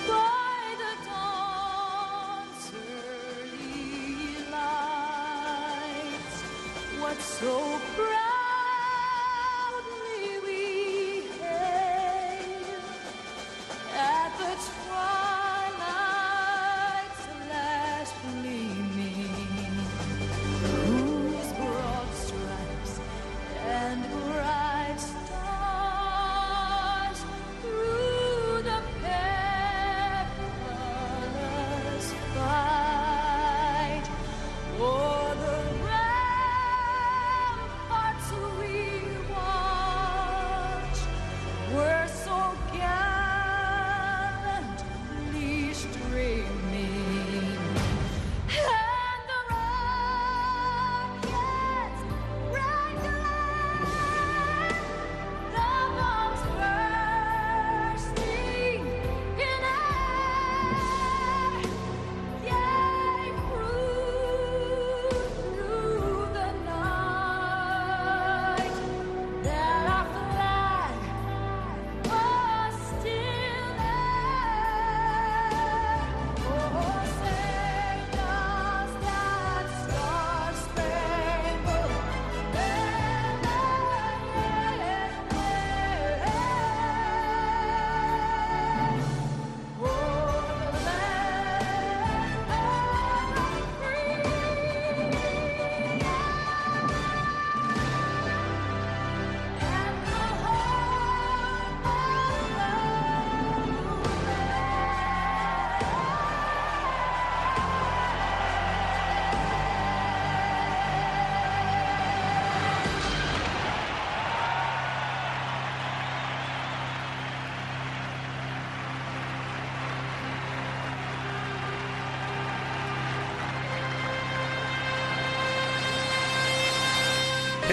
by 0.08 0.74
the 0.82 0.94
dawn's 1.06 2.64
early 3.06 4.50
light 4.50 6.34
so 7.20 7.52
proudly 7.96 8.19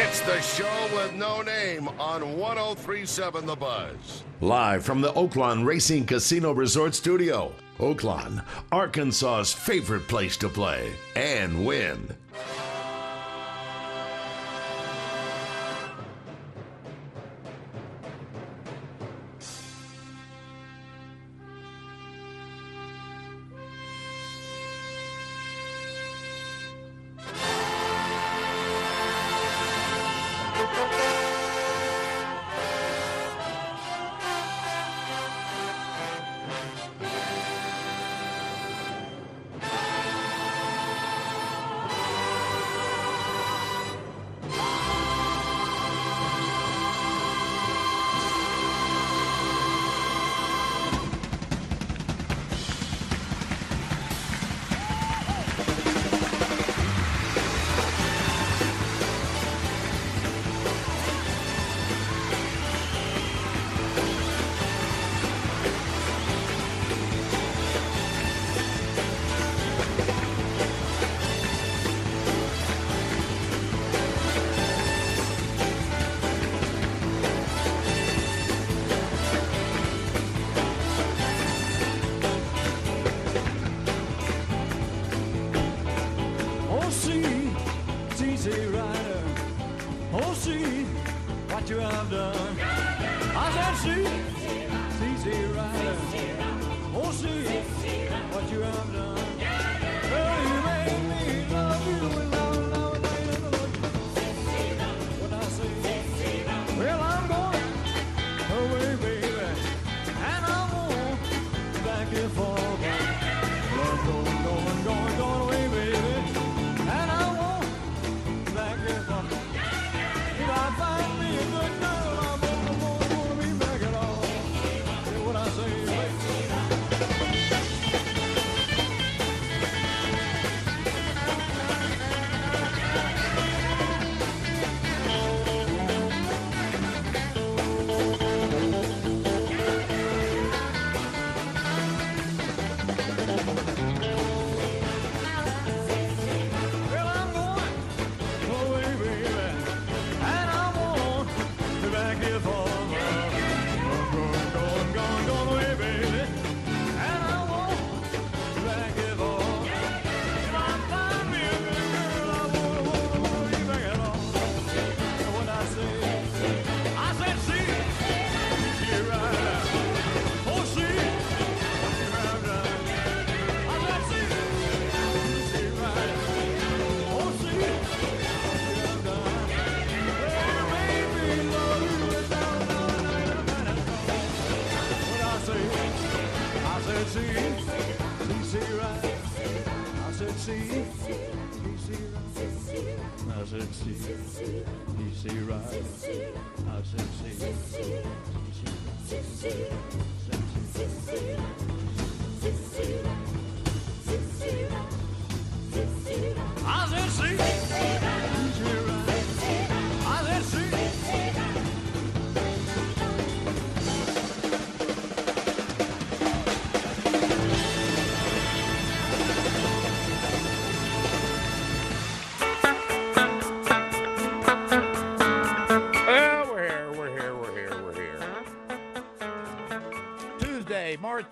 It's 0.08 0.22
the 0.22 0.40
show 0.40 0.96
with 0.96 1.16
no 1.16 1.42
name 1.42 1.90
on 2.00 2.38
1037 2.38 3.46
The 3.46 3.58
Buzz. 3.58 4.24
Live 4.40 4.86
from 4.86 5.02
the 5.02 5.12
Oaklawn 5.12 5.66
Racing 5.66 6.06
Casino 6.06 6.54
Resort 6.54 6.96
Studio. 6.96 7.52
Oaklawn, 7.80 8.42
Arkansas's 8.72 9.52
favorite 9.52 10.08
place 10.08 10.38
to 10.38 10.48
play 10.48 10.94
and 11.18 11.66
win. 11.66 12.16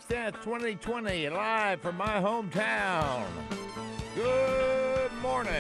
Tuesday, 0.08 0.22
March 0.22 0.34
10th, 0.34 0.44
2020, 0.44 1.30
live 1.30 1.82
from 1.82 1.98
my 1.98 2.08
hometown. 2.22 3.26
Good 4.16 5.12
morning, 5.22 5.52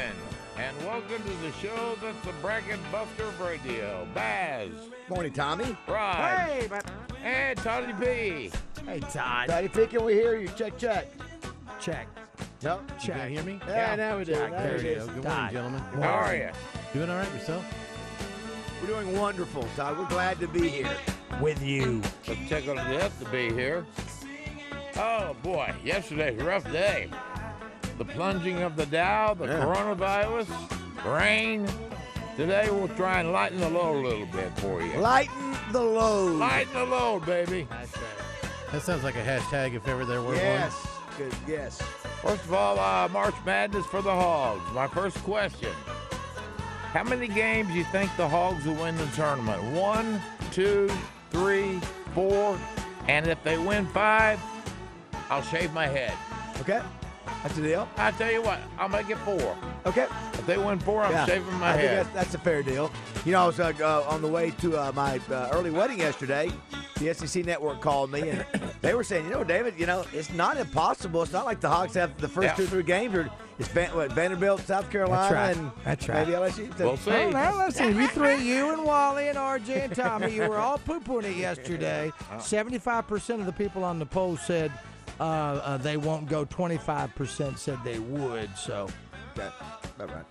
and 0.57 0.77
welcome 0.85 1.21
to 1.23 1.29
the 1.41 1.51
show 1.61 1.95
that's 2.01 2.25
the 2.25 2.31
bracket 2.41 2.79
buster 2.91 3.25
radio. 3.43 4.07
Baz, 4.13 4.69
Morning, 5.09 5.33
Tommy. 5.33 5.75
Rod, 5.87 6.15
Hey, 6.15 6.67
but 6.69 6.85
and 7.23 7.57
Toddy 7.59 7.93
P. 7.93 8.51
hey, 8.85 8.99
Todd. 9.11 9.49
Patty 9.49 9.67
P, 9.67 9.85
can 9.87 10.03
we 10.05 10.13
hear 10.13 10.37
you? 10.37 10.47
Check, 10.49 10.77
check. 10.77 11.07
Check. 11.79 12.07
No? 12.63 12.79
Check. 12.99 13.17
Can 13.17 13.29
you 13.31 13.35
hear 13.37 13.43
me? 13.45 13.59
Yeah, 13.67 13.95
now 13.95 14.17
we 14.17 14.25
do. 14.25 14.33
Check. 14.33 14.51
Now 14.51 14.57
There 14.59 14.77
we 14.77 14.89
you 14.89 14.95
do. 14.95 14.99
go. 15.01 15.05
Good 15.07 15.23
Todd. 15.23 15.53
morning, 15.53 15.53
gentlemen. 15.53 15.81
How 16.03 16.13
are 16.13 16.35
you? 16.35 16.49
Doing 16.93 17.09
all 17.09 17.17
right 17.17 17.33
yourself? 17.33 17.65
We're 18.81 18.87
doing 18.87 19.19
wonderful, 19.19 19.67
Todd. 19.75 19.97
We're 19.99 20.05
glad 20.07 20.39
to 20.39 20.47
be 20.47 20.67
here. 20.69 20.89
With 21.41 21.61
you. 21.61 22.01
Let's 22.27 22.47
check 22.47 22.67
on 22.69 22.77
death 22.77 23.17
to 23.19 23.29
be 23.29 23.51
here. 23.53 23.85
Oh 24.97 25.35
boy, 25.43 25.73
yesterday's 25.83 26.39
a 26.39 26.43
rough 26.45 26.63
day. 26.71 27.09
The 27.97 28.05
plunging 28.05 28.61
of 28.61 28.75
the 28.75 28.85
Dow, 28.85 29.33
the 29.33 29.45
Yeah. 29.45 29.63
coronavirus, 29.63 30.47
rain. 31.05 31.67
Today 32.37 32.69
we'll 32.69 32.89
try 32.89 33.19
and 33.21 33.31
lighten 33.31 33.59
the 33.59 33.69
load 33.69 34.05
a 34.05 34.07
little 34.07 34.25
bit 34.27 34.51
for 34.59 34.81
you. 34.81 34.97
Lighten 34.99 35.55
the 35.71 35.81
load. 35.81 36.33
Lighten 36.37 36.73
the 36.73 36.85
load, 36.85 37.25
baby. 37.25 37.67
That 38.71 38.81
sounds 38.81 39.03
like 39.03 39.15
a 39.15 39.23
hashtag 39.23 39.73
if 39.75 39.87
ever 39.87 40.03
there 40.05 40.19
were 40.21 40.27
one. 40.27 40.35
Yes. 40.37 40.87
Good. 41.17 41.33
Yes. 41.47 41.81
First 42.21 42.43
of 42.43 42.53
all, 42.53 42.77
uh, 42.77 43.07
March 43.09 43.35
Madness 43.45 43.85
for 43.85 44.01
the 44.01 44.11
Hogs. 44.11 44.61
My 44.73 44.87
first 44.87 45.17
question. 45.23 45.71
How 46.91 47.03
many 47.03 47.27
games 47.27 47.69
do 47.69 47.75
you 47.75 47.85
think 47.85 48.09
the 48.17 48.27
Hogs 48.27 48.65
will 48.65 48.73
win 48.75 48.97
the 48.97 49.05
tournament? 49.07 49.61
One, 49.73 50.21
two, 50.51 50.89
three, 51.31 51.79
four. 52.13 52.57
And 53.07 53.27
if 53.27 53.41
they 53.43 53.57
win 53.57 53.85
five, 53.87 54.39
I'll 55.29 55.41
shave 55.41 55.73
my 55.73 55.87
head. 55.87 56.13
Okay. 56.61 56.81
That's 57.41 57.55
the 57.55 57.61
deal. 57.63 57.89
I 57.97 58.11
tell 58.11 58.31
you 58.31 58.41
what, 58.41 58.59
I'll 58.77 58.89
make 58.89 59.09
it 59.09 59.17
four. 59.19 59.57
Okay. 59.85 60.07
If 60.33 60.45
they 60.45 60.57
win 60.57 60.79
four, 60.79 61.03
I'm 61.03 61.11
Yeah. 61.11 61.25
shaving 61.25 61.53
my 61.55 61.69
I 61.69 61.77
think 61.77 61.83
head. 61.87 61.97
that's, 62.05 62.13
that's 62.13 62.33
a 62.35 62.39
fair 62.39 62.61
deal. 62.63 62.91
You 63.25 63.31
know, 63.31 63.41
I 63.41 63.47
was 63.47 63.59
uh, 63.59 63.73
uh, 63.81 64.05
on 64.07 64.21
the 64.21 64.27
way 64.27 64.51
to 64.59 64.77
uh, 64.77 64.91
my 64.93 65.19
uh, 65.31 65.49
early 65.51 65.71
wedding 65.71 65.97
yesterday. 65.97 66.51
The 66.99 67.11
SEC 67.11 67.43
network 67.43 67.81
called 67.81 68.11
me, 68.11 68.29
and 68.29 68.45
they 68.81 68.93
were 68.93 69.03
saying, 69.03 69.25
you 69.25 69.31
know, 69.31 69.43
David, 69.43 69.73
you 69.79 69.87
know, 69.87 70.05
it's 70.13 70.31
not 70.31 70.57
impossible. 70.57 71.23
It's 71.23 71.33
not 71.33 71.43
like 71.45 71.59
the 71.59 71.67
Hogs 71.67 71.95
have 71.95 72.15
the 72.21 72.27
first 72.27 72.45
Yeah. 72.49 72.53
two, 72.53 72.67
three 72.67 72.83
games. 72.83 73.15
Or 73.15 73.27
it's 73.57 73.67
Van, 73.69 73.95
what, 73.95 74.11
Vanderbilt, 74.11 74.61
South 74.61 74.91
Carolina, 74.91 75.33
right. 75.35 75.57
and 75.57 75.71
That's 75.83 76.07
right. 76.07 76.27
maybe 76.27 76.37
LSU. 76.37 76.77
We'll 76.77 76.97
see. 76.97 77.09
Well, 77.09 77.31
now 77.31 77.65
listen, 77.65 77.97
you 77.97 78.07
three, 78.09 78.41
you 78.43 78.71
and 78.71 78.83
Wally 78.85 79.27
and 79.29 79.37
RJ 79.39 79.85
and 79.85 79.95
Tommy, 79.95 80.31
you 80.35 80.47
were 80.47 80.59
all 80.59 80.77
poo-pooing 80.77 81.23
it 81.23 81.35
yesterday. 81.37 82.11
Seventy-five 82.39 83.07
percent 83.07 83.39
of 83.39 83.47
the 83.47 83.53
people 83.53 83.83
on 83.83 83.97
the 83.97 84.05
poll 84.05 84.37
said 84.37 84.71
uh, 85.19 85.23
uh, 85.23 85.77
they 85.77 85.97
won't 85.97 86.29
go. 86.29 86.45
Twenty-five 86.45 87.15
percent 87.15 87.57
said 87.57 87.79
they 87.83 87.97
would. 87.97 88.55
So 88.55 88.87
Okay. 89.37 89.49
All 89.99 90.05
right. 90.07 90.25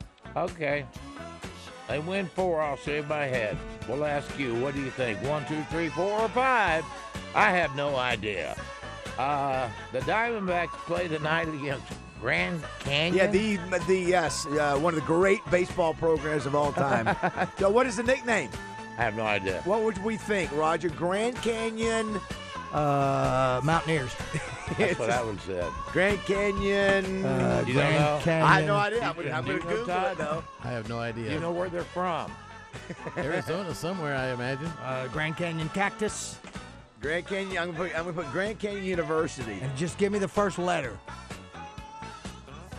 Okay. 0.50 0.86
They 1.88 1.98
win 1.98 2.26
four, 2.26 2.62
I'll 2.62 2.76
shave 2.76 3.08
my 3.08 3.26
head. 3.26 3.56
We'll 3.88 4.04
ask 4.04 4.38
you, 4.38 4.54
what 4.56 4.74
do 4.74 4.80
you 4.80 4.90
think? 4.90 5.22
One, 5.22 5.44
two, 5.46 5.62
three, 5.70 5.88
four, 5.90 6.20
or 6.20 6.28
five? 6.30 6.84
I 7.34 7.50
have 7.50 7.76
no 7.76 7.96
idea. 7.96 8.56
Uh, 9.18 9.68
the 9.92 10.00
Diamondbacks 10.00 10.72
play 10.86 11.08
tonight 11.08 11.48
against 11.48 11.84
Grand 12.20 12.62
Canyon. 12.80 13.14
Yeah, 13.14 13.26
the 13.26 13.56
the 13.86 13.98
yes, 13.98 14.46
uh, 14.46 14.78
one 14.78 14.94
of 14.94 15.00
the 15.00 15.06
great 15.06 15.40
baseball 15.50 15.94
programs 15.94 16.46
of 16.46 16.54
all 16.54 16.72
time. 16.72 17.14
so, 17.58 17.68
what 17.68 17.86
is 17.86 17.96
the 17.96 18.02
nickname? 18.02 18.48
I 18.96 19.02
have 19.02 19.16
no 19.16 19.24
idea. 19.24 19.60
What 19.64 19.82
would 19.82 20.02
we 20.02 20.16
think, 20.16 20.50
Roger? 20.52 20.88
Grand 20.88 21.36
Canyon. 21.42 22.20
Uh, 22.74 23.60
Mountaineers, 23.64 24.10
That's 24.78 24.98
what 24.98 25.10
I 25.10 25.22
would 25.22 25.40
say. 25.42 25.64
Grand 25.92 26.18
Canyon. 26.24 27.24
uh, 27.24 27.64
You 27.66 27.74
don't 27.74 27.92
know? 27.92 28.20
Canyon. 28.22 28.46
I 28.48 28.54
have 28.60 28.66
no 28.66 28.76
idea. 28.76 29.00
I'm 29.02 29.18
I'm 29.34 29.46
gonna 29.46 29.58
Google 29.60 29.86
Todd? 29.86 30.12
it 30.12 30.18
though. 30.18 30.44
I 30.62 30.68
have 30.70 30.88
no 30.88 30.98
idea. 30.98 31.32
You 31.32 31.38
know 31.40 31.52
where 31.52 31.68
they're 31.68 31.84
from? 31.84 32.32
Arizona 33.16 33.74
somewhere, 33.74 34.16
I 34.16 34.28
imagine. 34.32 34.66
Uh, 34.82 35.06
Grand 35.12 35.36
Canyon 35.36 35.68
Cactus, 35.70 36.38
Grand 37.00 37.26
Canyon. 37.26 37.56
I'm 37.58 37.66
gonna 37.72 37.78
put, 37.90 37.96
I'm 37.98 38.04
gonna 38.06 38.12
put 38.22 38.32
Grand 38.32 38.58
Canyon 38.58 38.84
University. 38.84 39.58
and 39.62 39.74
just 39.76 39.96
give 39.98 40.10
me 40.12 40.18
the 40.18 40.26
first 40.28 40.58
letter. 40.58 40.98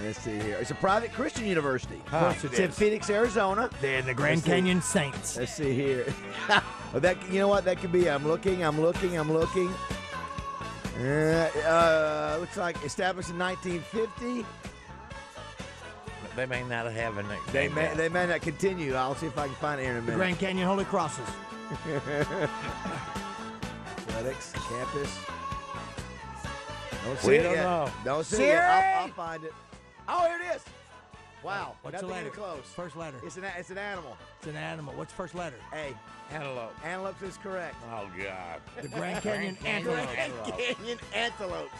Let's 0.03 0.19
see 0.19 0.37
here. 0.37 0.57
It's 0.59 0.71
a 0.71 0.75
private 0.75 1.13
Christian 1.13 1.45
university. 1.45 1.95
Of 1.95 2.11
course 2.11 2.43
it 2.43 2.47
it's 2.51 2.59
in 2.59 2.69
is. 2.71 2.77
Phoenix, 2.77 3.09
Arizona. 3.09 3.69
They're 3.79 4.01
the 4.01 4.13
Grand 4.13 4.37
Let's 4.37 4.45
see. 4.45 4.51
Canyon 4.51 4.81
Saints. 4.81 5.37
Let's 5.37 5.53
see 5.53 5.73
here. 5.73 6.05
well, 6.95 7.01
that 7.01 7.17
you 7.29 7.39
know 7.39 7.49
what 7.49 7.65
that 7.65 7.79
could 7.79 7.91
be. 7.91 8.09
I'm 8.09 8.25
looking. 8.25 8.63
I'm 8.63 8.79
looking. 8.79 9.17
I'm 9.17 9.29
looking. 9.31 9.69
Uh, 10.97 11.49
uh, 11.67 12.37
looks 12.39 12.55
like 12.55 12.81
established 12.85 13.29
in 13.29 13.37
1950. 13.37 14.45
They 16.37 16.45
may 16.45 16.63
not 16.63 16.89
have 16.89 17.17
a 17.17 17.23
nickname. 17.23 17.39
They 17.51 17.67
may 17.67 17.81
yet. 17.83 17.97
they 17.97 18.07
may 18.07 18.25
not 18.27 18.41
continue. 18.41 18.93
I'll 18.93 19.13
see 19.15 19.25
if 19.27 19.37
I 19.37 19.47
can 19.47 19.55
find 19.55 19.81
it 19.81 19.83
here 19.83 19.91
in 19.91 19.97
a 19.97 20.01
The 20.01 20.05
minute. 20.07 20.17
Grand 20.19 20.39
Canyon 20.39 20.67
Holy 20.67 20.85
Crosses. 20.85 21.27
Athletics 24.07 24.53
campus. 24.69 25.17
Don't 27.03 27.11
We 27.11 27.17
see 27.29 27.35
it 27.35 27.43
don't 27.43 27.53
yet. 27.55 27.63
know. 27.63 27.91
Don't 28.05 28.25
see 28.25 28.43
it. 28.43 28.47
Yet. 28.47 28.63
I'll, 28.63 29.01
I'll 29.03 29.07
find 29.09 29.43
it. 29.43 29.53
Oh, 30.07 30.25
here 30.27 30.39
it 30.49 30.55
is. 30.55 30.63
Wow. 31.45 31.75
What's 31.83 32.01
the 32.01 32.07
letter? 32.07 32.31
close. 32.31 32.65
First 32.75 32.95
letter. 32.95 33.17
It's 33.23 33.37
an 33.37 33.43
it's 33.57 33.69
an 33.69 33.77
animal. 33.77 34.17
It's 34.39 34.47
an 34.47 34.55
animal. 34.55 34.95
What's 34.95 35.13
first 35.13 35.35
letter? 35.35 35.57
A. 35.73 35.93
Antelope. 36.33 36.73
Antelopes 36.83 37.21
is 37.21 37.37
correct. 37.37 37.75
Oh, 37.91 38.09
God. 38.17 38.61
The 38.81 38.87
Grand 38.87 39.21
Canyon 39.21 39.55
Canyon 39.57 39.95
Antelope. 39.95 40.17
Antelope. 40.17 40.59
Canyon 40.59 40.99
antelopes. 41.13 41.79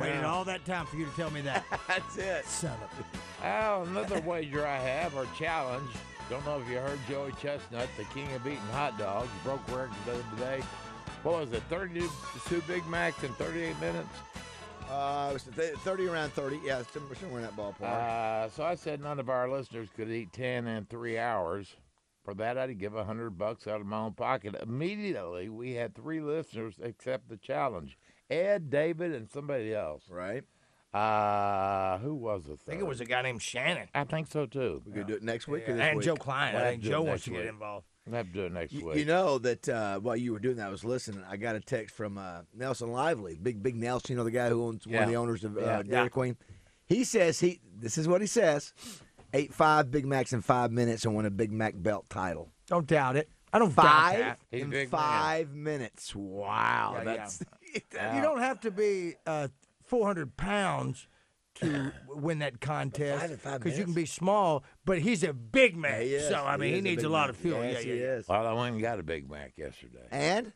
Waited 0.00 0.24
all 0.24 0.42
that 0.46 0.64
time 0.64 0.86
for 0.86 0.96
you 0.96 1.04
to 1.04 1.10
tell 1.12 1.30
me 1.30 1.42
that. 1.42 1.66
That's 1.88 2.16
it. 2.16 2.46
Son 2.46 2.72
of 2.72 3.04
a. 3.04 3.46
Oh, 3.46 3.82
another 3.82 4.20
wager 4.20 4.66
I 4.66 4.78
have 4.78 5.14
or 5.14 5.26
challenge. 5.36 5.90
Don't 6.30 6.44
know 6.46 6.58
if 6.58 6.66
you 6.70 6.78
heard 6.78 6.98
Joey 7.08 7.32
Chestnut, 7.42 7.88
the 7.98 8.04
king 8.04 8.32
of 8.32 8.46
eating 8.46 8.58
hot 8.72 8.98
dogs, 8.98 9.28
broke 9.44 9.66
records 9.68 9.94
the 10.06 10.12
other 10.12 10.22
day. 10.38 10.64
What 11.24 11.40
was 11.40 11.52
it? 11.52 11.62
32 11.68 12.62
Big 12.66 12.86
Macs 12.86 13.22
in 13.22 13.32
38 13.34 13.78
minutes. 13.80 14.08
Uh, 14.90 15.28
it 15.30 15.32
was 15.34 15.42
th- 15.54 15.74
30 15.76 16.06
around 16.08 16.32
30. 16.32 16.60
Yeah, 16.64 16.82
somewhere, 16.92 17.14
somewhere 17.16 17.40
in 17.40 17.46
that 17.46 17.56
ballpark. 17.56 17.82
Uh, 17.82 18.48
so 18.50 18.64
I 18.64 18.74
said 18.74 19.00
none 19.00 19.18
of 19.20 19.28
our 19.28 19.50
listeners 19.50 19.88
could 19.94 20.10
eat 20.10 20.32
10 20.32 20.66
in 20.66 20.84
three 20.86 21.18
hours. 21.18 21.76
For 22.24 22.34
that, 22.34 22.58
I'd 22.58 22.78
give 22.78 22.94
a 22.94 23.04
hundred 23.04 23.38
bucks 23.38 23.66
out 23.66 23.80
of 23.80 23.86
my 23.86 23.98
own 24.00 24.12
pocket. 24.12 24.54
Immediately, 24.62 25.48
we 25.48 25.72
had 25.72 25.94
three 25.94 26.20
listeners 26.20 26.74
accept 26.82 27.30
the 27.30 27.38
challenge: 27.38 27.96
Ed, 28.28 28.68
David, 28.68 29.14
and 29.14 29.30
somebody 29.30 29.74
else. 29.74 30.02
right. 30.10 30.44
Uh, 30.92 31.98
who 31.98 32.14
was 32.14 32.44
the 32.44 32.54
I 32.54 32.56
think 32.66 32.80
it 32.80 32.86
was 32.86 33.00
a 33.00 33.04
guy 33.04 33.20
named 33.22 33.40
Shannon. 33.42 33.88
I 33.94 34.04
think 34.04 34.26
so 34.26 34.46
too. 34.46 34.82
We 34.86 34.92
could 34.92 35.06
do 35.06 35.14
it 35.14 35.22
next 35.22 35.46
week 35.48 35.68
or 35.68 35.74
this 35.74 35.82
and 35.82 35.98
week. 35.98 36.04
Joe 36.04 36.16
Klein. 36.16 36.54
We'll 36.54 36.62
I 36.64 36.70
think 36.70 36.82
to 36.82 36.88
do 36.88 36.92
it 36.94 36.96
Joe 36.96 37.02
wants 37.02 37.24
to 37.24 37.30
get 37.30 37.40
week. 37.40 37.48
involved. 37.48 37.86
We'll 38.10 38.16
have 38.18 38.26
to 38.28 38.32
do 38.32 38.44
it 38.46 38.52
next 38.52 38.72
You, 38.72 38.86
week. 38.86 38.96
you 38.96 39.04
know 39.04 39.38
that 39.38 39.68
uh, 39.68 39.98
while 40.00 40.16
you 40.16 40.32
were 40.32 40.38
doing 40.38 40.56
that, 40.56 40.66
I 40.68 40.70
was 40.70 40.84
listening. 40.84 41.22
I 41.28 41.36
got 41.36 41.56
a 41.56 41.60
text 41.60 41.94
from 41.94 42.18
uh, 42.18 42.40
Nelson 42.54 42.90
Lively, 42.90 43.38
big 43.40 43.62
big 43.62 43.76
Nelson. 43.76 44.12
You 44.12 44.16
know 44.18 44.24
the 44.24 44.30
guy 44.30 44.48
who 44.48 44.64
owns 44.64 44.86
one 44.86 45.02
of 45.02 45.08
the 45.08 45.16
owners 45.16 45.44
of 45.44 45.56
uh, 45.56 45.60
Yeah. 45.60 45.82
Dairy 45.82 46.04
Yeah. 46.04 46.08
Queen. 46.08 46.36
He 46.86 47.04
says 47.04 47.38
he. 47.40 47.60
This 47.78 47.98
is 47.98 48.08
what 48.08 48.20
he 48.20 48.26
says: 48.26 48.72
ate 49.34 49.52
five 49.52 49.90
Big 49.90 50.06
Macs 50.06 50.32
in 50.32 50.40
five 50.40 50.72
minutes 50.72 51.04
and 51.04 51.14
won 51.14 51.26
a 51.26 51.30
Big 51.30 51.52
Mac 51.52 51.74
belt 51.76 52.06
title. 52.08 52.50
Don't 52.66 52.86
doubt 52.86 53.16
it. 53.16 53.28
I 53.52 53.58
don't 53.58 53.74
doubt 53.74 53.84
Five 53.86 54.18
that. 54.18 54.38
In 54.52 54.68
big 54.70 54.90
man. 54.92 55.00
five 55.00 55.54
minutes. 55.54 56.14
Wow, 56.14 56.96
Yeah, 56.98 57.04
that's 57.04 57.42
You 57.74 58.20
don't 58.22 58.40
have 58.40 58.60
to 58.60 58.70
be 58.70 59.14
uh, 59.26 59.48
400 59.86 60.36
pounds 60.36 61.06
to 61.60 61.92
win 62.08 62.38
that 62.40 62.60
contest 62.60 63.36
because 63.44 63.78
you 63.78 63.84
can 63.84 63.94
be 63.94 64.06
small, 64.06 64.64
but 64.84 64.98
he's 64.98 65.22
a 65.24 65.32
big 65.32 65.76
man. 65.76 66.02
he 66.02 66.14
is. 66.14 66.28
so 66.28 66.44
I 66.44 66.56
mean, 66.56 66.70
he, 66.70 66.74
is 66.76 66.80
a 66.80 66.82
needs 66.82 67.02
big 67.02 67.06
a 67.06 67.12
lot 67.12 67.20
man. 67.22 67.30
of 67.30 67.36
fuel. 67.36 67.62
Yes, 67.62 67.74
yeah, 67.84 67.92
he 67.92 67.98
yeah, 68.00 68.04
yeah. 68.06 68.12
is. 68.14 68.28
Well, 68.28 68.46
I 68.46 68.52
went 68.52 68.72
and 68.74 68.82
got 68.82 68.98
a 68.98 69.02
Big 69.02 69.30
Mac 69.30 69.52
yesterday. 69.56 70.06
And 70.10 70.52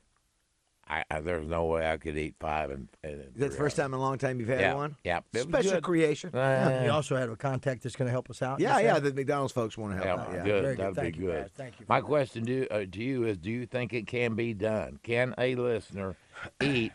I, 0.88 1.04
I 1.10 1.20
there's 1.20 1.46
no 1.46 1.66
way 1.66 1.88
I 1.88 1.96
could 1.96 2.18
eat 2.18 2.34
five 2.40 2.70
and. 2.70 2.88
and 3.04 3.20
Is 3.20 3.26
that 3.36 3.50
the 3.52 3.56
first 3.56 3.76
time 3.76 3.94
in 3.94 3.98
a 4.00 4.02
long 4.02 4.18
time 4.18 4.40
you've 4.40 4.48
had 4.48 4.60
Yeah, 4.60 4.74
one? 4.74 4.96
yeah, 5.04 5.20
it 5.32 5.42
Special 5.42 5.72
good. 5.74 5.82
creation. 5.84 6.34
Uh, 6.34 6.82
You 6.84 6.90
also 6.90 7.16
have 7.16 7.30
a 7.30 7.36
contact 7.36 7.84
that's 7.84 7.94
going 7.96 8.06
to 8.08 8.12
help 8.12 8.28
us 8.30 8.42
out. 8.42 8.58
yeah, 8.60 8.78
yeah. 8.80 8.98
The 8.98 9.12
McDonald's 9.14 9.52
folks 9.52 9.78
want 9.78 9.94
to 9.94 10.00
Yeah, 10.04 10.16
help 10.16 10.28
out. 10.28 10.34
Yeah. 10.34 10.42
good. 10.44 10.62
Very. 10.62 10.76
That'd 10.76 10.94
Thank 10.96 11.14
be 11.16 11.20
you, 11.22 11.26
good. 11.28 11.40
guys. 11.42 11.50
Thank 11.56 11.80
you 11.80 11.86
My 11.88 12.00
that. 12.00 12.06
question 12.06 12.44
to 12.46 12.68
uh, 12.68 12.84
to 12.90 13.02
you 13.02 13.24
is: 13.24 13.38
Do 13.38 13.50
you 13.50 13.64
think 13.66 13.92
it 13.94 14.06
can 14.08 14.34
be 14.34 14.54
done? 14.54 14.98
Can 15.04 15.34
a 15.38 15.54
listener 15.54 16.16
eat 16.60 16.92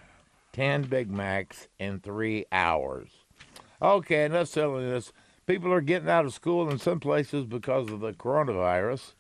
ten 0.52 0.82
Big 0.84 1.10
Macs 1.10 1.70
in 1.80 2.00
three 2.02 2.46
hours? 2.52 3.10
Okay, 3.82 4.26
enough 4.26 4.52
this. 4.52 5.14
People 5.46 5.72
are 5.72 5.82
getting 5.82 6.10
out 6.10 6.26
of 6.26 6.34
school 6.34 6.70
in 6.70 6.78
some 6.80 7.00
places 7.00 7.46
because 7.46 7.90
of 7.92 8.00
the 8.02 8.12
coronavirus. 8.14 9.14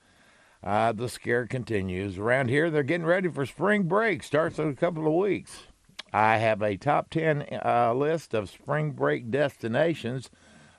Uh, 0.63 0.91
the 0.91 1.07
scare 1.07 1.45
continues. 1.45 2.17
Around 2.17 2.49
here, 2.49 2.69
they're 2.69 2.83
getting 2.83 3.05
ready 3.05 3.29
for 3.29 3.45
spring 3.45 3.83
break. 3.83 4.23
Starts 4.23 4.59
in 4.59 4.67
a 4.69 4.75
couple 4.75 5.07
of 5.07 5.13
weeks. 5.13 5.63
I 6.11 6.37
have 6.37 6.61
a 6.61 6.75
top 6.77 7.09
10 7.11 7.59
uh, 7.63 7.93
list 7.93 8.33
of 8.33 8.49
spring 8.49 8.91
break 8.91 9.29
destinations, 9.29 10.29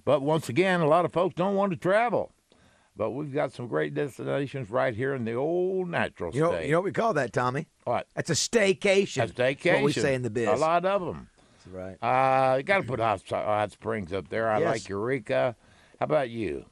but 0.05 0.23
once 0.23 0.49
again, 0.49 0.81
a 0.81 0.87
lot 0.87 1.05
of 1.05 1.13
folks 1.13 1.35
don't 1.35 1.55
want 1.55 1.71
to 1.73 1.77
travel. 1.77 2.33
But 2.97 3.11
we've 3.11 3.33
got 3.33 3.53
some 3.53 3.69
great 3.69 3.95
destinations 3.95 4.71
right 4.71 4.95
here 4.95 5.15
in 5.15 5.25
the 5.25 5.35
old 5.35 5.89
natural 5.89 6.35
You 6.35 6.41
know, 6.43 6.53
state. 6.53 6.67
you 6.67 6.73
know 6.73 6.79
what 6.81 6.85
we 6.87 6.93
call 6.93 7.15
that, 7.15 7.33
Tommy? 7.33 7.69
what? 7.85 8.09
That's 8.15 8.31
a 8.31 8.35
staycation. 8.35 9.23
A 9.23 9.29
staycation. 9.29 9.63
That's 9.63 9.75
what 9.77 9.85
we 9.85 9.93
say 9.93 10.15
in 10.15 10.23
the 10.23 10.31
biz. 10.31 10.49
A 10.49 10.57
lot 10.57 10.85
of 10.85 11.03
them. 11.07 11.29
Right. 11.71 11.97
Uh, 12.03 12.57
you 12.59 12.63
got 12.63 12.79
to 12.79 12.83
put 12.85 13.01
hot, 13.01 13.23
hot 13.29 13.73
springs 13.73 14.13
up 14.13 14.29
there. 14.29 14.51
I 14.51 14.61
Yes. 14.61 14.69
like 14.69 14.89
Eureka. 14.89 15.57
How 16.01 16.05
about 16.05 16.31
you? 16.31 16.65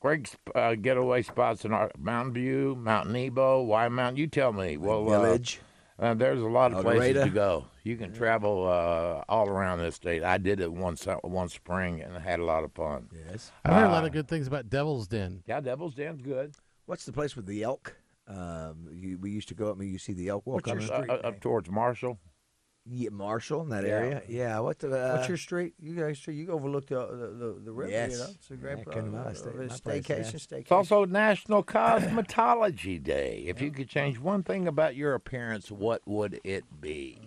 Great 0.00 0.34
uh, 0.54 0.74
getaway 0.74 1.22
spots 1.22 1.64
in 1.64 1.72
our 1.72 1.90
Mountain 1.96 2.34
View, 2.34 2.74
Mountain 2.76 3.12
Nebo, 3.12 3.62
Wye 3.62 3.88
Mountain. 3.88 4.16
You 4.16 4.26
tell 4.26 4.52
me. 4.52 4.76
Well, 4.76 5.08
uh, 5.12 5.20
Village. 5.22 5.60
uh, 6.00 6.14
there's 6.14 6.40
a 6.40 6.46
lot 6.46 6.72
of 6.72 6.78
El 6.78 6.82
places 6.82 7.12
Dorado. 7.14 7.24
to 7.24 7.30
go. 7.34 7.64
You 7.84 7.96
can 7.96 8.12
travel 8.12 8.66
uh, 8.66 9.22
all 9.28 9.48
around 9.48 9.78
this 9.78 9.94
state. 9.94 10.24
I 10.24 10.38
did 10.38 10.58
it 10.60 10.72
one 10.72 10.96
one 11.22 11.48
spring 11.48 12.00
and 12.02 12.16
had 12.16 12.40
a 12.40 12.44
lot 12.44 12.64
of 12.64 12.72
fun. 12.72 13.08
Yes. 13.30 13.52
I've 13.64 13.74
heard 13.74 13.86
a 13.86 13.92
lot 13.92 14.04
of 14.04 14.10
good 14.12 14.26
things 14.26 14.48
about 14.48 14.68
Devil's 14.68 15.06
Den. 15.06 15.42
Yeah, 15.46 15.60
Devil's 15.60 15.94
Den's 15.94 16.20
good. 16.20 16.54
What's 16.86 17.04
the 17.04 17.12
place 17.12 17.36
with 17.36 17.46
the 17.46 17.62
elk? 17.62 17.94
Um, 18.26 18.88
you, 18.92 19.18
we 19.18 19.30
used 19.30 19.48
to 19.48 19.54
go 19.54 19.70
up 19.70 19.78
and 19.78 19.88
you 19.88 19.98
see 19.98 20.12
the 20.14 20.28
elk 20.28 20.46
walk 20.46 20.66
What's 20.66 20.68
your 20.68 20.80
street 20.80 21.10
Uh, 21.10 21.14
up 21.28 21.40
towards 21.40 21.70
Marshall. 21.70 22.18
Yeah, 22.84 23.10
Marshall 23.10 23.62
in 23.62 23.68
that 23.70 23.84
Yeah. 23.84 23.90
area. 23.90 24.22
Yeah. 24.28 24.58
What 24.60 24.78
the? 24.80 24.88
Uh, 24.88 25.16
What's 25.16 25.28
your 25.28 25.36
street? 25.36 25.74
You 25.80 25.94
guys, 25.94 26.26
you 26.26 26.50
overlook 26.50 26.86
the 26.86 26.96
the, 27.06 27.26
the, 27.54 27.60
the 27.64 27.72
river. 27.72 27.90
Yes. 27.90 28.12
You 28.12 28.18
know, 28.18 28.26
it's 28.34 28.50
a 28.50 28.56
great 28.56 28.78
Yeah, 28.78 28.94
uh, 29.02 29.16
uh, 29.18 29.34
stay- 29.34 29.50
uh, 29.50 29.52
my 29.54 29.66
place, 29.68 29.80
yeah. 29.84 29.92
staycation. 30.16 30.34
Staycation. 30.34 30.60
It's 30.60 30.72
also 30.72 31.04
National 31.04 31.62
Cosmetology 31.62 33.02
Day. 33.02 33.44
If 33.46 33.60
you 33.60 33.70
could 33.70 33.88
change 33.88 34.18
one 34.18 34.42
thing 34.42 34.66
about 34.66 34.96
your 34.96 35.14
appearance, 35.14 35.70
what 35.70 36.02
would 36.06 36.40
it 36.44 36.64
be? 36.80 37.20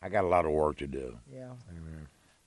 I 0.00 0.08
got 0.08 0.24
a 0.24 0.28
lot 0.28 0.44
of 0.44 0.50
work 0.52 0.78
to 0.78 0.86
do. 0.86 1.18
yeah. 1.32 1.50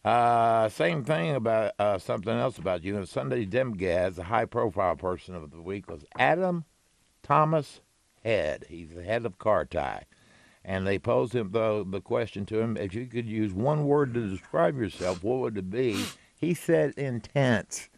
Uh, 0.03 0.69
same 0.69 1.03
thing 1.03 1.33
about 1.33 1.71
uh, 1.79 1.97
something 1.97 2.31
else 2.31 2.59
about 2.59 2.83
you. 2.83 2.95
And 2.95 3.09
Sunday 3.09 3.43
Demgaz, 3.43 4.15
the 4.15 4.25
high 4.25 4.45
profile 4.45 4.95
person 4.95 5.33
of 5.33 5.49
the 5.49 5.61
week, 5.61 5.89
was 5.89 6.05
Adam 6.15 6.63
Thomas 7.23 7.81
Head. 8.23 8.65
He's 8.69 8.91
the 8.93 9.01
head 9.03 9.25
of 9.25 9.39
Car 9.39 9.65
Tie. 9.65 10.05
And 10.67 10.88
they 10.88 10.98
posed 10.98 11.36
him 11.36 11.51
the, 11.51 11.86
the 11.88 12.01
question 12.01 12.43
to 12.48 12.60
him 12.60 12.75
if 12.75 12.95
you 12.95 13.05
could 13.05 13.27
use 13.27 13.53
one 13.53 13.86
word 13.86 14.15
to 14.15 14.27
describe 14.27 14.75
yourself, 14.77 15.24
what 15.24 15.38
would 15.39 15.57
it 15.60 15.69
be? 15.69 16.03
He 16.39 16.55
said 16.55 16.95
intense. 16.98 17.89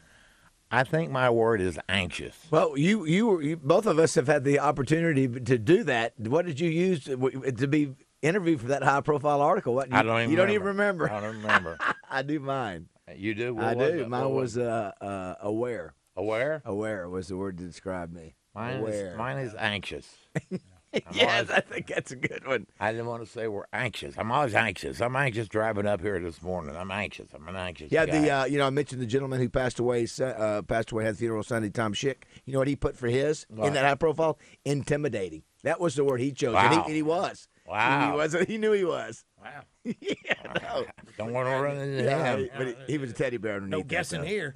I 0.70 0.84
think 0.84 1.10
my 1.10 1.30
word 1.30 1.62
is 1.62 1.80
anxious. 1.88 2.36
Well, 2.52 2.78
you, 2.78 3.06
you, 3.06 3.26
were, 3.26 3.42
you, 3.42 3.56
both 3.56 3.86
of 3.86 3.98
us 4.00 4.16
have 4.16 4.28
had 4.28 4.44
the 4.44 4.60
opportunity 4.60 5.30
to 5.30 5.58
do 5.58 5.86
that. 5.86 6.20
What 6.20 6.46
did 6.46 6.60
you 6.60 6.70
use 6.70 7.06
to, 7.06 7.16
to 7.52 7.68
be 7.70 7.94
interviewed 8.22 8.60
for 8.60 8.68
that 8.68 8.84
high-profile 8.84 9.42
article? 9.42 9.74
What 9.74 9.94
I 9.94 10.04
don't 10.04 10.18
even 10.24 10.32
You 10.32 10.36
don't 10.36 10.48
remember. 10.50 10.56
even 10.56 10.68
remember. 10.68 11.10
I 11.12 11.22
don't 11.22 11.36
remember. 11.38 11.78
I 12.10 12.22
do 12.22 12.42
mine. 12.42 12.90
you 13.16 13.34
do? 13.34 13.56
What 13.56 13.64
I 13.64 13.76
was 13.76 13.92
do. 13.94 14.00
it? 14.02 14.10
Mine 14.10 14.22
What 14.24 14.32
was 14.34 14.58
it? 14.58 14.68
uh, 14.68 14.92
uh, 15.00 15.36
aware. 15.40 15.94
aware. 16.18 16.62
Aware 16.66 17.08
was 17.08 17.30
the 17.30 17.38
word 17.38 17.58
to 17.60 17.64
describe 17.64 18.12
me. 18.12 18.36
Mine 18.54 18.82
aware. 18.82 19.12
is, 19.14 19.18
mine 19.18 19.38
is 19.38 19.56
anxious. 19.58 20.18
yes, 21.12 21.50
always- 21.50 21.52
I 21.52 21.60
think 21.62 21.88
that's 21.88 22.12
a 22.12 22.16
good 22.16 22.46
one. 22.48 22.68
I 22.80 22.92
didn't 22.92 23.08
want 23.08 23.26
to 23.26 23.30
say 23.32 23.48
we're 23.48 23.66
anxious. 23.74 24.16
I'm 24.18 24.32
always 24.32 24.54
anxious. 24.56 25.02
I'm 25.02 25.16
anxious 25.16 25.48
driving 25.48 25.86
up 25.88 26.02
here 26.02 26.20
this 26.20 26.42
morning. 26.42 26.76
I'm 26.76 26.92
anxious. 26.92 27.30
I'm 27.34 27.48
an 27.48 27.56
anxious 27.56 27.92
Yeah, 27.92 28.06
guy. 28.06 28.20
the 28.22 28.30
uh, 28.32 28.46
you 28.46 28.58
know 28.58 28.68
I 28.68 28.70
mentioned 28.70 29.02
the 29.02 29.06
gentleman 29.06 29.40
who 29.40 29.50
passed 29.50 29.80
away. 29.80 30.08
Uh, 30.22 30.62
passed 30.64 30.92
away 30.92 31.06
had 31.06 31.16
the 31.16 31.20
funeral 31.20 31.44
Sunday. 31.44 31.70
Tom 31.70 31.94
Schick. 31.94 32.24
You 32.46 32.54
know 32.54 32.60
what 32.60 32.68
he 32.68 32.76
put 32.76 32.96
for 32.98 33.08
his 33.08 33.46
What? 33.50 33.68
in 33.68 33.74
that 33.74 33.86
high 33.86 33.96
profile? 33.96 34.38
Intimidating. 34.66 35.44
That 35.64 35.80
was 35.80 35.96
the 35.96 36.04
word 36.04 36.20
he 36.22 36.32
chose, 36.32 36.56
and, 36.56 36.72
he, 36.74 36.78
Wow. 36.80 36.86
and 36.86 36.96
he 36.96 37.02
was. 37.02 37.48
Wow. 37.66 38.12
he 38.12 38.18
was. 38.18 38.34
He 38.48 38.58
knew 38.58 38.72
he 38.72 38.86
was. 38.86 39.26
Wow. 39.42 39.62
yeah, 39.84 40.34
no. 40.62 40.86
Don't 41.18 41.34
want 41.34 41.48
to 41.50 41.56
run 41.56 41.78
into 41.78 42.04
yeah, 42.04 42.36
him. 42.38 42.50
but 42.58 42.68
he, 42.68 42.76
he 42.94 42.98
was 42.98 43.10
a 43.10 43.14
teddy 43.14 43.38
bear 43.38 43.56
underneath. 43.56 43.72
No 43.72 43.84
guessing 43.84 44.22
though. 44.22 44.28
here. 44.28 44.54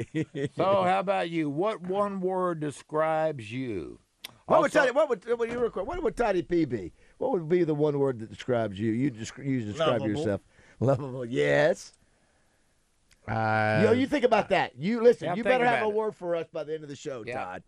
So, 0.56 0.64
how 0.84 1.00
about 1.00 1.30
you? 1.30 1.50
What 1.50 1.82
one 1.82 2.22
word 2.22 2.60
describes 2.62 3.52
you? 3.52 4.00
What 4.52 4.62
would 4.64 4.72
Toddy, 4.72 4.92
what 4.92 5.10
would 5.10 5.40
what 5.40 5.50
you 5.50 5.60
record? 5.60 5.88
What 5.88 6.02
would 6.04 6.16
Toddy 6.18 6.42
P 6.42 6.66
be? 6.66 6.92
What 7.18 7.32
would 7.32 7.48
be 7.50 7.64
the 7.64 7.74
one 7.76 7.98
word 8.00 8.20
that 8.20 8.30
describes 8.30 8.80
you? 8.80 8.92
You 8.92 9.12
descri- 9.12 9.46
you 9.46 9.62
describe 9.62 10.02
Lovable. 10.02 10.08
yourself. 10.10 10.42
Lovable. 10.80 11.26
Yes. 11.26 11.94
Uh, 13.28 13.82
Yo, 13.86 13.92
you 13.92 14.08
think 14.08 14.26
about 14.26 14.50
that. 14.50 14.74
You 14.78 15.02
listen. 15.02 15.28
Yeah, 15.28 15.36
you 15.36 15.44
better 15.44 15.66
have 15.66 15.84
a 15.86 15.90
it. 15.90 15.94
word 15.94 16.16
for 16.16 16.36
us 16.36 16.48
by 16.52 16.64
the 16.64 16.74
end 16.74 16.84
of 16.84 16.90
the 16.90 16.96
show, 16.96 17.24
Yeah. 17.26 17.36
Todd. 17.44 17.64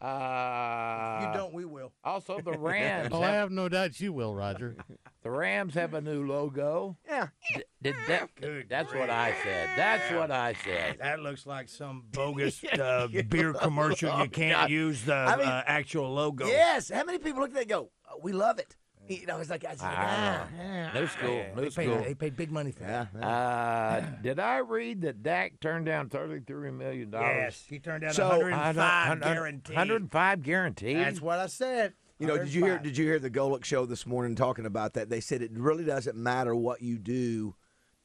Uh, 0.00 1.20
you 1.26 1.38
don't, 1.38 1.52
we 1.52 1.64
will. 1.64 1.92
Also, 2.04 2.40
the 2.40 2.52
Rams. 2.58 3.10
Oh, 3.12 3.22
I 3.22 3.26
have, 3.26 3.34
have 3.34 3.50
no 3.50 3.68
doubt 3.68 4.00
you 4.00 4.12
will, 4.12 4.34
Roger. 4.34 4.76
the 5.22 5.30
Rams 5.30 5.74
have 5.74 5.94
a 5.94 6.00
new 6.00 6.26
logo. 6.26 6.96
Yeah. 7.06 7.28
D- 7.54 7.62
Did 7.82 7.94
that, 8.08 8.30
that's 8.68 8.92
what 8.94 9.10
I 9.10 9.34
said. 9.42 9.68
That's 9.76 10.12
what 10.12 10.30
I 10.30 10.54
said. 10.64 10.98
That 11.00 11.20
looks 11.20 11.46
like 11.46 11.68
some 11.68 12.04
bogus 12.12 12.62
uh, 12.78 13.08
beer 13.28 13.52
commercial. 13.52 14.18
You 14.22 14.28
can't 14.28 14.54
God. 14.62 14.70
use 14.70 15.04
the 15.04 15.14
I 15.14 15.36
mean- 15.36 15.46
uh, 15.46 15.62
actual 15.66 16.12
logo. 16.14 16.46
Yes. 16.46 16.90
How 16.90 17.04
many 17.04 17.18
people 17.18 17.40
look 17.40 17.50
at 17.50 17.54
that 17.54 17.60
and 17.62 17.68
go, 17.70 17.90
oh, 18.10 18.18
we 18.22 18.32
love 18.32 18.58
it? 18.58 18.76
You 19.08 19.26
know, 19.26 19.38
it's 19.40 19.50
like, 19.50 19.64
I 19.64 19.72
was 19.72 19.82
like, 19.82 19.98
I 19.98 20.04
ah, 20.06 20.48
don't 20.56 20.94
know. 20.94 21.00
New 21.00 21.06
school. 21.08 21.44
New 21.56 21.62
They 21.62 21.70
school. 21.70 21.96
paid, 21.96 22.04
they 22.06 22.14
paid 22.14 22.36
big 22.36 22.52
money 22.52 22.70
for 22.70 22.84
yeah. 22.84 23.06
that. 23.12 23.20
yeah. 23.20 23.28
Uh, 23.28 24.22
did 24.22 24.38
I 24.38 24.58
read 24.58 25.00
that 25.02 25.22
Dak 25.22 25.58
turned 25.60 25.86
down 25.86 26.08
thirty-three 26.08 26.70
million 26.70 27.10
dollars? 27.10 27.36
Yes, 27.36 27.64
he 27.68 27.80
turned 27.80 28.02
down 28.02 28.12
So, 28.12 28.28
105 28.28 29.20
guaranteed. 29.20 29.76
105 29.76 30.42
guaranteed. 30.42 30.96
That's 30.96 31.20
what 31.20 31.40
I 31.40 31.46
said. 31.46 31.94
You 32.20 32.26
know, 32.26 32.36
did 32.38 32.52
you 32.52 32.64
hear? 32.64 32.78
Did 32.78 32.96
you 32.96 33.06
hear 33.06 33.18
the 33.18 33.30
Golic 33.30 33.64
show 33.64 33.86
this 33.86 34.06
morning 34.06 34.36
talking 34.36 34.66
about 34.66 34.92
that? 34.94 35.08
They 35.08 35.20
said 35.20 35.42
it 35.42 35.50
really 35.54 35.84
doesn't 35.84 36.16
matter 36.16 36.54
what 36.54 36.82
you 36.82 36.98
do 36.98 37.54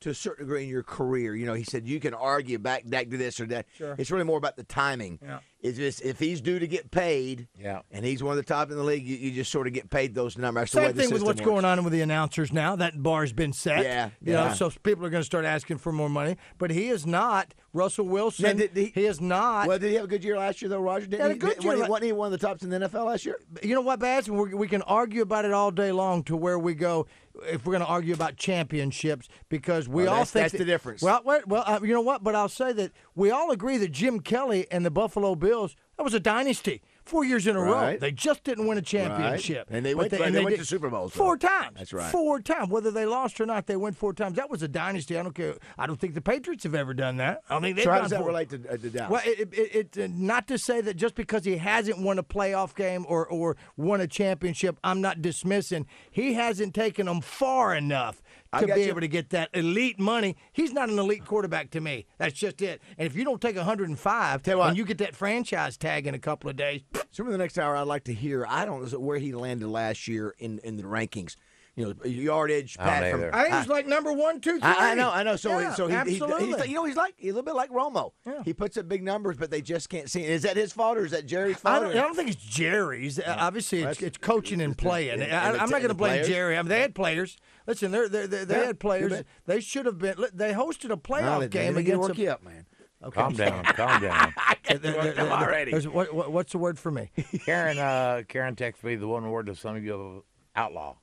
to 0.06 0.12
a 0.12 0.14
certain 0.16 0.46
degree 0.46 0.64
in 0.64 0.70
your 0.70 0.84
career. 0.84 1.36
You 1.36 1.46
know, 1.46 1.54
he 1.54 1.64
said 1.64 1.88
you 1.88 2.00
can 2.00 2.14
argue 2.14 2.58
back 2.58 2.88
back 2.90 3.10
to 3.10 3.18
this 3.18 3.40
or 3.40 3.46
that. 3.48 3.66
Sure. 3.76 3.96
It's 3.98 4.10
really 4.12 4.24
more 4.24 4.38
about 4.38 4.56
the 4.56 4.64
timing. 4.64 5.20
Yeah. 5.22 5.40
It's 5.62 5.78
just 5.80 6.02
if 6.04 6.20
he's 6.20 6.42
due 6.42 6.60
to 6.60 6.68
get 6.68 6.92
paid, 6.92 7.48
Yeah. 7.60 7.82
and 7.92 8.06
he's 8.06 8.22
one 8.22 8.32
of 8.34 8.38
the 8.38 8.44
top 8.44 8.70
in 8.70 8.78
the 8.78 8.84
league, 8.84 9.04
you, 9.04 9.16
you 9.18 9.32
just 9.32 9.52
sort 9.52 9.66
of 9.66 9.74
get 9.74 9.90
paid 9.90 10.14
those 10.14 10.38
numbers. 10.38 10.72
That's 10.72 10.74
the 10.74 10.80
Same 10.90 10.96
the 10.96 11.02
thing 11.04 11.12
with 11.14 11.24
what's 11.24 11.40
works. 11.42 11.50
going 11.50 11.66
on 11.66 11.84
with 11.84 11.92
the 11.92 12.02
announcers 12.02 12.54
now. 12.54 12.76
That 12.76 13.02
bar's 13.02 13.34
been 13.34 13.52
set. 13.52 13.84
Yeah, 13.84 14.12
You 14.22 14.34
know, 14.34 14.44
yeah. 14.46 14.54
so 14.54 14.70
people 14.84 15.04
are 15.08 15.10
going 15.10 15.22
to 15.22 15.26
start 15.26 15.44
asking 15.44 15.80
for 15.80 15.92
more 15.92 16.10
money. 16.10 16.38
But 16.60 16.70
he 16.70 16.90
is 16.90 17.08
not 17.08 17.56
Russell 17.74 18.06
Wilson. 18.08 18.44
Now, 18.46 18.54
did 18.54 18.72
he- 18.78 18.92
he, 18.94 19.06
is 19.08 19.20
not. 19.20 19.68
Well, 19.68 19.80
did 19.80 19.90
he 19.90 19.96
have 19.96 20.06
a 20.06 20.08
good 20.08 20.24
year 20.24 20.38
last 20.38 20.62
year 20.62 20.70
though, 20.70 20.82
Roger? 20.82 21.08
Didn't 21.08 21.22
Had 21.22 21.32
a 21.32 21.34
he? 21.34 21.40
good 21.40 21.56
Did- 21.56 21.64
year 21.64 21.72
wasn't, 21.74 21.86
he, 21.88 21.90
wasn't 21.92 22.06
he 22.06 22.12
one 22.12 22.26
of 22.32 22.40
the 22.40 22.46
tops 22.48 22.62
in 22.64 22.70
the 22.70 22.80
NFL 22.82 23.06
last 23.08 23.26
year? 23.26 23.40
you 23.64 23.74
know 23.74 23.82
what, 23.82 24.00
Baz? 24.00 24.30
We, 24.30 24.54
we 24.54 24.68
can 24.68 24.84
argue 24.84 25.24
about 25.24 25.46
it 25.46 25.52
all 25.52 25.72
day 25.72 25.92
long 25.92 26.22
to 26.26 26.36
where 26.38 26.60
we 26.60 26.76
go 26.76 27.08
if 27.44 27.66
we're 27.66 27.74
going 27.74 27.82
to 27.84 27.88
argue 27.88 28.14
about 28.14 28.38
championships 28.38 29.28
because 29.50 29.88
we 29.88 30.04
Well, 30.04 30.12
all 30.14 30.16
that's- 30.20 30.32
think 30.32 30.44
that's 30.44 30.52
that- 30.54 30.58
the 30.60 30.66
difference. 30.66 31.02
Well, 31.02 31.22
well, 31.24 31.64
uh, 31.66 31.80
you 31.84 31.94
know 31.94 32.02
what? 32.02 32.24
But 32.24 32.36
I'll 32.36 32.50
say 32.50 32.72
that 32.74 32.92
we 33.16 33.32
all 33.32 33.52
agree 33.52 33.78
that 33.78 33.92
Jim 33.92 34.20
Kelly 34.20 34.68
and 34.72 34.86
the 34.86 34.92
Buffalo 34.92 35.36
Bills 35.36 35.76
that 35.98 36.04
was 36.04 36.14
a 36.14 36.20
dynasty. 36.20 36.82
Four 37.06 37.24
years 37.24 37.46
in 37.46 37.56
a 37.56 37.62
row, 37.62 37.96
they 38.00 38.12
just 38.12 38.44
didn't 38.44 38.66
win 38.66 38.80
a 38.80 38.82
championship, 38.82 39.68
And 39.70 39.86
they 39.86 39.94
went- 39.94 40.10
they 40.10 40.24
and 40.24 40.36
went 40.36 40.50
did- 40.50 40.58
to 40.60 40.66
Super 40.66 40.90
Bowls, 40.90 41.14
though. 41.14 41.20
four 41.24 41.38
times. 41.38 41.76
That's 41.78 41.94
right. 41.94 42.12
Four 42.12 42.40
times, 42.42 42.70
whether 42.70 42.90
they 42.90 43.06
lost 43.06 43.40
or 43.40 43.46
not, 43.46 43.68
they 43.68 43.76
went 43.76 43.96
four 43.96 44.12
times. 44.12 44.36
That 44.38 44.50
was 44.50 44.64
a 44.64 44.68
dynasty. 44.68 45.16
I 45.18 45.22
don't 45.22 45.36
care. 45.36 45.54
I 45.78 45.86
don't 45.86 46.00
think 46.00 46.16
the 46.16 46.22
Patriots 46.22 46.64
have 46.64 46.74
ever 46.74 46.96
done 46.96 47.18
that. 47.18 47.42
I 47.48 47.60
think 47.60 47.76
they've 47.76 47.84
So 47.84 47.92
how 47.92 48.02
does 48.02 48.10
that 48.10 48.18
four- 48.22 48.28
relate 48.30 48.50
to, 48.50 48.56
uh, 48.68 48.78
to 48.78 48.90
Dallas? 48.90 49.12
well, 49.12 49.22
it, 49.24 49.50
it, 49.54 49.98
it, 49.98 50.12
not 50.16 50.48
to 50.48 50.58
say 50.58 50.82
that 50.82 50.96
just 50.96 51.14
because 51.14 51.46
he 51.46 51.58
hasn't 51.58 52.00
won 52.00 52.18
a 52.18 52.24
playoff 52.24 52.74
game 52.76 53.06
or, 53.08 53.28
or 53.28 53.56
won 53.78 54.02
a 54.02 54.08
championship, 54.08 54.78
I'm 54.84 55.00
not 55.00 55.22
dismissing. 55.22 55.86
He 56.10 56.34
hasn't 56.34 56.74
taken 56.74 57.06
them 57.06 57.22
far 57.22 57.76
enough 57.76 58.24
to 58.62 58.74
be 58.74 58.82
you. 58.82 58.88
able 58.88 59.02
to 59.02 59.08
get 59.08 59.30
that 59.32 59.50
elite 59.54 60.00
money. 60.00 60.36
He's 60.54 60.74
not 60.74 60.90
an 60.90 60.98
elite 61.00 61.26
quarterback 61.26 61.72
to 61.72 61.82
me. 61.82 62.06
That's 62.18 62.34
just 62.34 62.62
it. 62.62 62.82
And 62.98 63.06
if 63.06 63.16
you 63.16 63.24
don't 63.24 63.42
take 63.42 63.56
105 63.56 64.44
Tell 64.44 64.54
you 64.54 64.58
what. 64.60 64.70
and 64.70 64.78
you 64.78 64.86
get 64.86 64.98
that 65.00 65.16
franchise 65.16 65.78
tag 65.78 66.08
in 66.08 66.16
a 66.16 66.20
couple 66.20 66.50
of 66.50 66.56
days, 66.56 66.82
Some 67.12 67.26
of 67.26 67.32
the 67.32 67.38
next 67.38 67.58
hour, 67.58 67.76
I'd 67.76 67.84
like 67.84 68.04
to 68.06 68.14
hear. 68.14 68.46
I 68.48 68.66
don't 68.66 68.92
know 68.92 69.00
where 69.00 69.18
he 69.20 69.34
landed 69.34 69.68
last 69.68 70.08
year 70.08 70.36
in, 70.40 70.60
in 70.60 70.78
the 70.78 70.84
rankings. 70.84 71.36
you 71.76 71.86
know, 71.86 71.94
yardage. 72.06 72.78
I 72.80 72.86
don't 72.86 72.94
pat 72.94 73.12
from. 73.12 73.40
I 73.40 73.44
think 73.44 73.56
he's 73.56 73.68
like 73.68 73.86
number 73.88 74.14
one, 74.14 74.40
two, 74.40 74.60
three. 74.60 74.62
I, 74.62 74.92
I 74.92 74.96
know, 74.96 75.12
I 75.12 75.24
know. 75.24 75.36
So, 75.36 75.60
Yeah, 75.60 75.74
so 75.74 75.88
he, 75.88 75.94
he, 75.94 75.98
absolutely. 76.00 76.48
he's, 76.48 76.68
you 76.68 76.74
know, 76.76 76.86
he's 76.86 76.96
like 76.96 77.16
he's 77.18 77.32
a 77.32 77.36
little 77.36 77.44
bit 77.44 77.56
like 77.56 77.70
Romo. 77.70 78.12
Yeah. 78.26 78.44
He 78.46 78.54
puts 78.54 78.78
up 78.78 78.88
big 78.88 79.04
numbers, 79.04 79.36
but 79.38 79.52
they 79.52 79.62
just 79.62 79.90
can't 79.90 80.10
see. 80.10 80.24
it. 80.24 80.30
Is 80.30 80.44
that 80.44 80.56
his 80.56 80.72
fault 80.72 80.98
or 80.98 81.04
is 81.06 81.12
that 81.12 81.26
Jerry's 81.26 81.58
I 81.58 81.60
fault? 81.60 81.84
don't, 81.84 81.92
I 81.92 82.02
don't 82.02 82.16
think 82.16 82.30
it's 82.30 82.42
Jerry's. 82.44 83.20
Uh, 83.20 83.36
Obviously, 83.40 83.82
it's, 83.84 84.02
it's 84.02 84.18
coaching 84.18 84.62
and 84.62 84.78
playing. 84.78 85.22
and- 85.22 85.24
I, 85.24 85.48
and 85.48 85.56
the 85.56 85.62
I'm 85.64 85.70
not 85.70 85.80
going 85.80 85.90
to 85.90 85.94
blame 85.96 86.12
players. 86.14 86.28
Jerry. 86.28 86.58
I 86.58 86.62
mean, 86.62 86.70
they 86.70 86.80
had 86.82 86.96
players. 86.96 87.38
Listen, 87.68 87.92
they're, 87.92 88.08
they 88.08 88.26
they 88.28 88.44
they 88.46 88.60
Yeah, 88.60 88.66
had 88.68 88.80
players. 88.80 89.24
They 89.46 89.60
should 89.60 89.86
have 89.86 89.98
been. 89.98 90.16
They 90.34 90.54
hosted 90.54 90.92
a 90.92 90.98
playoff 90.98 91.22
Well, 91.22 91.40
they- 91.42 91.48
game 91.48 91.78
against. 91.78 92.00
work 92.02 92.18
a, 92.18 92.22
you 92.22 92.30
up, 92.30 92.44
man. 92.44 92.66
Okay. 93.04 93.20
Calm 93.22 93.34
down, 93.34 93.64
calm 93.66 94.02
down. 94.02 94.34
there- 94.68 94.78
there- 94.78 94.94
there- 94.94 95.14
there- 95.14 95.32
already. 95.32 95.72
what, 95.88 96.14
what, 96.14 96.32
what's 96.32 96.52
the 96.54 96.58
word 96.58 96.80
for 96.80 96.92
me? 96.92 97.12
Karen, 97.46 97.78
uh, 97.78 98.24
Karen 98.28 98.56
texted 98.56 98.84
me 98.84 98.96
the 98.96 99.08
one 99.08 99.30
word 99.30 99.50
of 99.50 99.60
some 99.60 99.76
of 99.76 99.84
you 99.84 100.24
outlaw. 100.56 100.96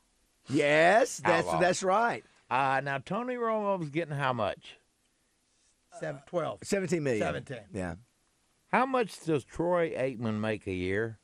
Yes, 0.49 1.19
that's 1.25 1.47
Outlaw. 1.47 1.61
that's 1.61 1.83
right. 1.83 2.25
Uh, 2.51 2.81
now 2.83 2.99
Tony 2.99 3.35
Romo's 3.37 3.91
getting 3.91 4.15
how 4.17 4.33
much? 4.33 4.79
Seven, 6.01 6.21
12. 6.27 6.61
Seventeen 6.65 7.03
million. 7.05 7.23
17. 7.23 7.59
Yeah. 7.73 7.95
How 8.73 8.87
much 8.87 9.21
does 9.25 9.45
Troy 9.45 9.91
Aikman 9.91 10.41
make 10.41 10.67
a 10.67 10.73
year? 10.73 11.19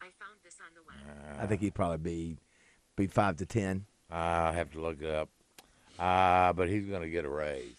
I 0.00 0.06
found 0.18 0.38
this 0.42 0.56
on 0.60 0.72
the 0.74 0.80
web. 0.86 1.38
I 1.40 1.46
think 1.46 1.60
he'd 1.60 1.74
probably 1.74 1.98
be 1.98 2.38
be 2.96 3.06
five 3.06 3.36
to 3.36 3.46
ten. 3.46 3.86
I 4.10 4.52
have 4.52 4.72
to 4.72 4.80
look 4.80 5.02
it 5.02 5.10
up. 5.10 5.28
Uh, 5.98 6.52
but 6.54 6.68
he's 6.68 6.86
going 6.86 7.02
to 7.02 7.10
get 7.10 7.24
a 7.24 7.28
raise. 7.28 7.76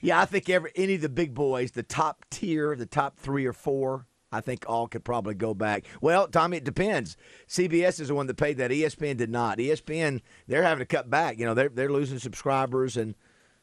Yeah, 0.00 0.20
I 0.20 0.24
think 0.24 0.48
every 0.50 0.70
any 0.76 0.94
of 0.96 1.00
the 1.00 1.08
big 1.08 1.34
boys, 1.34 1.72
the 1.72 1.82
top 1.82 2.24
tier, 2.30 2.76
the 2.76 2.86
top 2.86 3.18
three 3.18 3.46
or 3.46 3.52
four, 3.52 4.06
I 4.30 4.40
think 4.40 4.64
all 4.68 4.88
could 4.88 5.04
probably 5.04 5.34
go 5.34 5.54
back. 5.54 5.84
Well, 6.00 6.28
Tommy, 6.28 6.58
it 6.58 6.64
depends. 6.64 7.16
CBS 7.48 8.00
is 8.00 8.08
the 8.08 8.14
one 8.14 8.26
that 8.26 8.36
paid 8.36 8.58
that. 8.58 8.70
ESPN 8.70 9.16
did 9.16 9.30
not. 9.30 9.58
ESPN, 9.58 10.20
they're 10.46 10.62
having 10.62 10.80
to 10.80 10.86
cut 10.86 11.08
back. 11.08 11.38
You 11.38 11.46
know, 11.46 11.54
they're 11.54 11.68
they're 11.68 11.92
losing 11.92 12.18
subscribers, 12.18 12.96
and 12.96 13.14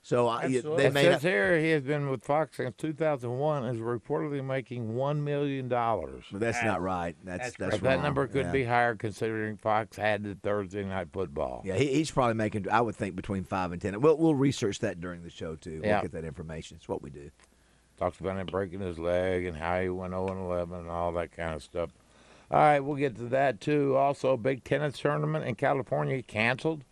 so 0.04 0.28
uh, 0.28 0.32
I, 0.32 0.44
Absolutely. 0.46 0.78
they 0.78 0.86
It 0.88 0.94
may 0.94 1.04
says 1.04 1.24
not. 1.24 1.30
here 1.30 1.60
he 1.60 1.70
has 1.70 1.84
been 1.84 2.10
with 2.10 2.24
Fox 2.24 2.58
since 2.58 2.76
2001 2.78 3.64
and 3.66 3.76
is 3.76 3.82
reportedly 3.82 4.44
making 4.44 4.94
$1 4.94 5.18
million. 5.22 5.68
But 5.68 6.22
that's 6.40 6.64
not 6.64 6.82
right. 6.82 7.16
That's 7.24 7.56
that's, 7.56 7.78
But 7.78 7.82
that 7.84 8.02
number 8.02 8.26
could 8.28 8.48
Yeah. 8.48 8.52
be 8.52 8.64
higher 8.64 8.96
considering 8.96 9.58
Fox 9.58 9.98
had 9.98 10.24
the 10.24 10.36
Thursday 10.36 10.84
night 10.84 11.10
football. 11.14 11.62
Yeah, 11.64 11.76
he, 11.76 11.88
he's 11.94 12.10
probably 12.10 12.34
making. 12.34 12.68
I 12.70 12.82
would 12.82 12.96
think 12.96 13.16
between 13.16 13.44
five 13.44 13.72
and 13.72 13.82
ten. 13.82 14.02
We'll 14.02 14.18
we'll 14.18 14.34
research 14.36 14.80
that 14.80 15.00
during 15.00 15.24
the 15.24 15.30
show 15.30 15.56
too. 15.56 15.82
Yeah. 15.84 15.94
We'll 15.98 16.02
get 16.04 16.12
that 16.14 16.26
information. 16.26 16.78
It's 16.78 16.90
what 16.90 17.02
we 17.04 17.10
do. 17.12 17.30
Talks 18.00 18.20
about 18.20 18.38
him 18.38 18.48
breaking 18.48 18.80
his 18.80 18.98
leg 18.98 19.46
and 19.46 19.56
how 19.56 19.80
he 19.82 19.90
went 19.90 20.14
0 20.14 20.28
and 20.30 20.42
11 20.42 20.80
and 20.80 20.90
all 20.90 21.12
that 21.12 21.32
kind 21.32 21.54
of 21.54 21.62
stuff. 21.62 21.92
All 22.50 22.60
right, 22.60 22.80
we'll 22.80 22.96
get 22.98 23.16
to 23.18 23.26
that 23.26 23.62
too. 23.62 23.96
Also, 23.96 24.36
big 24.36 24.64
tennis 24.64 24.98
tournament 24.98 25.46
in 25.46 25.54
California 25.54 26.24
canceled. 26.24 26.84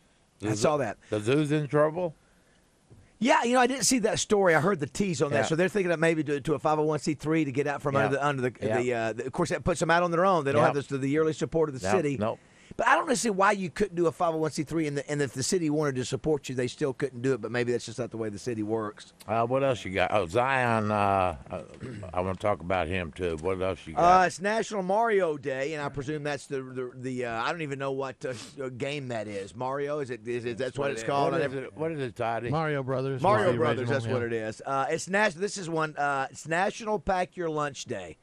I 0.45 0.53
saw 0.53 0.77
that. 0.77 0.97
The 1.09 1.19
zoo's 1.19 1.51
in 1.51 1.67
trouble. 1.67 2.13
Yeah, 3.21 3.43
you 3.43 3.53
know, 3.53 3.59
I 3.59 3.67
didn't 3.67 3.83
see 3.83 3.99
that 3.99 4.17
story. 4.17 4.55
I 4.55 4.61
heard 4.61 4.79
the 4.79 4.87
tease 4.87 5.21
on 5.21 5.31
that, 5.31 5.37
Yeah. 5.39 5.43
so 5.45 5.55
they're 5.55 5.67
thinking 5.67 5.91
of 5.91 5.99
maybe 5.99 6.23
to, 6.23 6.39
to 6.39 6.53
a 6.53 6.59
five 6.59 6.77
hundred 6.77 6.87
one 6.87 6.99
c 6.99 7.15
three 7.15 7.43
to 7.43 7.51
get 7.51 7.67
out 7.67 7.81
from 7.81 7.95
under 7.97 8.15
the 8.15 8.25
under 8.25 8.41
the, 8.43 8.53
Yeah. 8.61 8.77
the, 8.81 8.93
uh, 8.93 9.13
the. 9.13 9.25
Of 9.25 9.33
course, 9.33 9.49
that 9.49 9.63
puts 9.65 9.81
them 9.81 9.91
out 9.91 10.03
on 10.03 10.11
their 10.11 10.25
own. 10.25 10.45
They 10.45 10.53
don't 10.53 10.61
Yeah. 10.61 10.67
have 10.67 10.75
this, 10.75 10.87
the 10.87 11.05
yearly 11.07 11.33
support 11.33 11.67
of 11.69 11.79
the 11.79 11.85
No, 11.85 11.91
city. 11.93 12.17
nope. 12.17 12.39
But 12.79 12.87
I 12.87 12.93
don't 12.93 13.01
understand 13.01 13.35
why 13.35 13.51
you 13.51 13.69
couldn't 13.69 13.95
do 13.95 14.07
a 14.07 14.11
five 14.13 14.27
hundred 14.27 14.37
one 14.39 14.51
c 14.51 14.63
three, 14.63 14.87
and 14.87 14.97
the, 14.97 15.11
and 15.11 15.21
if 15.21 15.33
the 15.33 15.43
city 15.43 15.69
wanted 15.69 15.95
to 15.95 16.05
support 16.05 16.47
you, 16.47 16.55
they 16.55 16.67
still 16.67 16.93
couldn't 16.93 17.21
do 17.21 17.33
it. 17.33 17.41
But 17.41 17.51
maybe 17.51 17.73
that's 17.73 17.85
just 17.85 17.99
not 17.99 18.09
the 18.09 18.15
way 18.15 18.29
the 18.29 18.39
city 18.39 18.63
works. 18.63 19.11
Uh, 19.27 19.45
what 19.45 19.65
else 19.65 19.83
you 19.83 19.91
got? 19.91 20.13
Oh, 20.13 20.25
Zion. 20.27 20.89
Uh, 20.89 21.35
uh, 21.51 21.63
I 22.13 22.21
want 22.21 22.39
to 22.39 22.41
talk 22.47 22.61
about 22.61 22.87
him 22.87 23.11
too. 23.11 23.37
What 23.41 23.61
else 23.61 23.85
you 23.85 23.95
Uh, 23.97 23.99
got? 23.99 24.27
it's 24.27 24.39
National 24.39 24.81
Mario 24.81 25.35
Day, 25.35 25.73
and 25.73 25.83
I 25.83 25.89
presume 25.89 26.23
that's 26.23 26.45
the 26.45 26.61
the, 26.61 26.91
the 26.95 27.25
uh, 27.25 27.43
I 27.43 27.51
don't 27.51 27.63
even 27.63 27.79
know 27.79 27.91
what 27.91 28.15
uh, 28.25 28.69
game 28.69 29.09
that 29.09 29.27
is. 29.27 29.53
Mario 29.53 29.99
is 29.99 30.09
it? 30.09 30.25
Is 30.25 30.45
it 30.45 30.57
that's 30.57 30.77
what 30.79 30.91
it's 30.91 31.03
called? 31.03 31.33
I 31.33 31.39
what, 31.39 31.51
is 31.51 31.53
it, 31.55 31.77
what 31.77 31.91
is 31.91 31.99
it, 31.99 32.15
Toddy? 32.15 32.49
Mario 32.49 32.81
Brothers. 32.81 33.21
Mario 33.21 33.47
was 33.49 33.57
Brothers, 33.57 33.79
original, 33.89 33.99
that's 33.99 34.07
what 34.13 34.23
it 34.23 34.31
is. 34.31 34.61
Uh, 34.65 34.85
it's 34.89 35.09
national. 35.09 35.41
This 35.41 35.57
is 35.57 35.69
one. 35.69 35.97
Uh, 35.97 36.27
it's 36.31 36.47
National 36.47 36.97
Pack 36.97 37.35
Your 37.35 37.49
Lunch 37.49 37.83
Day. 37.83 38.15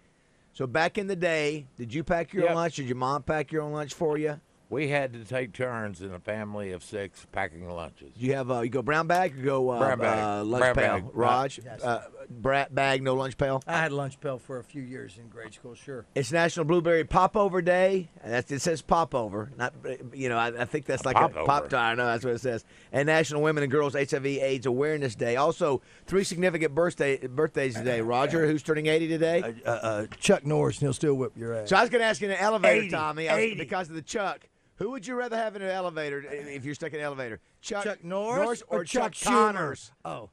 So 0.54 0.66
back 0.66 0.96
in 0.96 1.08
the 1.08 1.16
day, 1.16 1.66
did 1.76 1.92
you 1.92 2.02
pack 2.02 2.32
your 2.32 2.44
Yep. 2.44 2.50
own 2.52 2.56
lunch? 2.56 2.76
Did 2.76 2.86
your 2.86 2.96
mom 2.96 3.22
pack 3.22 3.52
your 3.52 3.60
own 3.60 3.72
lunch 3.72 3.92
for 3.92 4.16
you? 4.16 4.40
We 4.68 4.88
had 4.88 5.12
to 5.12 5.24
take 5.24 5.52
turns 5.52 6.02
in 6.02 6.12
a 6.12 6.18
family 6.18 6.72
of 6.72 6.82
six 6.82 7.24
packing 7.30 7.68
lunches. 7.70 8.10
You 8.16 8.34
have 8.34 8.50
uh, 8.50 8.62
you 8.62 8.68
go 8.68 8.82
brown 8.82 9.06
bag 9.06 9.38
or 9.38 9.42
go 9.42 9.70
uh, 9.70 9.78
Brown 9.78 9.98
bag. 10.00 10.18
Uh, 10.18 10.44
lunch 10.44 10.60
Brown 10.60 10.74
pail? 10.74 10.92
bag. 10.94 11.04
Raj, 11.14 11.60
Yes. 11.64 11.84
uh, 11.84 12.02
brat 12.28 12.74
bag, 12.74 13.00
no 13.00 13.14
lunch 13.14 13.38
pail. 13.38 13.62
I 13.64 13.78
had 13.78 13.92
lunch 13.92 14.18
pail 14.18 14.38
for 14.40 14.58
a 14.58 14.64
few 14.64 14.82
years 14.82 15.18
in 15.18 15.28
grade 15.28 15.54
school, 15.54 15.76
sure. 15.76 16.04
It's 16.16 16.32
National 16.32 16.64
Blueberry 16.66 17.04
Popover 17.04 17.62
Day. 17.62 18.08
That's, 18.24 18.50
it 18.50 18.60
says 18.60 18.82
popover. 18.82 19.52
Not 19.56 19.72
you 20.12 20.28
know. 20.28 20.36
I, 20.36 20.48
I 20.48 20.64
think 20.64 20.86
that's 20.86 21.04
like 21.04 21.14
a 21.14 21.28
pop 21.28 21.68
tart. 21.68 21.74
I 21.74 21.94
know 21.94 22.06
that's 22.06 22.24
what 22.24 22.34
it 22.34 22.40
says. 22.40 22.64
And 22.90 23.06
National 23.06 23.42
Women 23.42 23.62
and 23.62 23.70
Girls 23.70 23.94
HIV/AIDS 23.94 24.66
Awareness 24.66 25.14
Day. 25.14 25.36
Also, 25.36 25.80
three 26.06 26.24
significant 26.24 26.74
birthday 26.74 27.24
birthdays 27.24 27.76
today. 27.76 28.00
Roger, 28.06 28.48
who's 28.48 28.64
turning 28.64 28.86
80 28.86 29.06
today. 29.06 29.54
Uh, 29.64 29.70
uh, 29.70 30.06
Chuck 30.18 30.44
Norris, 30.44 30.78
and 30.78 30.86
he'll 30.86 30.92
still 30.92 31.14
whip 31.14 31.36
your 31.36 31.54
ass. 31.54 31.68
So 31.68 31.76
I 31.76 31.82
was 31.82 31.90
going 31.90 32.00
to 32.00 32.06
ask 32.06 32.20
you 32.20 32.26
in 32.26 32.32
an 32.34 32.40
elevator, 32.40 32.82
80, 32.82 32.90
Tommy, 32.90 33.28
I 33.28 33.34
was- 33.36 33.44
80. 33.44 33.54
because 33.58 33.88
of 33.88 33.94
the 33.94 34.02
Chuck. 34.02 34.40
Who 34.76 34.90
would 34.90 35.06
you 35.06 35.14
rather 35.14 35.36
have 35.36 35.56
in 35.56 35.62
an 35.62 35.70
elevator 35.70 36.22
if 36.30 36.64
you're 36.64 36.74
stuck 36.74 36.92
in 36.92 36.98
an 36.98 37.04
elevator? 37.04 37.40
Chuck, 37.62 37.84
Chuck 37.84 38.04
Norris, 38.04 38.62
or, 38.68 38.84
Chuck, 38.84 39.12
Chuck 39.12 39.32
Schumer? 39.32 39.52
Connors? 39.52 39.92
Oh, 40.04 40.30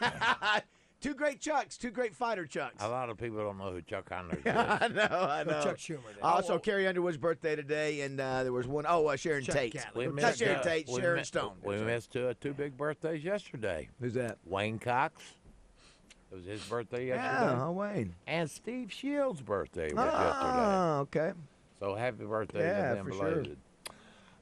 two 1.00 1.14
great 1.14 1.40
Chucks, 1.40 1.76
two 1.76 1.90
great 1.90 2.14
fighter 2.14 2.44
Chucks. 2.46 2.82
A 2.82 2.88
lot 2.88 3.08
of 3.08 3.18
people 3.18 3.38
don't 3.38 3.58
know 3.58 3.70
who 3.70 3.82
Chuck 3.82 4.06
Connors 4.08 4.38
is. 4.44 4.46
I 4.46 4.88
know, 4.88 5.28
I 5.30 5.44
know. 5.44 5.62
Chuck 5.62 5.76
Schumer. 5.76 6.00
then. 6.06 6.22
Also, 6.22 6.58
Carrie 6.58 6.88
Underwood's 6.88 7.16
birthday 7.18 7.54
today, 7.54 8.00
and 8.00 8.20
uh, 8.20 8.42
there 8.42 8.52
was 8.52 8.66
one 8.66 8.84
oh 8.88 9.06
uh, 9.06 9.16
Sharon 9.16 9.44
Chuck 9.44 9.54
Tate. 9.54 9.72
Catlett. 9.74 9.94
We 9.94 10.06
Not 10.06 10.14
missed, 10.14 10.38
Sharon 10.38 10.56
uh, 10.56 10.62
Tate, 10.62 10.88
we 10.88 11.00
Sharon 11.00 11.18
mi- 11.18 11.24
Stone. 11.24 11.52
We 11.62 11.76
missed 11.78 12.16
uh, 12.16 12.34
two 12.40 12.52
big 12.52 12.76
birthdays 12.76 13.22
yesterday. 13.22 13.88
Who's 14.00 14.14
that? 14.14 14.38
Wayne 14.44 14.78
Cox. 14.78 15.22
It 16.32 16.34
was 16.34 16.44
his 16.44 16.60
birthday 16.62 17.06
yesterday. 17.06 17.52
Yeah, 17.52 17.64
oh 17.66 17.70
Wayne. 17.72 18.14
And 18.26 18.50
Steve 18.50 18.92
Shields' 18.92 19.40
birthday 19.40 19.92
was 19.92 20.04
yesterday. 20.04 20.64
Oh, 20.64 20.98
okay. 21.02 21.32
So 21.80 21.94
happy 21.94 22.24
birthday 22.24 22.60
Yeah, 22.66 22.88
to 22.90 22.94
them 22.96 23.06
for 23.06 23.12
sure. 23.12 23.44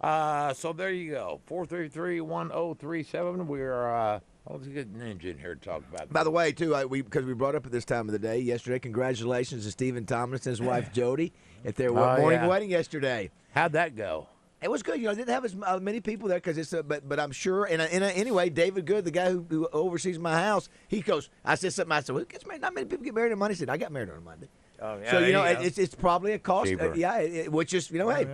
Uh, 0.01 0.53
so 0.53 0.73
there 0.73 0.90
you 0.90 1.12
go. 1.12 1.40
433-1037. 1.49 3.47
We're 3.47 3.88
uh 3.88 4.20
oh, 4.49 4.55
let's 4.55 4.66
get 4.68 4.92
Ninja 4.92 5.25
in 5.25 5.38
here 5.38 5.55
to 5.55 5.61
talk 5.61 5.83
about 5.92 6.12
By 6.12 6.25
the 6.25 6.31
way, 6.31 6.53
too, 6.53 6.75
I, 6.75 6.85
we 6.85 7.01
because 7.03 7.25
we 7.25 7.33
brought 7.35 7.55
up 7.55 7.64
at 7.66 7.73
this 7.73 7.85
time 7.85 8.09
of 8.09 8.12
the 8.12 8.18
day 8.18 8.38
yesterday. 8.38 8.79
Congratulations 8.79 9.64
to 9.64 9.70
Stephen 9.70 10.05
Thomas 10.05 10.47
and 10.47 10.53
his 10.53 10.61
wife 10.61 10.92
Jody 10.94 11.33
at 11.64 11.77
their 11.77 11.90
Oh, 11.90 11.94
morning 12.18 12.40
yeah. 12.40 12.47
wedding 12.47 12.70
yesterday. 12.70 13.31
How'd 13.55 13.73
that 13.73 13.97
go? 13.97 14.29
It 14.62 14.70
was 14.70 14.83
good. 14.83 14.99
You 14.99 15.05
know, 15.07 15.11
I 15.11 15.14
didn't 15.14 15.29
have 15.31 15.44
as 15.44 15.55
uh, 15.62 15.79
many 15.79 16.01
people 16.01 16.29
there 16.29 16.38
because 16.38 16.57
it's. 16.57 16.73
A, 16.73 16.83
but 16.83 17.07
but 17.07 17.20
I'm 17.20 17.33
sure. 17.33 17.64
And, 17.66 17.83
uh, 17.83 17.87
and 17.90 18.03
uh, 18.03 18.07
anyway, 18.14 18.49
David 18.49 18.87
Good, 18.87 19.05
the 19.05 19.11
guy 19.11 19.31
who, 19.31 19.44
who 19.51 19.68
oversees 19.73 20.18
my 20.18 20.35
house, 20.40 20.70
he 20.88 21.03
goes. 21.03 21.29
I 21.44 21.55
said 21.57 21.75
something. 21.75 21.92
I 21.92 22.01
said, 22.01 22.14
"Well, 22.14 22.25
gets 22.25 22.47
married. 22.47 22.62
Not 22.62 22.73
many 22.75 22.87
people 22.87 23.05
get 23.05 23.14
married 23.14 23.33
on 23.33 23.38
Monday." 23.38 23.55
He 23.55 23.59
said, 23.59 23.68
"I 23.68 23.77
got 23.77 23.92
married 23.92 24.09
on 24.11 24.25
Monday." 24.25 24.49
Oh 24.85 24.99
so 25.11 25.18
you 25.20 25.33
know, 25.33 25.44
it, 25.44 25.59
it's 25.62 25.79
it's 25.79 25.94
probably 25.94 26.33
a 26.33 26.38
cost. 26.38 26.73
Uh, 26.79 26.92
yeah, 26.92 27.18
it, 27.18 27.33
it- 27.47 27.53
which 27.53 27.73
is 27.73 27.90
you 27.90 27.99
know, 27.99 28.11
hey, 28.11 28.27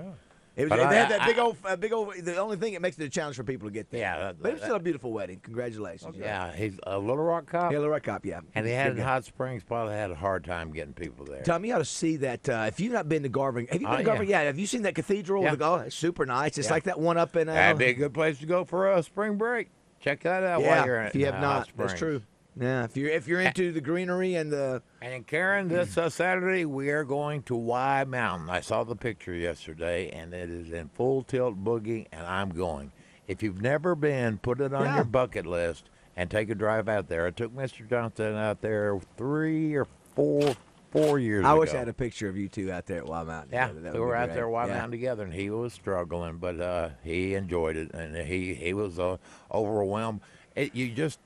it 0.56 0.68
was, 0.68 0.78
they 0.78 0.84
I- 0.84 0.92
had 0.94 1.10
that 1.10 1.20
I- 1.22 1.26
big 1.26 1.38
old, 1.38 1.56
uh, 1.64 1.76
big 1.76 1.92
old. 1.92 2.12
The 2.16 2.36
only 2.38 2.56
thing 2.56 2.74
it 2.74 2.82
makes 2.82 2.98
it 2.98 3.04
a 3.04 3.08
challenge 3.08 3.36
for 3.36 3.44
people 3.44 3.68
to 3.68 3.72
get 3.72 3.88
there. 3.90 4.00
Yeah, 4.00 4.18
that- 4.18 4.42
but 4.42 4.48
it 4.48 4.52
was 4.54 4.62
still 4.62 4.74
a 4.74 4.80
beautiful 4.80 5.12
wedding. 5.12 5.38
Congratulations. 5.44 6.16
Yeah, 6.18 6.52
he's 6.52 6.78
a 6.82 6.98
Little 6.98 7.18
Rock 7.18 7.46
cop. 7.46 7.70
Yeah, 7.70 7.78
Little 7.78 7.92
Rock 7.92 8.02
Cop. 8.02 8.24
Yeah, 8.26 8.40
And 8.56 8.66
he 8.66 8.72
had 8.72 8.92
in. 8.92 8.98
Hot 8.98 9.24
Springs 9.24 9.62
probably 9.62 9.94
had 9.94 10.10
a 10.10 10.14
hard 10.16 10.44
time 10.44 10.72
getting 10.72 10.92
people 10.92 11.24
there. 11.24 11.42
Tom, 11.42 11.64
you 11.64 11.72
ought 11.74 11.78
to 11.78 11.84
see 11.84 12.16
that. 12.16 12.48
Uh, 12.48 12.64
if 12.66 12.80
you've 12.80 12.92
not 12.92 13.08
been 13.08 13.22
to 13.22 13.28
Garvan, 13.28 13.66
have 13.68 13.80
you 13.80 13.86
been 13.86 13.94
Oh, 13.94 13.98
to 13.98 14.02
Garvan? 14.04 14.28
yeah. 14.28 14.40
Yeah. 14.40 14.46
Have 14.46 14.58
you 14.58 14.66
seen 14.66 14.82
that 14.82 14.96
cathedral? 14.96 15.44
Yeah. 15.44 15.54
The, 15.54 15.64
oh, 15.64 15.74
it's 15.76 15.94
super 15.96 16.26
nice. 16.26 16.58
It's 16.58 16.66
Yeah. 16.66 16.72
like 16.74 16.82
that 16.84 16.98
one 16.98 17.16
up 17.16 17.36
in. 17.36 17.48
Uh, 17.48 17.54
That'd 17.54 17.78
be 17.78 17.86
a 17.86 17.92
good 17.94 18.12
place 18.12 18.38
to 18.40 18.46
go 18.46 18.64
for 18.64 18.90
a 18.92 19.02
spring 19.04 19.36
break. 19.38 19.68
Check 20.00 20.20
that 20.24 20.42
out 20.42 20.62
yeah, 20.62 20.76
while 20.78 20.86
you're 20.86 21.02
if 21.02 21.14
you 21.14 21.26
have 21.26 21.34
uh, 21.36 21.40
not, 21.40 21.68
that's 21.76 21.92
true. 21.94 22.22
Yeah, 22.58 22.84
if 22.84 22.96
you're 22.96 23.10
if 23.10 23.28
you're 23.28 23.40
into 23.40 23.72
the 23.72 23.80
greenery 23.80 24.34
and 24.34 24.52
the 24.52 24.82
And 25.00 25.26
Karen, 25.26 25.68
this 25.68 25.96
uh, 25.96 26.10
Saturday 26.10 26.64
we 26.64 26.90
are 26.90 27.04
going 27.04 27.42
to 27.44 27.54
Wye 27.54 28.04
Mountain. 28.04 28.50
I 28.50 28.60
saw 28.60 28.82
the 28.84 28.96
picture 28.96 29.34
yesterday, 29.34 30.10
and 30.10 30.34
it 30.34 30.50
is 30.50 30.72
in 30.72 30.88
full 30.94 31.22
tilt 31.22 31.62
boogie, 31.64 32.06
and 32.12 32.26
I'm 32.26 32.50
going. 32.50 32.92
If 33.28 33.42
you've 33.42 33.62
never 33.62 33.94
been, 33.94 34.38
put 34.38 34.60
it 34.60 34.74
on 34.74 34.84
Yeah. 34.84 34.94
your 34.96 35.04
bucket 35.04 35.46
list 35.46 35.88
and 36.16 36.28
take 36.28 36.50
a 36.50 36.54
drive 36.56 36.88
out 36.88 37.08
there. 37.08 37.26
I 37.26 37.30
took 37.30 37.54
Mr. 37.54 37.88
Johnson 37.88 38.34
out 38.34 38.60
there 38.60 38.98
three 39.16 39.74
or 39.76 39.86
four 40.16 40.56
four 40.90 41.20
years 41.20 41.40
ago. 41.40 41.48
I 41.48 41.52
ago. 41.52 41.60
wish 41.60 41.72
I 41.72 41.76
had 41.78 41.88
a 41.88 41.92
picture 41.92 42.28
of 42.28 42.36
you 42.36 42.48
two 42.48 42.72
out 42.72 42.86
there 42.86 42.98
at 42.98 43.06
Wild 43.06 43.28
Mountain. 43.28 43.50
Yeah, 43.52 43.70
we 43.92 44.00
were 44.00 44.16
out 44.16 44.26
great. 44.26 44.34
there 44.34 44.48
Y 44.48 44.66
yeah. 44.66 44.72
Mountain 44.74 44.90
together, 44.90 45.22
and 45.22 45.32
he 45.32 45.48
was 45.50 45.72
struggling, 45.72 46.38
but 46.38 46.60
uh, 46.60 46.88
he 47.04 47.34
enjoyed 47.36 47.76
it, 47.76 47.92
and 47.94 48.16
he 48.16 48.54
he 48.54 48.74
was 48.74 48.98
uh, 48.98 49.18
overwhelmed. 49.52 50.20
It, 50.56 50.74
you 50.74 50.90
just 50.90 51.20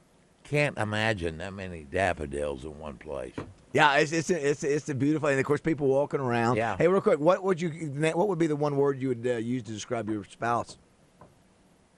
can't 0.54 0.78
imagine 0.78 1.38
that 1.38 1.52
many 1.52 1.82
daffodils 1.82 2.64
in 2.64 2.78
one 2.78 2.96
place. 2.96 3.34
Yeah, 3.72 3.96
it's 3.96 4.12
it's 4.12 4.30
it's 4.30 4.62
it's 4.62 4.88
a 4.88 4.94
beautiful, 4.94 5.28
and 5.28 5.40
of 5.40 5.44
course 5.44 5.60
people 5.60 5.88
walking 5.88 6.20
around. 6.20 6.56
Yeah. 6.56 6.76
Hey, 6.76 6.86
real 6.86 7.00
quick, 7.00 7.18
what 7.18 7.42
would 7.42 7.60
you 7.60 7.70
what 8.14 8.28
would 8.28 8.38
be 8.38 8.46
the 8.46 8.54
one 8.54 8.76
word 8.76 9.02
you 9.02 9.08
would 9.08 9.26
uh, 9.26 9.32
use 9.38 9.64
to 9.64 9.72
describe 9.72 10.08
your 10.08 10.22
spouse? 10.24 10.78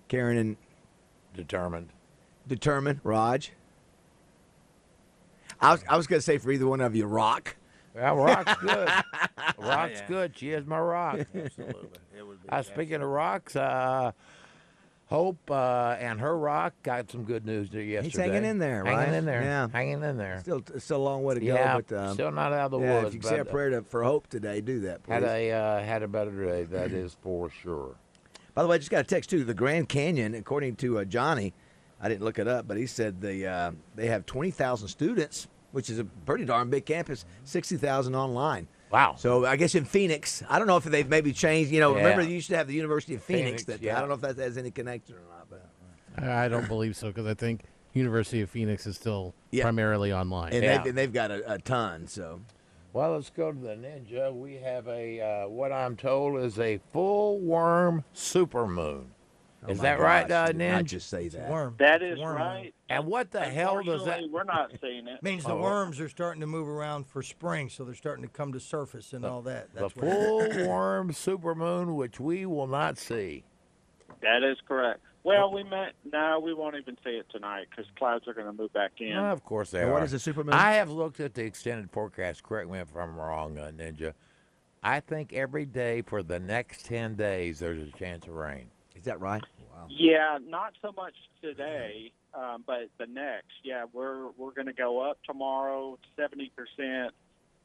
Karen 0.09 0.39
and 0.39 0.57
Determined. 1.35 1.91
determined. 2.49 3.01
Raj. 3.05 3.53
I 5.61 5.73
was 5.73 5.85
I 5.87 5.97
was 5.99 6.07
gonna 6.07 6.23
say 6.23 6.39
for 6.39 6.51
either 6.51 6.67
one 6.67 6.81
of 6.81 6.97
you, 6.97 7.05
rock. 7.05 7.57
Yeah, 7.95 8.15
rock's 8.15 8.55
good. 8.63 8.89
rock's 9.59 10.01
good. 10.09 10.37
She 10.39 10.53
is 10.53 10.65
my 10.65 10.79
rock. 10.79 11.19
Absolutely. 11.35 11.91
Uh, 12.49 12.63
speaking 12.63 13.03
of 13.03 13.09
rocks, 13.09 13.55
uh, 13.55 14.13
Hope 15.07 15.51
uh, 15.53 15.97
and 16.01 16.19
her 16.21 16.37
rock 16.37 16.75
got 16.83 17.11
some 17.13 17.23
good 17.23 17.47
news 17.47 17.71
there 17.71 17.81
yesterday. 17.81 18.09
He's 18.09 18.17
hanging 18.17 18.45
in 18.45 18.59
there, 18.59 18.85
hanging 18.85 19.15
in 19.15 19.25
there, 19.25 19.41
Yeah. 19.41 19.69
hanging 19.73 20.03
in 20.03 20.17
there. 20.17 20.41
Still, 20.41 20.63
still 20.79 20.97
a 20.97 20.99
long 20.99 21.23
way 21.23 21.35
to 21.35 21.41
go. 21.41 21.55
Yeah, 21.55 21.79
but, 21.81 21.97
um, 21.97 22.15
still 22.15 22.33
not 22.33 22.53
out 22.53 22.67
of 22.67 22.71
the 22.73 22.81
yeah, 22.81 22.95
woods, 22.97 23.09
If 23.09 23.15
you 23.15 23.21
can 23.21 23.29
say 23.29 23.39
a 23.39 23.43
uh, 23.43 23.45
prayer 23.45 23.71
to, 23.71 23.83
for 23.83 24.03
hope 24.03 24.27
today, 24.27 24.61
do 24.61 24.81
that, 24.81 25.05
please. 25.05 25.13
Had 25.13 25.23
a 25.23 25.53
uh, 25.53 25.81
had 25.85 26.03
a 26.03 26.09
better 26.09 26.45
day. 26.45 26.65
That 26.65 26.91
is 26.91 27.17
for 27.23 27.51
sure. 27.51 27.95
By 28.55 28.63
the 28.63 28.69
way, 28.69 28.75
I 28.75 28.79
just 28.79 28.91
got 28.91 29.03
a 29.03 29.05
text 29.05 29.31
too. 29.31 29.45
The 29.45 29.55
Grand 29.55 29.89
Canyon, 29.89 30.35
according 30.35 30.75
to 30.77 30.99
uh, 30.99 31.05
Johnny, 31.05 31.55
I 32.01 32.09
didn't 32.09 32.25
look 32.25 32.41
it 32.41 32.49
up, 32.49 32.67
but 32.67 32.77
he 32.77 32.87
said 32.87 33.21
they 33.21 33.47
uh, 33.47 33.71
they 33.95 34.09
have 34.09 34.27
twenty 34.27 34.51
thousand 34.51 34.89
students, 34.89 35.47
which 35.71 35.89
is 35.89 36.01
a 36.01 36.05
pretty 36.05 36.47
darn 36.47 36.69
big 36.69 36.85
campus. 36.85 37.25
Sixty 37.45 37.77
thousand 37.77 38.17
online. 38.17 38.67
Wow. 38.97 39.15
So 39.19 39.45
I 39.45 39.57
guess 39.57 39.75
in 39.75 39.85
Phoenix, 39.85 40.43
I 40.49 40.59
don't 40.59 40.67
know 40.67 40.79
if 40.79 40.85
they've 40.85 41.07
maybe 41.07 41.35
changed. 41.35 41.71
You 41.71 41.81
know, 41.81 41.91
Yeah. 41.95 42.03
remember 42.05 42.25
they 42.25 42.31
used 42.33 42.49
to 42.49 42.57
have 42.57 42.67
the 42.67 42.73
University 42.73 43.15
of 43.15 43.23
Phoenix. 43.23 43.45
Phoenix, 43.45 43.65
that 43.65 43.83
yeah. 43.83 43.95
I 43.97 44.01
don't 44.01 44.09
know 44.09 44.15
if 44.15 44.23
that 44.23 44.39
has 44.39 44.57
any 44.57 44.71
connection 44.71 45.17
or 45.17 45.21
not. 45.29 45.51
But 45.51 46.25
I 46.27 46.49
don't 46.49 46.67
believe 46.67 46.97
so 46.97 47.09
because 47.09 47.27
I 47.27 47.35
think 47.35 47.65
University 47.93 48.41
of 48.41 48.49
Phoenix 48.49 48.87
is 48.87 48.97
still 48.97 49.35
Yeah. 49.51 49.65
primarily 49.65 50.15
online. 50.15 50.55
and 50.55 50.65
Yeah. 50.65 50.79
they've, 50.79 50.87
and 50.87 50.97
they've 50.99 51.13
got 51.13 51.31
a, 51.31 51.53
a 51.53 51.59
ton. 51.59 52.07
So 52.07 52.41
Well, 52.95 53.13
let's 53.13 53.29
go 53.29 53.53
to 53.53 53.59
the 53.59 53.75
ninja. 53.77 54.35
We 54.35 54.55
have 54.57 54.89
a 54.89 55.21
uh, 55.21 55.49
what 55.49 55.73
I'm 55.73 55.97
told 55.97 56.41
is 56.43 56.59
a 56.59 56.81
full 56.95 57.39
worm 57.39 58.05
supermoon. 58.15 59.09
Oh 59.67 59.73
is 59.73 59.79
my 59.79 59.83
that 59.85 60.01
right, 60.01 60.29
gosh, 60.29 60.49
uh, 60.51 60.53
did 60.53 60.57
not 60.59 60.85
Ninja? 60.85 60.87
just 60.87 61.09
say 61.09 61.29
that. 61.29 61.51
Worm. 61.51 61.75
That 61.79 62.03
It's 62.03 62.19
is 62.19 62.23
worm. 62.25 62.37
right. 62.37 62.75
And 62.89 63.07
what 63.07 63.31
the 63.31 63.41
hell 63.41 63.83
does 63.83 64.05
that? 64.05 64.21
Unfortunately, 64.21 64.31
We're 64.31 64.45
not 64.45 64.71
seeing 64.81 65.09
it. 65.09 65.23
Means 65.23 65.45
the 65.45 65.53
Oh. 65.55 65.61
worms 65.61 66.01
are 66.01 66.09
starting 66.09 66.41
to 66.41 66.47
move 66.47 66.69
around 66.69 67.07
for 67.07 67.23
spring, 67.23 67.69
so 67.69 67.85
they're 67.85 67.95
starting 67.95 68.23
to 68.25 68.31
come 68.31 68.53
to 68.53 68.61
surface 68.61 69.13
and 69.13 69.25
all 69.25 69.43
that. 69.43 69.73
The 69.75 69.81
That's 69.81 69.97
what 69.97 70.05
full 70.05 70.39
worm 70.69 71.11
supermoon, 71.13 71.95
which 71.97 72.21
we 72.21 72.47
will 72.47 72.67
not 72.69 72.99
see. 72.99 73.45
That 74.23 74.43
is 74.43 74.57
correct. 74.67 75.01
Well, 75.25 75.53
we 75.53 75.65
met. 75.65 75.95
No, 76.13 76.39
we 76.39 76.55
won't 76.55 76.77
even 76.77 76.97
see 77.03 77.11
it 77.11 77.27
tonight 77.33 77.67
because 77.69 77.91
clouds 77.99 78.29
are 78.29 78.35
going 78.35 78.47
to 78.47 78.53
move 78.53 78.73
back 78.73 78.93
in. 79.01 79.13
of 79.17 79.43
course 79.45 79.73
they 79.73 79.81
And 79.81 79.91
are. 79.91 79.95
what 79.95 80.05
is 80.05 80.13
a 80.15 80.19
supermoon? 80.19 80.53
I 80.53 80.75
have 80.75 80.89
looked 80.89 81.19
at 81.19 81.35
the 81.35 81.43
extended 81.45 81.91
forecast. 81.91 82.45
Correct 82.45 82.71
me 82.71 82.79
if 82.79 82.95
I'm 82.97 83.17
wrong, 83.17 83.59
uh, 83.59 83.73
Ninja. 83.77 84.13
I 84.85 85.01
think 85.01 85.33
every 85.33 85.67
day 85.67 86.03
for 86.03 86.23
the 86.23 86.39
next 86.39 86.87
ten 86.87 87.17
days 87.17 87.59
there's 87.59 87.83
a 87.89 87.91
chance 87.99 88.25
of 88.29 88.35
rain. 88.35 88.71
Is 88.97 89.05
that 89.05 89.21
right? 89.21 89.43
Wow. 89.73 89.87
Yeah, 89.89 90.39
not 90.45 90.73
so 90.83 90.93
much 90.97 91.15
today, 91.43 92.13
um, 92.35 92.65
but 92.67 92.89
the 92.99 93.07
next. 93.07 93.53
Yeah, 93.63 93.85
we're 93.93 94.29
we're 94.37 94.53
going 94.53 94.67
to 94.67 94.73
go 94.73 95.09
up 95.09 95.19
tomorrow, 95.25 95.99
seventy 96.17 96.51
percent, 96.57 97.13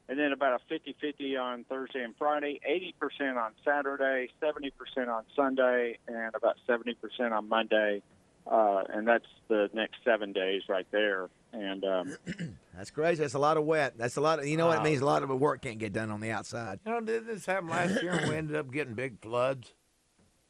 and 0.10 0.20
then 0.20 0.32
about 0.34 0.62
a 0.62 0.74
50-50 0.74 1.40
on 1.42 1.64
Thursday 1.66 2.04
and 2.04 2.14
Friday, 2.18 2.60
eighty 2.66 2.94
percent 3.00 3.38
on 3.38 3.52
Saturday, 3.66 4.30
seventy 4.40 4.72
percent 4.72 5.10
on 5.10 5.24
Sunday, 5.36 5.98
and 6.08 6.36
about 6.36 6.58
seventy 6.68 6.94
percent 6.94 7.34
on 7.34 7.48
Monday. 7.48 8.02
Uh, 8.50 8.84
and 8.90 9.08
that's 9.08 9.28
the 9.50 9.70
next 9.74 9.98
seven 10.04 10.34
days 10.34 10.64
right 10.68 10.88
there. 10.92 11.30
And 11.54 11.84
um, 11.86 12.18
That's 12.76 12.90
crazy. 12.90 13.22
That's 13.22 13.36
a 13.36 13.40
lot 13.40 13.58
of 13.58 13.66
wet. 13.66 13.98
That's 13.98 14.18
a 14.18 14.22
lot 14.22 14.40
of. 14.40 14.48
You 14.48 14.58
know 14.58 14.68
what 14.68 14.80
it 14.80 14.84
means? 14.84 15.02
A 15.02 15.06
lot 15.06 15.22
of 15.22 15.30
work 15.30 15.62
can't 15.62 15.78
get 15.78 15.94
done 15.94 16.10
on 16.10 16.22
the 16.22 16.32
outside. 16.32 16.80
You 16.86 16.92
know, 16.94 17.02
did 17.02 17.28
this 17.28 17.46
happen 17.46 17.70
last 17.70 18.02
year 18.02 18.14
and 18.14 18.30
we 18.30 18.36
ended 18.36 18.56
up 18.56 18.72
getting 18.72 18.94
big 18.96 19.22
floods? 19.22 19.74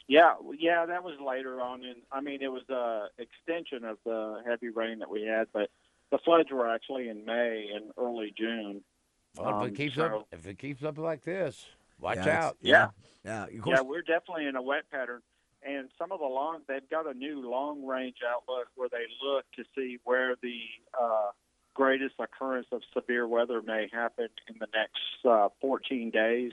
Yeah, 0.08 0.34
yeah, 0.58 0.86
that 0.86 1.04
was 1.04 1.16
later 1.26 1.62
on. 1.62 1.84
In 1.84 1.96
I 2.12 2.22
mean, 2.22 2.42
it 2.42 2.52
was 2.52 2.64
a 2.70 3.08
extension 3.18 3.86
of 3.86 3.98
the 4.06 4.42
heavy 4.46 4.70
rain 4.70 5.00
that 5.00 5.10
we 5.10 5.24
had, 5.24 5.48
but 5.54 5.70
the 6.12 6.18
floods 6.18 6.50
were 6.52 6.70
actually 6.70 7.08
in 7.08 7.24
May 7.26 7.70
and 7.74 7.92
early 7.98 8.34
June. 8.38 8.84
Well, 9.38 9.48
if 9.50 9.56
Um, 9.56 9.68
it 9.68 9.76
keeps 9.76 9.96
so- 9.96 10.06
up, 10.22 10.28
if 10.32 10.46
it 10.46 10.58
keeps 10.60 10.84
up 10.84 10.98
like 10.98 11.22
this, 11.22 11.66
watch 12.00 12.18
Yeah, 12.18 12.46
out. 12.48 12.58
Yeah, 12.62 12.90
Yeah. 13.24 13.46
Of 13.46 13.62
course. 13.62 13.78
yeah, 13.78 13.82
we're 13.82 14.02
definitely 14.02 14.48
in 14.48 14.56
a 14.56 14.62
wet 14.62 14.90
pattern. 14.90 15.22
And 15.64 15.90
some 15.98 16.12
of 16.12 16.20
the 16.20 16.26
long, 16.26 16.64
they've 16.68 16.90
got 16.90 17.06
a 17.08 17.14
new 17.14 17.48
long 17.48 17.86
range 17.86 18.18
outlook 18.28 18.68
where 18.76 18.90
they 18.90 19.06
look 19.24 19.46
to 19.52 19.64
see 19.76 20.00
where 20.04 20.36
the 20.42 20.60
uh, 21.00 21.32
greatest 21.76 22.16
occurrence 22.20 22.68
of 22.72 22.82
severe 22.94 23.28
weather 23.28 23.62
may 23.62 23.88
happen 23.94 24.28
in 24.50 24.58
the 24.60 24.68
next 24.74 25.24
uh, 25.24 25.50
14 25.62 26.10
days. 26.10 26.52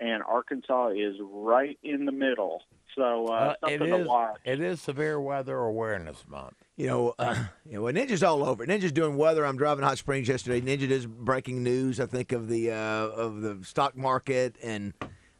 And 0.00 0.22
Arkansas 0.22 0.88
is 0.96 1.16
right 1.20 1.78
in 1.82 2.06
the 2.06 2.12
middle. 2.12 2.62
So 2.96 3.26
uh, 3.28 3.30
Uh, 3.30 3.50
it 3.68 3.78
something 3.78 3.90
to 3.90 4.00
is. 4.00 4.06
watch. 4.08 4.36
It 4.44 4.60
is 4.60 4.80
Severe 4.80 5.20
Weather 5.20 5.56
Awareness 5.58 6.24
Month. 6.28 6.54
You 6.76 6.86
know, 6.88 7.14
uh, 7.18 7.36
you 7.66 7.74
know, 7.74 7.82
well, 7.82 7.92
Ninja's 7.92 8.22
all 8.22 8.44
over. 8.44 8.66
Ninja's 8.66 8.92
doing 8.92 9.16
weather. 9.16 9.46
I'm 9.46 9.56
driving 9.56 9.84
Hot 9.84 9.98
Springs 9.98 10.28
yesterday. 10.28 10.60
Ninja 10.60 10.88
does 10.88 11.06
breaking 11.06 11.62
news. 11.62 12.00
I 12.00 12.06
think 12.06 12.32
of 12.32 12.48
the 12.48 12.72
uh, 12.72 12.74
of 12.76 13.40
the 13.42 13.58
stock 13.62 13.96
market, 13.96 14.56
and 14.62 14.92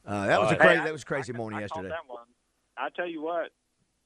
uh, 0.06 0.26
that 0.26 0.40
was 0.40 0.50
a 0.52 0.54
Hey, 0.54 0.60
crazy 0.60 0.80
I- 0.80 0.84
that 0.84 0.92
was 0.92 1.02
a 1.02 1.06
crazy 1.06 1.32
I- 1.34 1.36
morning 1.36 1.58
I 1.58 1.66
called 1.66 1.84
yesterday. 1.84 1.88
That 2.08 2.12
one. 2.12 2.24
I 2.78 2.88
tell 2.90 3.08
you 3.08 3.22
what, 3.22 3.50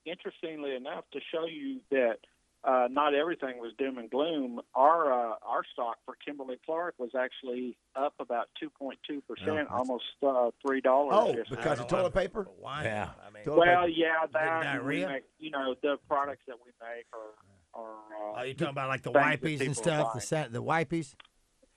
interestingly 0.06 0.74
enough, 0.76 1.04
to 1.12 1.20
show 1.32 1.44
you 1.46 1.80
that 1.90 2.18
uh, 2.62 2.88
not 2.90 3.14
everything 3.14 3.58
was 3.58 3.72
doom 3.78 3.96
and 3.98 4.10
gloom, 4.10 4.60
our 4.74 5.12
uh, 5.12 5.34
our 5.42 5.62
stock 5.72 5.96
for 6.04 6.14
Kimberly 6.24 6.56
Clark 6.66 6.94
was 6.98 7.10
actually 7.18 7.76
up 7.96 8.14
about 8.20 8.48
two 8.58 8.68
point 8.70 8.98
two 9.06 9.22
percent, 9.22 9.68
almost 9.70 10.04
uh, 10.26 10.50
three 10.66 10.80
dollars. 10.82 11.12
Oh, 11.14 11.26
yesterday. 11.28 11.48
because 11.56 11.80
of 11.80 11.88
toilet 11.88 12.12
paper. 12.14 12.46
Why? 12.58 12.84
Yeah. 12.84 13.10
I 13.26 13.30
mean, 13.30 13.42
well, 13.46 13.60
paper. 13.64 13.88
yeah, 13.88 14.26
that 14.32 14.66
and 14.76 14.84
we 14.86 15.06
make, 15.06 15.22
you 15.38 15.50
know 15.50 15.74
the 15.82 15.96
products 16.06 16.42
that 16.48 16.56
we 16.64 16.70
make 16.86 17.06
are 17.14 17.80
are. 17.82 18.32
Uh, 18.34 18.38
are 18.40 18.46
you 18.46 18.54
talking 18.54 18.72
about 18.72 18.88
like 18.88 19.02
the 19.02 19.12
things 19.12 19.24
wipies 19.60 19.64
and 19.66 19.76
stuff? 19.76 20.12
The 20.12 20.18
buying. 20.18 20.20
san- 20.20 20.52
the 20.52 20.62
wipies? 20.62 21.14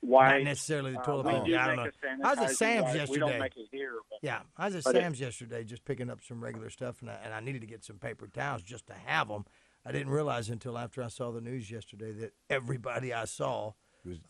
Why? 0.01 0.31
Not 0.39 0.43
necessarily 0.43 0.91
the 0.91 0.99
Uh, 0.99 1.03
toilet 1.03 1.25
we 1.27 1.31
paper. 1.31 1.47
Yeah, 1.47 1.63
I 1.63 1.67
don't 1.67 1.75
know. 1.77 1.83
a 1.83 2.27
I 2.27 2.29
was 2.31 2.39
at 2.39 2.49
sanitizer 2.49 2.55
Sam's 2.55 2.83
wipe. 2.83 2.93
We 2.93 2.99
yesterday. 2.99 3.19
don't 3.19 3.39
make 3.39 3.55
it 3.55 3.67
here, 3.71 3.93
but 4.09 4.19
Yeah, 4.21 4.41
I 4.57 4.65
was 4.65 4.75
at 4.75 4.83
But 4.83 4.95
it- 4.97 4.99
Sam's 4.99 5.19
yesterday 5.21 5.63
just 5.63 5.85
picking 5.85 6.09
up 6.09 6.19
some 6.21 6.43
regular 6.43 6.69
stuff, 6.69 6.99
and 6.99 7.09
I, 7.09 7.13
and 7.23 7.33
I 7.33 7.39
needed 7.39 7.61
to 7.61 7.67
get 7.67 7.85
some 7.85 7.99
paper 7.99 8.27
towels 8.27 8.63
just 8.63 8.85
to 8.87 8.93
have 8.93 9.29
them. 9.29 9.45
I 9.85 9.91
didn't 9.91 10.09
realize 10.09 10.49
until 10.49 10.77
after 10.77 11.03
I 11.03 11.07
saw 11.09 11.31
the 11.31 11.41
news 11.41 11.69
yesterday 11.69 12.11
that 12.13 12.33
everybody 12.49 13.13
I 13.13 13.25
saw 13.25 13.73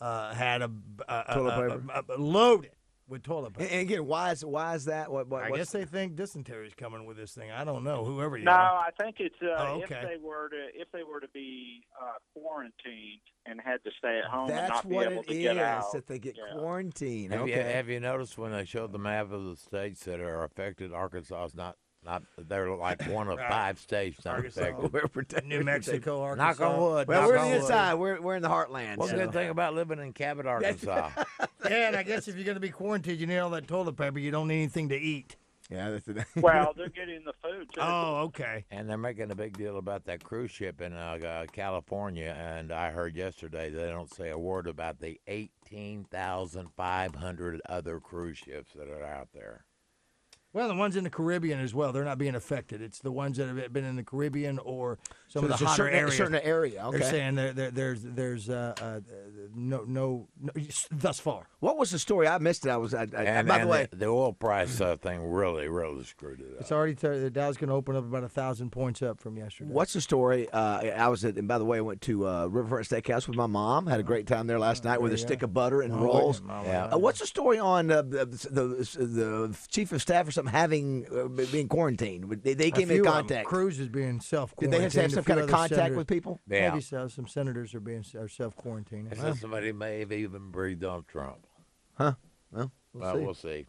uh, 0.01 0.33
had 0.33 0.61
a, 0.61 0.71
a, 1.07 1.23
a, 1.27 1.33
Toilet 1.35 1.53
a- 1.53 1.77
paper? 1.79 1.83
a- 2.09 2.13
a- 2.15 2.17
loaded 2.21 2.71
with 3.07 3.21
toilet 3.21 3.53
paper. 3.53 3.69
and 3.69 3.81
again, 3.81 4.05
why 4.07 4.31
is 4.31 4.45
why 4.45 4.75
is 4.75 4.85
that? 4.85 5.11
What? 5.11 5.27
what 5.27 5.43
I 5.43 5.51
guess 5.51 5.71
they 5.71 5.83
think 5.83 6.15
dysentery 6.15 6.67
is 6.67 6.73
coming 6.73 7.05
with 7.05 7.17
this 7.17 7.33
thing. 7.33 7.51
I 7.51 7.63
don't 7.65 7.83
know. 7.83 8.05
Whoever 8.05 8.37
you 8.37 8.45
No, 8.45 8.51
are. 8.51 8.79
I 8.79 8.89
think 8.99 9.17
it's 9.19 9.35
uh, 9.43 9.47
Oh, 9.59 9.81
if 9.81 9.89
they 9.89 10.15
were 10.21 10.47
to 10.49 10.67
if 10.73 10.87
they 10.93 11.03
were 11.03 11.19
to 11.19 11.27
be 11.33 11.81
uh, 12.01 12.13
quarantined 12.33 13.19
and 13.45 13.59
had 13.59 13.83
to 13.83 13.91
stay 13.97 14.19
at 14.23 14.31
home 14.31 14.49
and 14.49 14.57
That's 14.57 14.69
not 14.69 14.89
be 14.89 14.95
what 14.95 15.11
able 15.11 15.21
it 15.23 15.27
to 15.27 15.33
get 15.37 15.57
is 15.57 15.61
out. 15.61 15.91
that 15.91 16.07
they 16.07 16.17
get 16.17 16.37
Yeah. 16.37 16.57
quarantined. 16.57 17.33
Have, 17.33 17.47
you, 17.47 17.53
okay. 17.55 17.73
have 17.73 17.89
you 17.89 17.99
noticed 17.99 18.37
when 18.37 18.51
they 18.53 18.63
showed 18.65 18.91
the 18.93 18.99
map 18.99 19.31
of 19.31 19.43
the 19.43 19.57
states 19.57 20.05
that 20.05 20.21
are 20.21 20.43
affected? 20.45 20.93
Arkansas 20.93 21.45
is 21.45 21.55
not. 21.55 21.75
Not 22.05 22.23
they're 22.37 22.69
like 22.75 23.01
one 23.09 23.27
of 23.27 23.39
five 23.39 23.79
states 23.79 24.23
not 24.25 24.35
Arkansas. 24.35 24.61
affected. 24.61 24.93
We're 24.93 25.07
protected. 25.07 25.49
New 25.49 25.63
Mexico, 25.63 26.21
Arkansas. 26.21 26.43
Knock 26.65 26.73
on 26.73 26.79
wood. 26.81 27.07
Well, 27.07 27.21
knock 27.21 27.29
we're 27.29 27.37
on 27.37 27.45
on 27.45 27.51
the 27.51 27.55
wood. 27.57 27.61
inside. 27.63 27.93
We're 27.95 28.21
we're 28.21 28.35
in 28.35 28.41
the 28.41 28.49
heartland. 28.49 28.97
One 28.97 29.09
so. 29.09 29.15
good 29.17 29.31
thing 29.33 29.49
about 29.49 29.73
living 29.73 29.99
in 29.99 30.13
Cabot, 30.13 30.45
Arkansas. 30.47 31.09
Yeah, 31.69 31.87
and 31.87 31.95
I 31.95 32.03
guess 32.03 32.27
if 32.27 32.35
you're 32.35 32.43
going 32.43 32.57
to 32.57 32.61
be 32.61 32.71
quarantined, 32.71 33.21
you 33.21 33.25
need 33.25 33.37
all 33.37 33.49
that 33.51 33.69
toilet 33.69 33.95
paper. 33.95 34.19
You 34.19 34.31
don't 34.31 34.49
need 34.49 34.63
anything 34.63 34.89
to 34.89 34.97
eat. 34.99 35.37
Yeah, 35.69 35.91
that's 35.91 36.05
it. 36.09 36.17
Well, 36.35 36.73
they're 36.75 36.89
getting 36.89 37.23
the 37.23 37.31
food 37.41 37.69
too. 37.73 37.79
Oh, 37.81 38.23
okay. 38.25 38.65
And 38.69 38.89
they're 38.89 38.97
making 38.97 39.31
a 39.31 39.35
big 39.35 39.57
deal 39.57 39.77
about 39.77 40.03
that 40.05 40.21
cruise 40.21 40.51
ship 40.51 40.81
in 40.81 40.91
uh, 40.93 41.17
uh, 41.25 41.45
California. 41.53 42.35
And 42.37 42.73
I 42.73 42.91
heard 42.91 43.15
yesterday 43.15 43.69
they 43.69 43.87
don't 43.89 44.13
say 44.13 44.29
a 44.29 44.37
word 44.37 44.67
about 44.67 44.99
the 44.99 45.21
18,500 45.27 47.61
other 47.69 48.01
cruise 48.01 48.39
ships 48.39 48.73
that 48.73 48.89
are 48.89 49.05
out 49.05 49.29
there. 49.33 49.63
Well, 50.53 50.67
the 50.67 50.75
ones 50.75 50.95
in 50.95 51.03
the 51.03 51.09
Caribbean 51.09 51.59
as 51.59 51.73
well, 51.73 51.91
they're 51.91 52.05
not 52.05 52.19
being 52.19 52.35
affected. 52.35 52.79
It's 52.81 52.99
the 52.99 53.11
ones 53.11 53.37
that 53.37 53.47
have 53.47 53.73
been 53.73 53.83
in 53.85 53.95
the 53.95 54.03
Caribbean 54.03 54.59
or 54.59 54.99
some 55.27 55.39
So 55.39 55.39
of 55.39 55.43
the 55.43 55.47
there's 55.49 55.61
a 55.61 55.65
hotter 55.65 55.83
certain, 55.85 55.99
areas. 55.99 56.15
certain 56.17 56.35
area. 56.35 56.85
Okay. 56.85 56.97
They're 56.99 57.09
saying 57.09 57.35
there, 57.35 57.53
there, 57.53 57.71
there's 57.71 58.01
there's 58.03 58.49
uh, 58.49 58.75
uh, 58.79 58.99
no, 59.55 59.83
no 59.87 60.27
no 60.39 60.51
thus 60.91 61.19
far. 61.19 61.47
what 61.59 61.77
was 61.77 61.89
the 61.89 61.97
story? 61.97 62.27
I 62.27 62.37
missed 62.37 62.67
it. 62.67 62.69
I 62.69 62.77
was. 62.77 62.93
I, 62.93 63.07
I, 63.17 63.23
And, 63.23 63.47
by 63.47 63.55
and 63.57 63.63
the 63.67 63.71
way, 63.71 63.87
the, 63.91 64.05
oil 64.05 64.31
price 64.31 64.79
uh, 64.79 64.95
thing 64.97 65.23
really, 65.27 65.67
really 65.67 66.03
screwed 66.03 66.39
it 66.39 66.53
up. 66.53 66.61
It's 66.61 66.71
already 66.71 66.93
t- 66.93 67.07
the 67.07 67.31
Dow's 67.31 67.57
going 67.57 67.69
to 67.69 67.75
open 67.75 67.95
up 67.95 68.03
about 68.03 68.23
a 68.23 68.29
thousand 68.29 68.69
points 68.71 69.01
up 69.01 69.19
from 69.19 69.37
yesterday. 69.37 69.71
What's 69.71 69.93
the 69.93 70.01
story? 70.01 70.47
Uh, 70.51 70.81
I 70.95 71.07
was 71.07 71.25
at, 71.25 71.35
and 71.37 71.47
by 71.47 71.57
the 71.57 71.65
way, 71.65 71.79
I 71.79 71.81
went 71.81 72.01
to 72.01 72.27
uh, 72.27 72.45
Riverfront 72.45 72.85
Steakhouse 72.87 73.27
with 73.27 73.37
my 73.37 73.47
mom. 73.47 73.87
Had 73.87 73.99
a 73.99 74.03
great 74.03 74.27
time 74.27 74.45
there 74.45 74.59
last 74.59 74.83
night 74.83 75.01
with 75.01 75.13
a 75.13 75.17
stick 75.17 75.41
of 75.41 75.51
butter 75.51 75.81
and 75.81 75.99
rolls. 75.99 76.43
Yeah. 76.47 76.89
Uh, 76.93 76.99
what's 76.99 77.21
the 77.21 77.27
story 77.27 77.57
on 77.57 77.89
uh, 77.89 78.03
the, 78.03 78.25
the 78.51 79.03
the 79.03 79.57
chief 79.69 79.91
of 79.91 79.99
staff 80.01 80.27
or 80.27 80.31
something 80.31 80.42
having 80.47 81.05
uh, 81.13 81.27
being 81.51 81.67
quarantined? 81.67 82.29
They, 82.43 82.53
they 82.53 82.67
A 82.67 82.71
came 82.71 82.87
few 82.87 82.97
in 82.97 83.03
contact. 83.03 83.47
Cruz 83.47 83.79
is 83.79 83.89
being 83.89 84.19
self 84.19 84.55
Did 84.57 84.71
they 84.71 84.81
have 84.81 84.91
to 84.93 85.01
have 85.01 85.11
some 85.11 85.23
kind 85.23 85.39
of 85.39 85.49
contact 85.49 85.95
with 85.95 86.07
people? 86.07 86.39
Yeah. 86.49 86.69
Maybe 86.69 86.81
so. 86.81 87.07
Some 87.07 87.27
senators 87.27 87.73
are 87.75 87.79
being 87.79 88.03
are 88.17 88.27
self 88.27 88.55
quarantining. 88.55 89.09
They 89.09 89.15
said 89.17 89.37
somebody 89.37 89.71
may 89.71 89.99
have 89.99 90.11
even 90.11 90.51
breathed 90.51 90.83
on 90.83 91.03
Trump. 91.07 91.45
Huh? 91.97 92.13
Well, 92.51 92.71
we'll 92.93 93.01
Well, 93.03 93.15
see. 93.15 93.21
we'll 93.25 93.33
see. 93.33 93.65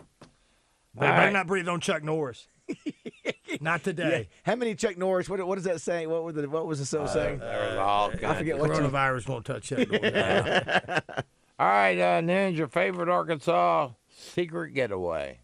They 0.97 1.07
All 1.07 1.13
better 1.13 1.17
right. 1.25 1.33
not 1.33 1.47
breathe 1.47 1.69
on 1.69 1.81
Chuck 1.81 2.03
Norris. 2.05 2.47
not 3.61 3.81
Yeah. 3.81 3.85
today. 3.85 4.29
How 4.45 4.55
many 4.57 4.75
Chuck 4.75 4.97
Norris? 4.97 5.29
What, 5.29 5.39
does 5.55 5.65
that 5.65 5.81
say? 5.81 6.07
What 6.07 6.23
was 6.25 6.35
the 6.35 6.49
what 6.49 6.67
was 6.67 6.79
the 6.79 6.87
so 6.87 7.07
saying? 7.07 7.41
There's 7.41 7.77
all 7.79 8.11
kinds 8.11 8.39
forget 8.39 8.55
of- 8.55 8.61
what 8.61 8.71
you- 8.71 8.77
Coronavirus 8.89 9.29
won't 9.29 9.45
touch 9.45 9.65
Chuck 9.65 9.91
Norris. 9.91 11.01
All 11.57 11.69
right, 11.69 11.97
uh, 11.99 12.21
Ninja, 12.21 12.57
your 12.57 12.67
favorite 12.67 13.09
Arkansas 13.09 13.91
secret 14.09 14.75
getaway. 14.75 15.39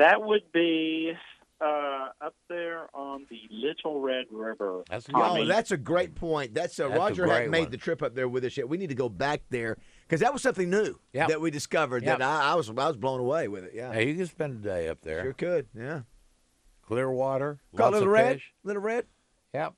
That 0.00 0.22
would 0.22 0.50
be 0.52 1.12
uh, 1.60 2.08
up 2.22 2.34
there 2.48 2.86
on 2.94 3.26
the 3.28 3.38
Little 3.50 4.00
Red 4.00 4.24
River. 4.30 4.82
That's 4.88 5.06
a 5.08 5.12
Oh, 5.14 5.36
good 5.36 5.48
that's 5.48 5.70
a 5.72 5.76
great 5.76 6.14
point. 6.14 6.54
That's, 6.54 6.80
uh, 6.80 6.88
That's 6.88 6.96
a 6.96 6.98
Roger 7.00 7.24
great 7.24 7.34
hadn't 7.34 7.50
made 7.50 7.62
one. 7.64 7.70
the 7.70 7.76
trip 7.76 8.02
up 8.02 8.14
there 8.14 8.28
with 8.28 8.44
us 8.46 8.56
yet. 8.56 8.66
We 8.68 8.78
need 8.78 8.88
to 8.88 8.94
go 8.94 9.10
back 9.10 9.42
there 9.50 9.76
because 10.08 10.20
that 10.20 10.32
was 10.32 10.40
something 10.42 10.70
new 10.70 10.98
Yep. 11.12 11.28
that 11.28 11.40
we 11.42 11.50
discovered. 11.50 12.02
Yep. 12.02 12.18
That 12.20 12.24
I, 12.26 12.52
I 12.52 12.54
was 12.54 12.70
I 12.70 12.72
was 12.72 12.96
blown 12.96 13.20
away 13.20 13.48
with 13.48 13.64
it. 13.64 13.72
Yeah, 13.74 13.92
Hey, 13.92 14.08
you 14.08 14.14
can 14.14 14.26
spend 14.26 14.64
a 14.64 14.68
day 14.68 14.88
up 14.88 15.02
there. 15.02 15.22
sure 15.22 15.32
could. 15.34 15.66
Yeah, 15.76 16.00
Clear 16.82 17.10
water, 17.10 17.60
Got 17.76 17.84
lots 17.84 17.92
Little 17.94 18.08
of 18.08 18.12
Red. 18.14 18.32
fish. 18.36 18.44
Little 18.64 18.82
Red. 18.82 19.04
Yep. 19.52 19.74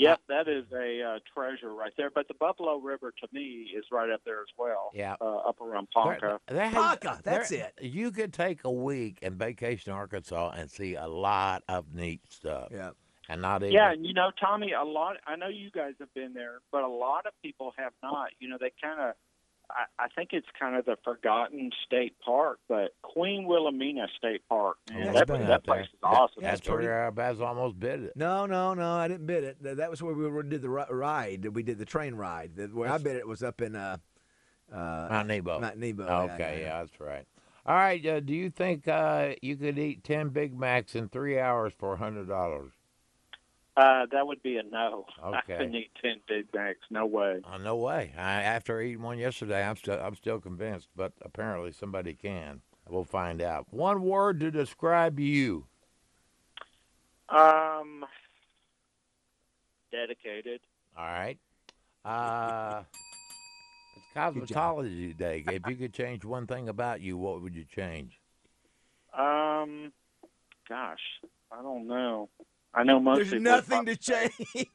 Yep, 0.00 0.20
that 0.28 0.48
is 0.48 0.64
a 0.72 1.02
uh, 1.02 1.18
treasure 1.34 1.74
right 1.74 1.92
there. 1.96 2.10
But 2.14 2.28
the 2.28 2.34
Buffalo 2.34 2.78
River, 2.78 3.12
to 3.20 3.28
me, 3.32 3.70
is 3.76 3.84
right 3.92 4.10
up 4.10 4.20
there 4.24 4.40
as 4.40 4.48
well. 4.58 4.90
Yeah. 4.94 5.16
uh, 5.20 5.36
up 5.48 5.60
around 5.60 5.88
Ponca. 5.92 6.40
There 6.48 6.64
has- 6.64 6.74
Ponca, 6.74 7.20
that's 7.22 7.50
there- 7.50 7.72
You 7.80 8.10
could 8.10 8.32
take 8.32 8.64
a 8.64 8.70
week 8.72 9.18
and 9.22 9.34
vacation 9.36 9.92
Arkansas 9.92 10.52
and 10.56 10.70
see 10.70 10.94
a 10.94 11.06
lot 11.06 11.62
of 11.68 11.92
neat 11.94 12.20
stuff. 12.30 12.68
Yeah. 12.70 12.90
And 13.28 13.42
not 13.42 13.62
even. 13.62 13.72
Yeah, 13.72 13.92
and 13.92 14.04
you 14.04 14.12
know, 14.12 14.30
Tommy, 14.40 14.72
a 14.72 14.82
lot. 14.82 15.16
I 15.26 15.36
know 15.36 15.46
you 15.48 15.70
guys 15.70 15.92
have 16.00 16.12
been 16.14 16.32
there, 16.34 16.58
but 16.72 16.82
a 16.82 16.88
lot 16.88 17.26
of 17.26 17.32
people 17.42 17.72
have 17.76 17.92
not. 18.02 18.30
You 18.40 18.48
know, 18.48 18.56
they 18.58 18.72
kind 18.82 19.00
of. 19.00 19.14
I, 19.98 20.04
I 20.04 20.08
think 20.08 20.30
it's 20.32 20.46
kind 20.58 20.76
of 20.76 20.84
the 20.84 20.96
forgotten 21.04 21.70
state 21.86 22.14
park, 22.24 22.58
but 22.68 22.94
Queen 23.02 23.44
Wilhelmina 23.46 24.06
State 24.18 24.42
Park, 24.48 24.76
man, 24.90 25.06
Yeah, 25.06 25.12
that, 25.12 25.26
that 25.28 25.64
place 25.64 25.86
is 25.86 25.98
awesome. 26.02 26.42
That's 26.42 26.68
where 26.68 27.06
uh, 27.06 27.10
Baz 27.10 27.40
almost 27.40 27.78
bid 27.78 28.02
it. 28.04 28.12
No, 28.16 28.46
no, 28.46 28.74
no. 28.74 28.92
I 28.92 29.08
didn't 29.08 29.26
bid 29.26 29.44
it. 29.44 29.62
Th- 29.62 29.76
That 29.76 29.90
was 29.90 30.02
where 30.02 30.14
we 30.14 30.28
were- 30.28 30.42
did 30.42 30.62
the 30.62 30.70
ri- 30.70 30.84
ride. 30.90 31.46
We 31.54 31.62
did 31.62 31.78
the 31.78 31.84
train 31.84 32.14
ride. 32.14 32.56
The- 32.56 32.66
Where 32.68 32.90
I 32.90 32.98
bid 32.98 33.16
it 33.16 33.26
was 33.28 33.42
up 33.42 33.60
in 33.60 33.76
uh, 33.76 33.96
uh, 34.72 35.06
Mount 35.10 35.28
Nebo. 35.28 35.60
Mount 35.60 35.76
Nebo. 35.78 36.02
Okay, 36.04 36.58
yeah, 36.60 36.66
yeah, 36.68 36.78
that's 36.80 37.00
right. 37.00 37.26
All 37.66 37.74
right. 37.76 38.04
Uh, 38.04 38.20
do 38.20 38.32
you 38.34 38.50
think 38.50 38.88
uh, 38.88 39.34
you 39.42 39.56
could 39.56 39.78
eat 39.78 40.02
ten 40.04 40.30
Big 40.30 40.58
Macs 40.58 40.94
in 40.94 41.08
three 41.08 41.38
hours 41.38 41.72
for 41.78 41.92
a 41.92 41.96
hundred 41.96 42.28
dollars? 42.28 42.72
Uh, 43.76 44.06
that 44.12 44.26
would 44.26 44.42
be 44.42 44.56
a 44.56 44.62
no. 44.62 45.06
I 45.22 45.38
Okay. 45.38 45.56
couldn't 45.56 45.74
eat 45.74 45.90
ten 46.02 46.20
Big 46.28 46.46
Macs. 46.54 46.80
No 46.90 47.06
way. 47.06 47.40
Uh, 47.44 47.58
no 47.58 47.76
way. 47.76 48.12
I, 48.16 48.42
after 48.42 48.80
eating 48.80 49.02
one 49.02 49.18
yesterday, 49.18 49.62
I'm 49.66 49.76
still 49.76 49.98
I'm 50.00 50.16
still 50.16 50.40
convinced, 50.40 50.88
but 50.96 51.12
apparently 51.22 51.72
somebody 51.72 52.14
can. 52.14 52.62
We'll 52.88 53.04
find 53.04 53.40
out. 53.40 53.66
One 53.70 54.02
word 54.02 54.40
to 54.40 54.50
describe 54.50 55.20
you. 55.20 55.66
Um, 57.28 58.04
dedicated. 59.92 60.60
All 60.98 61.04
right. 61.06 61.38
Uh, 62.04 62.82
it's 63.96 64.06
cosmetology 64.16 65.16
day. 65.16 65.44
If 65.46 65.62
you 65.68 65.76
could 65.76 65.92
change 65.94 66.24
one 66.24 66.48
thing 66.48 66.68
about 66.68 67.00
you, 67.00 67.16
what 67.16 67.42
would 67.42 67.54
you 67.54 67.64
change? 67.64 68.18
Um, 69.16 69.92
gosh, 70.68 70.98
I 71.52 71.62
don't 71.62 71.86
know. 71.86 72.28
I 72.72 72.84
know 72.84 73.00
most 73.00 73.16
There's 73.16 73.28
people. 73.30 73.42
nothing 73.42 73.84
to 73.86 73.96
change. 73.96 74.32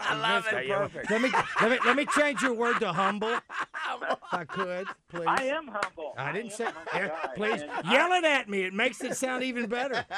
I 0.00 0.16
love 0.16 0.46
it. 0.50 0.68
Perfect. 0.68 1.10
Let 1.10 1.22
me 1.22 1.30
let 1.60 1.70
me 1.70 1.78
let 1.84 1.96
me 1.96 2.06
change 2.18 2.42
your 2.42 2.52
word 2.52 2.80
to 2.80 2.92
humble. 2.92 3.28
if 3.30 4.18
I 4.32 4.44
could, 4.44 4.88
please. 5.08 5.26
I 5.28 5.44
am 5.44 5.68
humble. 5.68 6.14
I 6.18 6.32
didn't 6.32 6.50
am 6.52 6.56
say. 6.56 6.64
a 6.64 6.70
humble 6.70 7.08
guy, 7.08 7.30
please 7.36 7.62
and 7.62 7.86
yell 7.92 8.12
it 8.12 8.24
at 8.24 8.48
me. 8.48 8.62
It 8.62 8.74
makes 8.74 9.02
it 9.04 9.16
sound 9.16 9.44
even 9.44 9.66
better. 9.66 10.04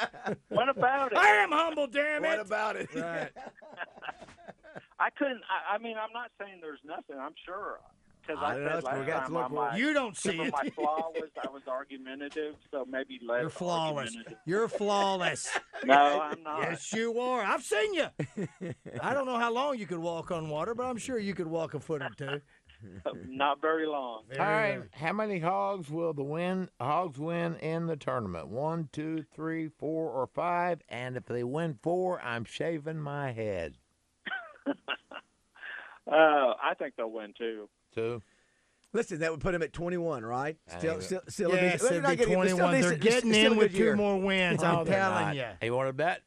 What 0.49 0.69
about 0.69 1.11
it? 1.11 1.17
I 1.17 1.27
am 1.43 1.51
humble. 1.51 1.85
Damn 1.87 2.23
it. 2.23 2.27
What 2.29 2.39
about 2.39 2.75
it? 2.75 2.89
Right. 2.95 3.29
I 4.99 5.09
couldn't. 5.11 5.41
I, 5.49 5.75
I 5.75 5.77
mean, 5.77 5.97
I'm 6.01 6.13
not 6.13 6.31
saying 6.39 6.59
there's 6.61 6.79
nothing. 6.85 7.17
I'm 7.19 7.35
sure. 7.45 7.79
Because 8.27 8.41
I 8.43 8.45
I, 8.49 8.53
don't 8.53 8.63
know, 8.63 8.69
said 8.69 8.75
that's 8.75 8.83
what 8.85 8.93
we 8.93 8.99
last 8.99 9.07
got 9.07 9.19
to 9.19 9.25
time 9.25 9.33
look 9.33 9.43
I 9.43 9.47
for. 9.49 9.53
might- 9.55 9.77
You 9.79 9.93
don't 9.93 10.17
see 10.17 10.39
it. 10.41 10.53
My 10.63 10.69
flaw 10.75 11.11
was 11.13 11.29
I 11.43 11.49
was 11.49 11.61
argumentative, 11.67 12.55
so 12.71 12.85
maybe 12.89 13.19
less. 13.25 13.41
You're 13.41 13.49
flawless. 13.49 14.15
You're 14.45 14.67
flawless. 14.67 15.49
No, 15.83 16.19
I'm 16.21 16.41
not. 16.41 16.61
Yes, 16.61 16.93
you 16.93 17.19
are. 17.19 17.43
I've 17.43 17.61
seen 17.61 17.93
you. 17.93 18.07
I 19.01 19.13
don't 19.13 19.27
know 19.27 19.37
how 19.37 19.51
long 19.53 19.77
you 19.77 19.85
could 19.85 19.99
walk 19.99 20.31
on 20.31 20.49
water, 20.49 20.73
but 20.73 20.83
I'm 20.85 20.97
sure 20.97 21.19
you 21.19 21.35
could 21.35 21.45
walk 21.45 21.75
a 21.75 21.79
foot 21.79 22.01
or 22.01 22.09
two. 22.17 22.41
Not 23.27 23.61
very 23.61 23.85
long. 23.85 24.23
All 24.39 24.45
right. 24.45 24.81
How 24.93 25.13
many 25.13 25.37
hogs 25.37 25.91
will 25.91 26.13
the 26.13 26.23
win 26.23 26.69
hogs 26.79 27.19
win 27.19 27.55
in 27.57 27.85
the 27.87 27.97
tournament? 27.97 28.47
One, 28.47 28.89
two, 28.93 29.25
three, 29.35 29.67
four, 29.77 30.09
or 30.09 30.25
five? 30.27 30.81
And 30.89 31.17
if 31.17 31.25
they 31.25 31.43
win 31.43 31.77
four, 31.83 32.19
I'm 32.21 32.45
shaving 32.45 32.99
my 32.99 33.31
head. 33.31 33.75
Uh, 34.67 36.53
I 36.63 36.73
think 36.77 36.95
they'll 36.95 37.11
win 37.11 37.33
too. 37.95 38.01
Two. 38.01 38.21
Listen, 38.93 39.19
that 39.19 39.31
would 39.31 39.41
put 39.41 39.53
him 39.53 39.61
at 39.61 39.73
21, 39.73 40.23
right? 40.23 40.55
I 40.73 40.77
Still, 40.77 40.91
think 40.93 41.01
still, 41.01 41.21
still 41.27 41.51
a 41.51 41.55
Yes, 41.55 41.73
decent- 41.81 41.91
it'd 41.91 42.03
not 42.03 42.09
be 42.11 42.15
getting- 42.15 42.35
but 42.35 42.45
still 42.47 42.57
21. 42.57 42.71
They're 42.81 42.81
decent- 42.91 43.01
getting 43.01 43.33
still 43.33 43.51
in 43.51 43.57
with 43.57 43.71
good 43.71 43.77
two 43.77 43.83
year. 43.83 43.95
more 43.97 44.17
wins. 44.21 44.61
No, 44.61 44.79
I'm 44.79 44.85
telling 44.85 45.25
not. 45.25 45.35
you. 45.35 45.45
You 45.67 45.73
want 45.75 45.89
to 45.89 45.93
bet? 45.93 46.21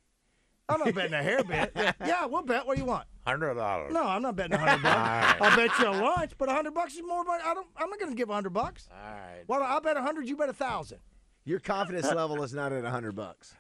I'm 0.69 0.81
not 0.81 0.95
betting 0.95 1.15
a 1.15 1.23
hair 1.23 1.43
bet. 1.45 1.73
Yeah, 1.75 1.93
yeah, 2.07 2.27
we'll 2.27 2.43
bet. 2.43 2.67
What 2.67 2.77
do 2.77 2.83
you 2.83 2.87
want? 2.87 3.07
Hundred 3.27 3.55
dollars. 3.55 3.91
No, 3.95 4.03
I'm 4.05 4.21
not 4.21 4.37
betting 4.37 4.53
a 4.53 4.59
hundred 4.59 4.83
bucks. 4.83 4.95
All 4.97 5.03
right. 5.07 5.37
I'll 5.41 5.57
bet 5.57 5.79
you 5.79 5.89
a 5.89 5.97
lunch, 6.05 6.33
but 6.37 6.51
a 6.51 6.53
hundred 6.53 6.75
bucks 6.75 6.95
is 6.95 7.03
more 7.07 7.25
money. 7.25 7.43
I 7.43 7.55
don't. 7.55 7.67
I'm 7.75 7.89
not 7.89 7.99
going 7.99 8.11
to 8.13 8.17
give 8.17 8.29
a 8.29 8.35
hundred 8.35 8.53
bucks. 8.53 8.87
All 8.93 8.99
right. 9.13 9.45
Well, 9.47 9.63
I'll 9.63 9.81
bet 9.81 9.97
a 9.97 10.03
hundred. 10.03 10.29
You 10.29 10.37
bet 10.37 10.51
a 10.51 10.53
thousand. 10.53 10.99
Your 11.47 11.59
confidence 11.61 12.13
level 12.13 12.43
is 12.43 12.53
not 12.53 12.73
at 12.73 12.81
a 12.81 12.83
100 12.83 13.17
bucks. 13.17 13.55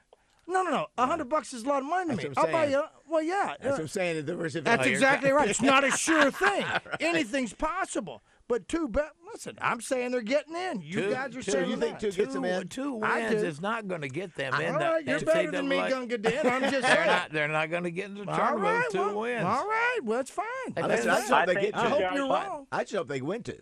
No, 0.51 0.63
no, 0.63 0.71
no. 0.71 0.87
A 0.97 1.07
hundred 1.07 1.29
bucks 1.29 1.53
is 1.53 1.63
a 1.65 1.69
lot 1.69 1.83
of 1.83 1.89
money 1.89 2.11
to 2.11 2.17
That's 2.17 2.25
me. 2.25 2.29
what 2.31 2.39
I'm 2.39 2.47
I'll 2.47 2.53
buy 2.53 2.71
you. 2.71 2.83
Well, 3.07 3.23
yeah. 3.23 3.55
That's 3.61 3.73
what 3.73 3.81
I'm 3.83 3.89
saying. 3.89 4.25
There 4.25 4.37
was 4.37 4.55
That's 4.55 4.87
exactly 4.87 5.31
right. 5.31 5.49
It's 5.49 5.61
not 5.61 5.85
a 5.85 5.91
sure 5.91 6.31
thing. 6.31 6.65
Anything's 7.01 7.53
possible. 7.53 8.23
But 8.49 8.67
two 8.67 8.89
bet. 8.89 9.11
Listen, 9.31 9.59
I'm 9.61 9.83
saying 9.83 10.13
they're 10.13 10.23
getting 10.23 10.57
in. 10.57 10.81
You 10.81 11.03
Two- 11.03 11.11
guys 11.11 11.37
are 11.37 11.43
two- 11.43 11.51
saying 11.51 11.69
you 11.71 11.77
think 11.77 11.99
that. 12.01 12.13
two 12.13 12.17
gets 12.17 12.33
them 12.33 12.47
in? 12.47 12.67
Two 12.69 12.99
I 13.03 13.29
wins 13.29 13.43
do. 13.43 13.47
is 13.47 13.61
not 13.61 13.89
going 13.89 14.01
to 14.01 14.09
get 14.09 14.35
them 14.37 14.55
All 14.55 14.61
in 14.61 14.73
the 14.73 14.79
right, 14.79 15.07
you're 15.07 15.21
better 15.21 15.51
than 15.51 15.69
me, 15.69 15.77
NCAA. 15.77 15.91
Gunga 15.91 16.17
Dan. 16.19 16.47
I'm 16.47 16.61
just 16.71 16.73
They're 16.81 16.83
saying. 16.97 17.07
not. 17.07 17.31
They're 17.31 17.49
not 17.49 17.69
going 17.71 17.85
to 17.85 17.91
get 17.91 18.07
in 18.07 18.15
the 18.15 18.21
All 18.31 18.35
tournament 18.39 18.63
right, 18.63 18.85
with 18.87 18.93
two 18.95 18.99
well, 19.01 19.21
wins. 19.21 19.45
all 19.45 19.67
right. 19.67 19.99
Well, 20.03 20.17
that's 20.17 20.31
fine. 20.31 20.47
Hey, 20.69 20.73
That's, 20.77 21.05
man, 21.05 21.15
that's 21.15 21.31
I 21.31 21.39
what 21.41 21.47
they 21.47 21.55
think 21.57 21.75
get 21.75 21.83
you 21.83 21.87
I 21.87 21.91
hope 21.91 22.15
you're 22.15 22.29
wrong. 22.31 22.67
I 22.73 22.85
just 22.85 22.95
hope 22.95 23.09
they 23.09 23.21
win 23.21 23.43
to. 23.43 23.59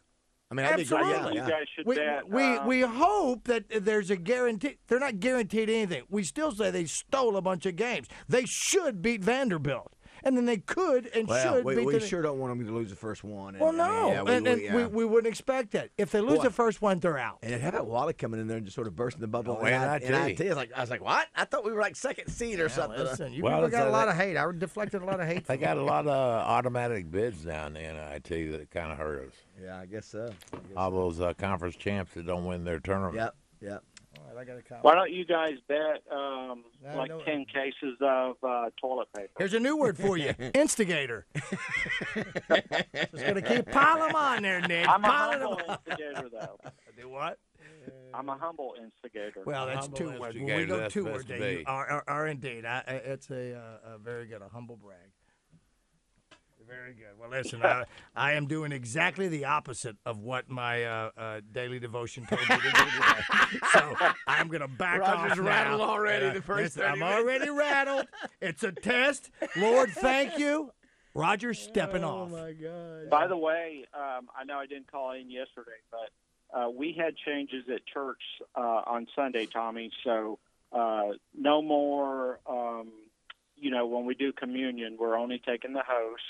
I 0.51 0.55
mean, 0.55 0.65
that'd 0.65 0.77
be 0.77 0.83
Absolutely. 0.95 1.23
great. 1.23 1.35
You 1.35 1.41
guys 1.41 1.67
should 1.75 1.87
We, 1.87 1.97
bet. 1.97 2.29
we, 2.29 2.43
uh, 2.43 2.67
we 2.67 2.81
hope 2.83 3.45
that 3.49 3.65
there's 3.69 4.11
a 4.11 4.17
guarantee. 4.17 4.77
They're 4.87 5.01
not 5.01 5.19
guaranteed 5.19 5.69
anything. 5.69 6.05
We 6.09 6.23
still 6.23 6.53
say 6.53 6.71
they 6.71 6.85
stole 6.85 7.37
a 7.37 7.43
bunch 7.43 7.67
of 7.67 7.75
games. 7.75 8.07
They 8.29 8.45
should 8.47 9.03
beat 9.03 9.25
Vanderbilt, 9.25 9.93
and 10.27 10.37
then 10.37 10.45
they 10.45 10.57
could 10.57 11.07
and 11.15 11.29
Well, 11.29 11.55
should 11.55 11.65
we, 11.65 11.77
beat 11.77 11.87
we 11.87 12.01
sure 12.01 12.21
don't 12.21 12.41
want 12.41 12.59
them 12.59 12.67
to 12.67 12.75
lose 12.75 12.91
the 12.91 12.97
first 12.97 13.23
one. 13.23 13.55
And, 13.55 13.61
well, 13.61 13.69
I 13.69 13.73
mean, 13.73 13.79
no, 13.79 14.09
yeah, 14.13 14.23
we, 14.23 14.33
and, 14.33 14.47
and 14.49 14.61
we, 14.61 14.69
we, 14.69 14.81
yeah. 14.81 14.87
we 14.89 15.05
wouldn't 15.05 15.29
expect 15.31 15.71
that. 15.71 15.91
If 15.97 16.11
they 16.11 16.21
lose 16.21 16.39
Boy. 16.39 16.45
the 16.45 16.51
first 16.51 16.83
one, 16.83 16.99
they're 16.99 17.17
out. 17.17 17.39
And 17.45 17.63
how 17.63 17.69
about 17.69 17.87
Wally 17.87 18.13
coming 18.13 18.41
in 18.41 18.49
there 18.49 18.57
and 18.57 18.67
just 18.67 18.75
sort 18.75 18.89
of 18.89 18.97
bursting 18.97 19.21
the 19.21 19.29
bubble? 19.29 19.57
Oh, 19.61 19.65
and 19.65 19.75
I, 19.77 19.97
IT. 19.99 20.03
in 20.41 20.49
IT? 20.49 20.57
Like, 20.57 20.73
I 20.75 20.81
was 20.81 20.91
like, 20.91 21.03
what? 21.05 21.29
I 21.37 21.45
thought 21.45 21.65
we 21.65 21.71
were 21.73 21.81
like 21.81 21.95
second 21.95 22.29
seed 22.29 22.59
or 22.59 22.69
something. 22.69 22.99
Listen, 22.99 23.33
you 23.33 23.45
Well, 23.45 23.59
people 23.59 23.71
got 23.71 23.87
a 23.87 23.91
a- 23.91 23.93
lot 23.93 24.09
of 24.09 24.17
hate. 24.17 24.37
I 24.37 24.51
deflected 24.51 25.01
a 25.01 25.05
lot 25.05 25.21
of 25.21 25.29
hate. 25.29 25.47
They 25.47 25.57
got 25.57 25.77
a 25.77 25.83
lot 25.83 26.09
of 26.09 26.13
automatic 26.13 27.09
bids 27.09 27.45
down 27.45 27.75
the 27.75 27.81
NIT 27.81 28.25
that 28.51 28.69
kind 28.73 28.91
of 28.91 28.99
hurt 28.99 29.29
us. 29.29 29.35
Yeah, 29.63 29.79
I 29.79 29.87
guess 29.87 30.07
so. 30.07 30.25
I 30.25 30.57
guess 30.57 30.61
All 30.77 30.91
so. 30.91 30.97
those 30.97 31.21
uh, 31.21 31.35
conference 31.35 31.77
champs 31.77 32.15
that 32.15 32.27
don't 32.27 32.45
win 32.45 32.65
their 32.65 32.81
tournament. 32.81 33.15
Yep, 33.15 33.35
yep. 33.61 33.83
All 34.37 34.43
right, 34.43 34.49
I 34.51 34.53
got 34.53 34.59
a 34.59 34.63
comment. 34.63 34.85
Why 34.85 34.95
don't 34.95 35.13
you 35.13 35.25
guys 35.25 35.55
bet 35.67 36.03
um, 36.13 36.65
I 36.87 36.95
like 36.95 37.09
know- 37.09 37.21
ten 37.21 37.47
cases 37.47 37.97
of 38.03 38.37
uh, 38.43 38.69
toilet 38.79 39.09
paper? 39.17 39.31
Here's 39.39 39.55
a 39.55 39.61
new 39.61 39.79
word 39.79 39.97
for 39.97 40.19
you: 40.19 40.35
instigator. 40.55 41.25
Just 42.15 43.25
gonna 43.27 43.41
keep 43.41 43.71
piling 43.71 44.09
them 44.09 44.15
on 44.15 44.43
there, 44.43 44.61
Nick. 44.61 44.87
I'm 44.87 45.03
a 45.03 45.09
Piling 45.09 45.41
'em 45.41 45.49
humble 45.49 45.61
instigator, 45.89 46.29
though. 46.31 46.59
Do 47.01 47.09
what? 47.09 47.39
I'm 48.13 48.29
a 48.29 48.37
humble 48.37 48.75
instigator. 48.83 49.41
Well, 49.47 49.67
that's 49.67 49.87
humble 49.87 49.99
two 49.99 50.21
words. 50.21 50.37
When 50.37 50.45
we 50.45 50.67
go 50.67 50.89
two 50.89 51.05
words, 51.07 51.29
you 51.29 51.65
are, 51.67 51.87
are, 51.87 52.05
are 52.07 52.27
indeed. 52.27 52.67
I, 52.67 52.83
I, 52.87 52.93
it's 52.93 53.31
a, 53.31 53.55
uh, 53.55 53.95
a 53.95 53.99
very 53.99 54.27
good, 54.27 54.43
a 54.43 54.49
humble 54.49 54.77
brag. 54.77 54.99
Very 56.69 56.95
good. 56.95 57.19
Well, 57.19 57.31
listen, 57.31 57.63
I, 57.65 57.85
I 58.17 58.33
am 58.33 58.47
doing 58.47 58.73
exactly 58.73 59.29
the 59.29 59.45
opposite 59.45 59.97
of 60.05 60.19
what 60.19 60.49
my 60.51 60.85
uh, 60.85 61.11
uh, 61.17 61.41
daily 61.53 61.79
devotion 61.79 62.27
told 62.27 62.41
me 62.41 62.47
to 62.57 62.63
do 62.63 62.71
today. 62.71 63.59
so 63.73 63.95
I'm 64.27 64.49
going 64.49 64.63
to 64.63 64.69
back 64.69 65.01
Roger's 65.01 65.33
off 65.33 65.39
now. 65.39 65.45
rattled 65.45 65.81
already 65.83 66.27
Uh, 66.27 66.33
the 66.35 66.43
first 66.43 66.77
listen, 66.77 66.83
30 66.83 66.93
I'm 66.93 66.99
minutes. 66.99 67.17
already 67.19 67.51
rattled. 67.51 68.07
It's 68.41 68.63
a 68.65 68.73
test. 68.73 69.31
Lord, 69.57 69.91
thank 69.91 70.39
you. 70.39 70.73
Roger's 71.15 71.59
stepping 71.59 72.03
off. 72.05 72.31
Oh 72.33 72.37
my 72.37 72.53
God. 72.53 73.11
By 73.11 73.27
the 73.29 73.37
way, 73.37 73.85
um, 73.95 74.29
I 74.39 74.45
know 74.45 74.59
I 74.59 74.67
didn't 74.67 74.91
call 74.91 75.13
in 75.13 75.31
yesterday, 75.31 75.71
but 75.91 76.59
uh, 76.59 76.69
we 76.71 76.93
had 76.99 77.17
changes 77.17 77.65
at 77.73 77.87
church 77.87 78.21
uh, 78.57 78.61
on 78.87 79.07
Sunday, 79.15 79.47
Tommy. 79.47 79.91
So 80.05 80.39
uh, 80.73 81.13
no 81.39 81.63
more, 81.63 82.41
um, 82.49 82.89
you 83.57 83.71
know, 83.71 83.87
when 83.87 84.05
we 84.05 84.15
do 84.15 84.33
communion, 84.33 84.97
we're 84.99 85.17
only 85.17 85.41
taking 85.47 85.73
the 85.73 85.83
host. 85.87 86.23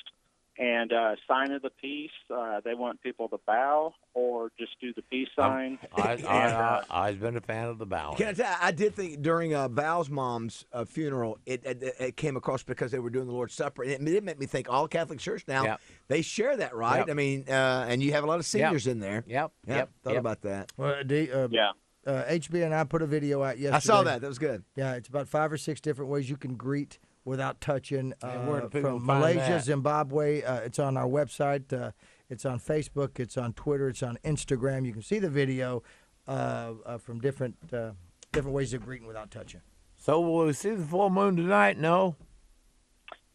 And 0.58 0.90
uh, 0.92 1.16
sign 1.28 1.52
of 1.52 1.60
the 1.60 1.68
peace, 1.70 2.10
uh, 2.34 2.60
they 2.64 2.72
want 2.72 3.02
people 3.02 3.28
to 3.28 3.38
bow 3.46 3.92
or 4.14 4.50
just 4.58 4.72
do 4.80 4.92
the 4.94 5.02
peace 5.02 5.28
sign. 5.36 5.78
I, 5.96 6.12
And, 6.14 6.26
I, 6.26 6.44
uh, 6.50 6.82
I, 6.90 7.08
I've 7.08 7.20
been 7.20 7.36
a 7.36 7.42
fan 7.42 7.68
of 7.68 7.76
the 7.78 7.84
bow. 7.84 8.14
Can 8.16 8.28
I 8.28 8.32
tell 8.32 8.50
you, 8.50 8.56
I 8.62 8.70
did 8.70 8.94
think 8.94 9.20
during 9.20 9.54
uh, 9.54 9.68
Val's 9.68 10.08
mom's 10.08 10.64
uh, 10.72 10.84
funeral, 10.86 11.38
it, 11.44 11.62
it 11.66 11.82
it 12.00 12.16
came 12.16 12.36
across 12.36 12.62
because 12.62 12.90
they 12.90 12.98
were 12.98 13.10
doing 13.10 13.26
the 13.26 13.32
Lord's 13.34 13.52
Supper. 13.54 13.82
And 13.82 13.92
it 13.92 14.04
did 14.04 14.24
make 14.24 14.38
me 14.38 14.46
think 14.46 14.68
all 14.70 14.88
Catholic 14.88 15.18
Church 15.18 15.44
now 15.46 15.64
Yep. 15.64 15.80
they 16.08 16.22
share 16.22 16.56
that, 16.56 16.74
right? 16.74 16.98
Yep. 17.00 17.10
I 17.10 17.12
mean, 17.14 17.44
uh, 17.48 17.86
and 17.88 18.02
you 18.02 18.12
have 18.12 18.24
a 18.24 18.26
lot 18.26 18.38
of 18.38 18.46
seniors 18.46 18.86
in 18.86 18.98
there. 19.00 19.24
Yep, 19.26 19.52
Yep. 19.66 19.76
yep, 19.76 19.90
Thought 20.04 20.12
yep. 20.12 20.20
about 20.20 20.40
that. 20.42 20.72
Well, 20.78 21.04
D, 21.04 21.30
uh, 21.30 21.48
yeah. 21.50 21.72
uh, 22.06 22.24
HB 22.30 22.64
and 22.64 22.74
I 22.74 22.84
put 22.84 23.02
a 23.02 23.06
video 23.06 23.42
out 23.42 23.58
yesterday. 23.58 23.76
I 23.76 23.80
saw 23.80 24.02
that. 24.04 24.22
That 24.22 24.28
was 24.28 24.38
good. 24.38 24.64
Yeah, 24.74 24.94
it's 24.94 25.08
about 25.08 25.28
five 25.28 25.52
or 25.52 25.58
six 25.58 25.82
different 25.82 26.10
ways 26.10 26.30
you 26.30 26.38
can 26.38 26.54
greet 26.54 26.98
without 27.26 27.60
touching. 27.60 28.14
Uh, 28.22 28.60
do 28.60 28.80
from 28.80 29.04
Malaysia. 29.04 29.60
Zimbabwe. 29.60 30.42
Uh, 30.42 30.60
it's 30.60 30.78
on 30.78 30.96
our 30.96 31.06
website. 31.06 31.70
Uh, 31.70 31.90
it's 32.30 32.46
on 32.46 32.58
Facebook. 32.58 33.20
It's 33.20 33.36
on 33.36 33.52
Twitter. 33.52 33.88
It's 33.88 34.02
on 34.02 34.16
Instagram. 34.24 34.86
You 34.86 34.92
can 34.94 35.02
see 35.02 35.18
the 35.18 35.28
video 35.28 35.82
uh, 36.26 36.72
uh, 36.86 36.98
from 36.98 37.20
different 37.20 37.56
uh, 37.72 37.90
different 38.32 38.54
ways 38.54 38.72
of 38.72 38.82
greeting 38.84 39.06
without 39.06 39.30
touching. 39.30 39.60
So 39.96 40.20
will 40.20 40.46
we 40.46 40.52
see 40.54 40.70
the 40.70 40.84
full 40.84 41.10
moon 41.10 41.36
tonight? 41.36 41.78
No. 41.78 42.16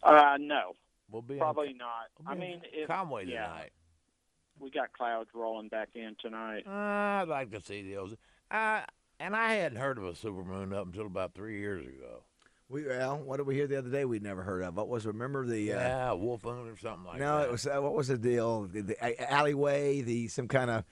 Uh, 0.02 0.36
no, 0.40 0.74
We'll 1.10 1.22
be 1.22 1.36
probably 1.36 1.70
in, 1.70 1.76
not. 1.76 2.08
we'll 2.18 2.34
I 2.34 2.36
mean, 2.36 2.60
if 2.72 2.88
Conway 2.88 3.26
yeah, 3.26 3.46
tonight. 3.46 3.70
we 4.58 4.68
got 4.70 4.92
clouds 4.92 5.30
rolling 5.32 5.68
back 5.68 5.90
in 5.94 6.16
tonight. 6.20 6.64
Uh, 6.66 7.22
I'd 7.22 7.28
like 7.28 7.52
to 7.52 7.60
see 7.60 7.92
those. 7.94 8.16
Uh, 8.50 8.80
and 9.20 9.36
I 9.36 9.54
hadn't 9.54 9.78
heard 9.78 9.98
of 9.98 10.04
a 10.04 10.16
super 10.16 10.42
moon 10.42 10.72
up 10.72 10.86
until 10.86 11.06
about 11.06 11.34
three 11.34 11.60
years 11.60 11.86
ago. 11.86 12.24
We 12.68 12.86
well, 12.86 13.18
what 13.18 13.36
did 13.36 13.46
we 13.46 13.54
hear 13.54 13.66
the 13.66 13.78
other 13.78 13.90
day? 13.90 14.04
We'd 14.04 14.22
never 14.22 14.42
heard 14.42 14.62
of. 14.62 14.74
What 14.76 14.88
was? 14.88 15.04
Remember 15.06 15.46
the? 15.46 15.72
Uh, 15.72 15.76
yeah, 15.78 16.12
wolf 16.12 16.44
moon 16.44 16.68
or 16.68 16.76
something 16.76 17.04
like 17.04 17.18
no, 17.18 17.38
that. 17.38 17.42
No, 17.42 17.48
it 17.48 17.52
was. 17.52 17.66
Uh, 17.66 17.82
what 17.82 17.94
was 17.94 18.08
the 18.08 18.16
deal? 18.18 18.62
The, 18.64 18.80
the 18.80 19.04
a- 19.04 19.30
alleyway. 19.32 20.00
The 20.00 20.28
some 20.28 20.48
kind 20.48 20.70
of. 20.70 20.84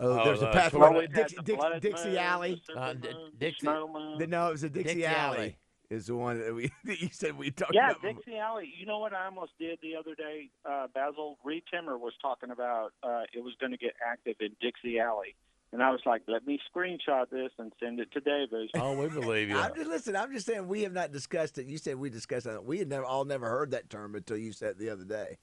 Oh, 0.00 0.20
Oh, 0.20 0.24
there's 0.24 0.38
a 0.42 0.46
the- 0.46 0.50
path. 0.52 0.72
Well, 0.74 0.92
where- 0.94 1.06
Dix, 1.06 1.34
the 1.34 1.42
Dix, 1.42 1.64
Dixie 1.80 2.08
moon, 2.08 2.18
Alley. 2.18 2.62
the 2.68 2.76
Uh, 2.80 2.92
D- 2.94 3.08
Dixie- 3.38 3.66
The, 3.66 4.26
no, 4.28 4.48
it 4.48 4.52
was 4.52 4.62
a 4.64 4.68
Dixie, 4.70 4.94
Dixie 4.94 5.06
Alley. 5.06 5.36
Alley. 5.38 5.58
Is 5.90 6.06
the 6.06 6.14
one 6.16 6.38
that 6.38 6.54
we 6.54 6.70
that 6.84 7.00
you 7.00 7.08
said 7.12 7.36
we 7.38 7.50
talked 7.50 7.72
Yeah, 7.74 7.90
about. 7.90 8.02
Yeah, 8.04 8.12
Dixie 8.12 8.36
Alley. 8.36 8.72
You 8.78 8.84
know 8.86 8.98
what 8.98 9.14
I 9.14 9.24
almost 9.24 9.52
did 9.58 9.78
the 9.82 9.96
other 9.96 10.14
day, 10.14 10.50
uh, 10.68 10.86
Basil? 10.94 11.38
Reed 11.44 11.62
Timmer 11.72 11.96
was 11.96 12.12
talking 12.20 12.50
about 12.50 12.92
uh, 13.02 13.22
it 13.32 13.42
was 13.42 13.54
going 13.60 13.72
to 13.72 13.78
get 13.78 13.94
active 14.06 14.36
in 14.40 14.50
Dixie 14.60 14.98
Alley. 15.00 15.34
And 15.72 15.82
I 15.82 15.90
was 15.90 16.00
like, 16.06 16.22
let 16.28 16.46
me 16.46 16.58
screenshot 16.74 17.28
this 17.30 17.50
and 17.58 17.72
send 17.78 18.00
it 18.00 18.10
to 18.12 18.20
David. 18.20 18.70
Oh, 18.74 18.94
we 18.96 19.08
believe 19.08 19.50
you. 19.50 19.58
I'm 19.58 19.74
just 19.74 19.88
listen. 19.88 20.16
I'm 20.16 20.32
just 20.32 20.46
saying 20.46 20.66
we 20.66 20.82
have 20.84 20.92
not 20.94 21.12
discussed 21.12 21.58
it. 21.58 21.66
You 21.66 21.76
said 21.76 21.96
we 21.96 22.08
discussed 22.08 22.46
it. 22.46 22.64
We 22.64 22.78
had 22.78 22.88
never 22.88 23.04
all 23.04 23.24
never 23.26 23.48
heard 23.48 23.72
that 23.72 23.90
term 23.90 24.14
until 24.14 24.38
you 24.38 24.52
said 24.52 24.70
it 24.70 24.78
the 24.78 24.88
other 24.90 25.04
day. 25.04 25.36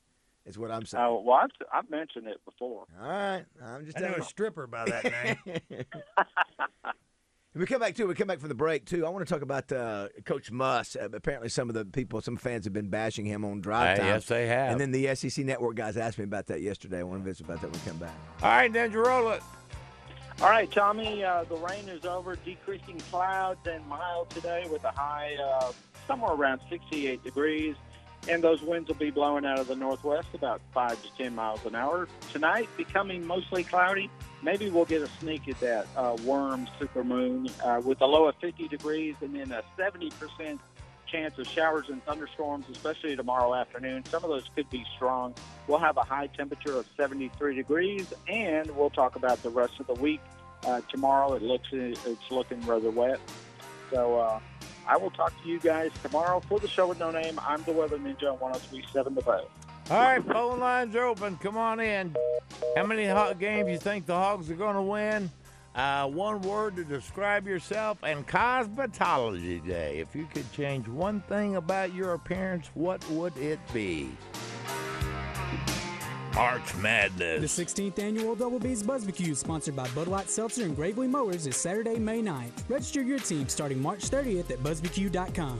Is 0.48 0.58
what 0.60 0.70
I'm 0.72 0.86
saying. 0.86 1.04
Oh, 1.04 1.22
well, 1.26 1.38
I've, 1.44 1.50
I've 1.74 1.90
mentioned 1.90 2.28
it 2.28 2.38
before. 2.46 2.86
All 3.02 3.08
right, 3.10 3.46
I'm 3.64 3.84
just 3.86 3.98
I 3.98 4.02
know 4.02 4.08
telling 4.10 4.22
a 4.22 4.26
stripper 4.26 4.68
by 4.68 4.86
that 4.86 5.04
name. 5.04 5.62
We 7.58 7.66
come 7.66 7.80
back 7.80 7.96
too. 7.96 8.06
We 8.06 8.16
come 8.16 8.28
back 8.28 8.40
from 8.42 8.50
the 8.50 8.56
break 8.56 8.84
too. 8.86 9.06
I 9.06 9.10
want 9.10 9.26
to 9.26 9.34
talk 9.34 9.42
about 9.42 9.72
uh, 9.72 10.10
Coach 10.26 10.52
Muss. 10.52 10.98
Uh, 10.98 11.08
apparently, 11.14 11.48
some 11.48 11.70
of 11.70 11.74
the 11.74 11.86
people, 11.86 12.20
some 12.20 12.36
fans 12.36 12.66
have 12.66 12.74
been 12.74 12.90
bashing 12.90 13.24
him 13.26 13.46
on 13.46 13.62
drive 13.62 13.98
Uh, 13.98 14.02
time. 14.02 14.08
yes, 14.08 14.26
they 14.26 14.46
have. 14.48 14.72
And 14.74 14.82
then 14.82 14.92
the 14.92 15.16
SEC 15.16 15.46
Network 15.46 15.78
guys 15.78 15.96
asked 15.96 16.18
me 16.18 16.26
about 16.26 16.48
that 16.48 16.60
yesterday. 16.62 17.00
I 17.00 17.04
want 17.04 17.22
to 17.22 17.24
visit 17.24 17.46
about 17.46 17.62
that 17.62 17.72
when 17.72 17.80
we 17.80 17.88
come 17.88 17.98
back. 17.98 18.14
All 18.44 18.50
right, 18.50 18.74
then 18.74 18.92
you 18.92 19.00
roll 19.06 19.32
it. 19.32 19.42
All 20.41 20.50
right, 20.50 20.69
Tommy, 20.69 21.24
uh, 21.24 21.45
the 21.45 21.56
rain 21.56 21.88
is 21.88 22.04
over, 22.04 22.36
decreasing 22.36 23.00
clouds 23.10 23.65
and 23.65 23.86
mild 23.88 24.30
today 24.32 24.67
with 24.69 24.84
a 24.84 24.91
high 24.91 25.34
uh, 25.41 25.71
somewhere 26.08 26.34
around 26.34 26.60
68 26.69 27.24
degrees. 27.24 27.76
And 28.28 28.43
those 28.43 28.62
winds 28.62 28.89
will 28.89 28.95
be 28.95 29.12
blowing 29.12 29.45
out 29.45 29.60
of 29.60 29.67
the 29.67 29.76
northwest 29.76 30.28
about 30.34 30.60
5 30.74 31.02
to 31.04 31.10
10 31.17 31.36
miles 31.36 31.65
an 31.65 31.76
hour. 31.76 32.10
Tonight, 32.34 32.67
becoming 32.76 33.26
mostly 33.26 33.63
cloudy. 33.63 34.10
Maybe 34.43 34.69
we'll 34.69 34.86
get 34.86 35.02
a 35.02 35.08
sneak 35.19 35.48
at 35.48 35.60
that 35.62 35.88
uh, 35.95 36.17
worm 36.24 36.67
supermoon 36.80 37.50
uh, 37.63 37.80
with 37.82 38.02
a 38.02 38.06
low 38.06 38.28
of 38.28 38.36
50 38.41 38.67
degrees 38.67 39.15
and 39.21 39.36
then 39.36 39.52
a 39.52 39.63
70% 39.80 40.60
chance 41.08 41.38
of 41.38 41.48
showers 41.48 41.89
and 41.89 42.04
thunderstorms, 42.06 42.65
especially 42.72 43.15
tomorrow 43.15 43.54
afternoon. 43.54 44.06
Some 44.06 44.24
of 44.24 44.30
those 44.30 44.50
could 44.56 44.70
be 44.70 44.86
strong. 44.96 45.34
We'll 45.68 45.80
have 45.80 45.98
a 45.98 46.04
high 46.04 46.28
temperature 46.28 46.78
of 46.78 46.86
73 46.98 47.56
degrees, 47.56 48.13
and 48.28 48.70
we'll 48.76 48.89
talk 48.89 49.15
about 49.15 49.41
the 49.44 49.50
rest 49.50 49.80
of 49.80 49.88
the 49.88 49.94
week. 49.96 50.22
Uh, 50.65 50.82
tomorrow, 50.89 51.34
it 51.34 51.41
looks 51.41 51.68
it's 51.72 52.32
looking 52.32 52.62
rather 52.65 52.89
wet. 52.89 53.20
So 53.91 54.20
uh, 54.20 54.39
I 54.88 54.98
will 54.98 55.12
talk 55.12 55.34
to 55.44 55.50
you 55.50 55.60
guys 55.60 55.91
tomorrow 56.02 56.39
for 56.39 56.60
the 56.60 56.68
show 56.68 56.88
with 56.88 57.00
no 57.00 57.12
name. 57.12 57.39
I'm 57.46 57.63
the 57.63 57.72
Weather 57.72 57.98
Ninja 57.98 58.32
on 58.32 58.39
1037 58.39 59.15
The 59.15 59.22
Boat. 59.22 59.50
All 59.91 59.98
right, 59.98 60.24
phone 60.26 60.60
lines 60.60 60.96
are 60.96 61.06
open. 61.06 61.38
Come 61.38 61.58
on 61.58 61.80
in. 61.80 62.15
How 62.76 62.86
many 62.86 63.06
hot 63.06 63.39
games 63.39 63.70
you 63.70 63.78
think 63.78 64.08
the 64.08 64.15
Hogs 64.15 64.50
are 64.50 64.56
going 64.56 64.76
to 64.76 64.82
win? 64.82 65.30
Uh, 65.76 66.08
one 66.08 66.42
word 66.42 66.76
to 66.78 66.86
describe 66.86 67.46
yourself 67.46 67.98
and 68.04 68.26
cosmetology 68.26 69.66
day. 69.66 69.98
If 70.00 70.16
you 70.16 70.26
could 70.34 70.50
change 70.54 70.88
one 70.88 71.20
thing 71.22 71.58
about 71.58 71.94
your 71.94 72.14
appearance, 72.14 72.70
what 72.76 73.08
would 73.10 73.36
it 73.38 73.60
be? 73.74 74.10
March 76.34 76.76
Madness. 76.76 77.56
The 77.56 77.66
16th 77.66 78.00
annual 78.00 78.36
Double 78.36 78.60
B's 78.60 78.84
Buzzbecue, 78.84 79.36
sponsored 79.36 79.76
by 79.76 79.88
Bud 79.90 80.08
Light 80.08 80.30
Seltzer 80.30 80.64
and 80.64 80.76
Gravely 80.76 81.08
Mowers, 81.08 81.48
is 81.48 81.56
Saturday, 81.58 81.98
May 81.98 82.22
9th. 82.22 82.70
Register 82.70 83.02
your 83.02 83.20
team 83.20 83.48
starting 83.48 83.82
March 83.82 84.10
30th 84.10 84.52
at 84.52 84.60
buzzbecue.com. 84.60 85.60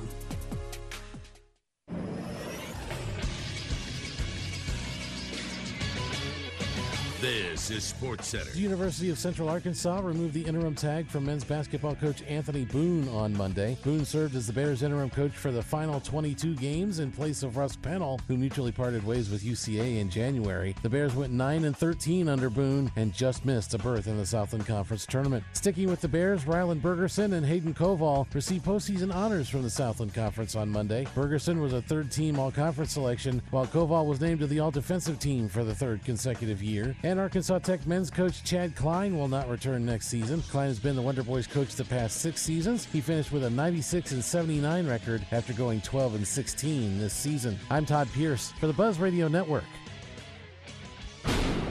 This 7.26 7.72
is 7.72 7.84
Sports 7.84 8.28
Center. 8.28 8.52
The 8.52 8.60
University 8.60 9.10
of 9.10 9.18
Central 9.18 9.50
Arkansas 9.50 10.00
removed 10.00 10.36
the 10.36 10.44
interim 10.44 10.76
tag 10.76 11.08
from 11.08 11.26
men's 11.26 11.44
basketball 11.44 11.96
coach 11.96 12.22
Anthony 12.28 12.66
Boone 12.66 13.10
on 13.10 13.36
Monday. 13.36 13.76
Boone 13.84 14.06
served 14.06 14.36
as 14.36 14.46
the 14.46 14.54
Bears' 14.54 14.84
interim 14.84 15.10
coach 15.10 15.32
for 15.32 15.52
the 15.52 15.64
final 15.64 16.00
22 16.00 16.54
games 16.54 17.00
in 17.00 17.12
place 17.12 17.42
of 17.42 17.58
Russ 17.58 17.76
Pennell, 17.78 18.22
who 18.28 18.38
mutually 18.38 18.72
parted 18.72 19.04
ways 19.04 19.32
with 19.32 19.44
UCA 19.44 20.02
in 20.02 20.08
January. 20.08 20.76
The 20.84 20.90
Bears 20.90 21.16
went 21.16 21.34
9 21.34 21.66
and 21.66 21.76
13 21.76 22.30
under 22.30 22.52
Boone 22.52 22.92
and 22.96 23.12
just 23.12 23.44
missed 23.44 23.74
a 23.74 23.80
berth 23.80 24.06
in 24.06 24.18
the 24.18 24.26
Southland 24.28 24.68
Conference 24.68 25.08
tournament. 25.08 25.44
Sticking 25.54 25.90
with 25.90 26.02
the 26.02 26.08
Bears, 26.08 26.44
Rylan 26.44 26.80
Bergerson 26.80 27.34
and 27.34 27.44
Hayden 27.44 27.74
Koval 27.74 28.32
received 28.36 28.66
postseason 28.66 29.12
honors 29.12 29.50
from 29.50 29.64
the 29.64 29.70
Southland 29.72 30.14
Conference 30.14 30.56
on 30.56 30.70
Monday. 30.70 31.06
Bergerson 31.16 31.60
was 31.60 31.74
a 31.74 31.82
third-team 31.82 32.38
All-Conference 32.38 32.92
selection, 32.92 33.42
while 33.50 33.66
Koval 33.66 34.06
was 34.06 34.22
named 34.22 34.42
to 34.42 34.48
the 34.48 34.60
All-Defensive 34.60 35.18
team 35.18 35.50
for 35.50 35.64
the 35.64 35.74
third 35.74 36.06
consecutive 36.06 36.62
year. 36.62 36.96
And 37.02 37.15
Arkansas 37.20 37.60
Tech 37.60 37.86
men's 37.86 38.10
coach 38.10 38.44
Chad 38.44 38.76
Klein 38.76 39.18
will 39.18 39.28
not 39.28 39.50
return 39.50 39.86
next 39.86 40.08
season. 40.08 40.42
Klein 40.44 40.68
has 40.68 40.80
been 40.80 40.96
the 40.96 41.02
Wonder 41.02 41.24
Boys 41.24 41.48
coach 41.48 41.76
the 41.76 41.86
past 41.86 42.22
six 42.22 42.42
seasons. 42.42 42.86
He 42.86 43.02
finished 43.02 43.32
with 43.32 43.44
a 43.44 43.50
96 43.50 44.12
and 44.12 44.24
79 44.24 44.88
record 44.88 45.26
after 45.32 45.54
going 45.54 45.82
12 45.82 46.16
and 46.16 46.28
16 46.28 47.00
this 47.00 47.14
season. 47.14 47.60
I'm 47.70 47.86
Todd 47.86 48.08
Pierce 48.14 48.52
for 48.60 48.68
the 48.68 48.74
Buzz 48.74 49.00
Radio 49.00 49.28
Network. 49.28 49.64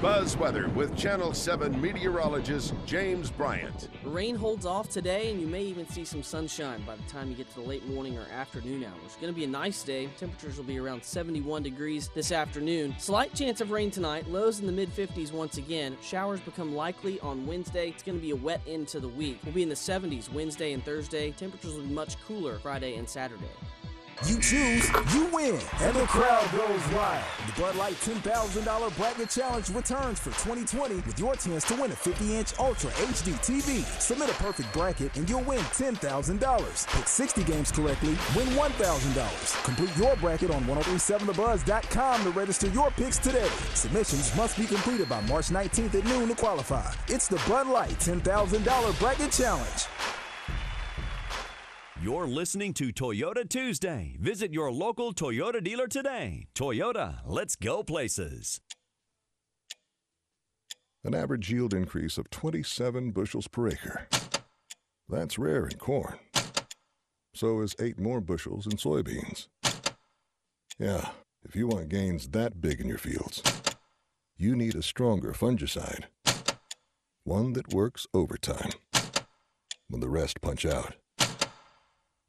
Buzz 0.05 0.37
Weather 0.37 0.69
with 0.69 0.95
Channel 0.99 1.33
7 1.33 1.81
meteorologist 1.81 2.75
James 2.85 3.31
Bryant. 3.31 3.89
Rain 4.05 4.35
holds 4.35 4.67
off 4.67 4.91
today, 4.91 5.31
and 5.31 5.41
you 5.41 5.47
may 5.47 5.63
even 5.63 5.89
see 5.89 6.05
some 6.05 6.23
sunshine 6.23 6.83
by 6.83 6.95
the 6.95 7.03
time 7.05 7.31
you 7.31 7.35
get 7.35 7.49
to 7.55 7.63
the 7.63 7.67
late 7.67 7.87
morning 7.89 8.19
or 8.19 8.27
afternoon 8.31 8.85
hours. 8.85 9.01
It's 9.07 9.17
going 9.17 9.33
to 9.33 9.35
be 9.35 9.45
a 9.45 9.49
nice 9.49 9.83
day. 9.83 10.11
Temperatures 10.19 10.59
will 10.59 10.65
be 10.65 10.79
around 10.79 11.03
71 11.03 11.63
degrees 11.63 12.11
this 12.15 12.33
afternoon. 12.33 12.95
Slight 12.99 13.35
chance 13.35 13.63
of 13.63 13.71
rain 13.71 13.91
tonight, 13.91 14.29
lows 14.29 14.61
in 14.61 14.67
the 14.67 14.73
mid 14.73 14.95
50s 14.95 15.33
once 15.33 15.57
again. 15.57 15.97
Showers 16.03 16.41
become 16.41 16.75
likely 16.75 17.19
on 17.21 17.47
Wednesday. 17.47 17.89
It's 17.89 18.03
going 18.03 18.19
to 18.19 18.23
be 18.23 18.33
a 18.33 18.37
wet 18.37 18.61
end 18.67 18.89
to 18.89 19.01
the 19.01 19.09
week. 19.09 19.39
We'll 19.43 19.55
be 19.55 19.63
in 19.63 19.71
the 19.71 19.75
70s 19.75 20.31
Wednesday 20.31 20.75
and 20.75 20.85
Thursday. 20.85 21.31
Temperatures 21.31 21.77
will 21.77 21.83
be 21.83 21.95
much 21.95 22.23
cooler 22.27 22.59
Friday 22.59 22.97
and 22.97 23.09
Saturday. 23.09 23.49
You 24.23 24.41
choose, 24.41 24.89
you 25.13 25.27
win, 25.33 25.61
and 25.83 25.95
the 25.95 26.07
crowd 26.07 26.51
goes 26.53 26.95
wild. 26.95 27.25
The 27.47 27.61
Bud 27.61 27.77
Light 27.77 27.95
$10,000 27.97 28.97
Bracket 28.97 29.29
Challenge 29.29 29.69
returns 29.71 30.19
for 30.19 30.31
2020 30.31 30.95
with 30.95 31.19
your 31.19 31.35
chance 31.35 31.65
to 31.65 31.75
win 31.75 31.91
a 31.91 31.95
50-inch 31.95 32.53
Ultra 32.59 32.91
HD 32.93 33.35
TV. 33.45 33.85
Submit 34.01 34.31
a 34.31 34.35
perfect 34.35 34.73
bracket 34.73 35.15
and 35.17 35.29
you'll 35.29 35.43
win 35.43 35.59
$10,000. 35.59 36.87
Pick 36.89 37.09
60 37.09 37.45
games 37.45 37.71
correctly, 37.71 38.17
win 38.35 38.47
$1,000. 38.57 39.65
Complete 39.65 39.97
your 39.97 40.17
bracket 40.17 40.51
on 40.51 40.65
1037thebuzz.com 40.65 42.23
to 42.23 42.31
register 42.31 42.69
your 42.69 42.91
picks 42.93 43.19
today. 43.19 43.49
Submissions 43.75 44.35
must 44.37 44.57
be 44.57 44.65
completed 44.65 45.09
by 45.09 45.21
March 45.23 45.49
19th 45.49 45.95
at 45.97 46.05
noon 46.05 46.29
to 46.29 46.35
qualify. 46.35 46.91
It's 47.09 47.29
the 47.29 47.43
Bud 47.47 47.67
Light 47.67 47.99
$10,000 47.99 49.01
Bracket 49.01 49.33
Challenge. 49.33 50.24
You're 52.05 52.27
listening 52.27 52.75
to 52.75 52.93
Toyota 52.93 53.49
Tuesday. 53.49 54.19
Visit 54.21 54.53
your 54.53 54.71
local 54.71 55.15
Toyota 55.15 55.65
dealer 55.65 55.87
today. 55.87 56.49
Toyota, 56.55 57.21
let's 57.25 57.57
go 57.57 57.83
places. 57.83 58.61
An 61.03 61.15
average 61.15 61.51
yield 61.51 61.73
increase 61.73 62.19
of 62.19 62.29
27 62.29 63.13
bushels 63.13 63.49
per 63.49 63.69
acre. 63.69 64.07
That's 65.09 65.39
rare 65.39 65.65
in 65.65 65.79
corn. 65.79 66.19
So 67.35 67.63
is 67.63 67.75
8 67.81 67.99
more 67.99 68.21
bushels 68.21 68.67
in 68.67 68.73
soybeans. 68.73 69.49
Yeah, 70.79 71.09
if 71.43 71.57
you 71.57 71.69
want 71.69 71.89
gains 71.89 72.29
that 72.29 72.61
big 72.61 72.83
in 72.83 72.87
your 72.87 72.99
fields, 72.99 73.43
you 74.37 74.55
need 74.55 74.75
a 74.75 74.83
stronger 74.83 75.33
fungicide. 75.33 76.05
One 77.25 77.55
that 77.55 77.73
works 77.73 78.07
overtime 78.13 78.73
when 79.89 80.03
the 80.03 80.11
rest 80.11 80.43
punch 80.43 80.67
out. 80.67 80.97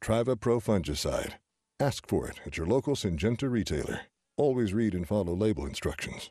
Trivapro 0.02 0.62
Fungicide. 0.62 1.32
Ask 1.80 2.06
for 2.06 2.28
it 2.28 2.40
at 2.46 2.56
your 2.56 2.66
local 2.66 2.94
Syngenta 2.94 3.50
retailer. 3.50 4.02
Always 4.36 4.72
read 4.72 4.94
and 4.94 5.06
follow 5.06 5.34
label 5.34 5.66
instructions. 5.66 6.30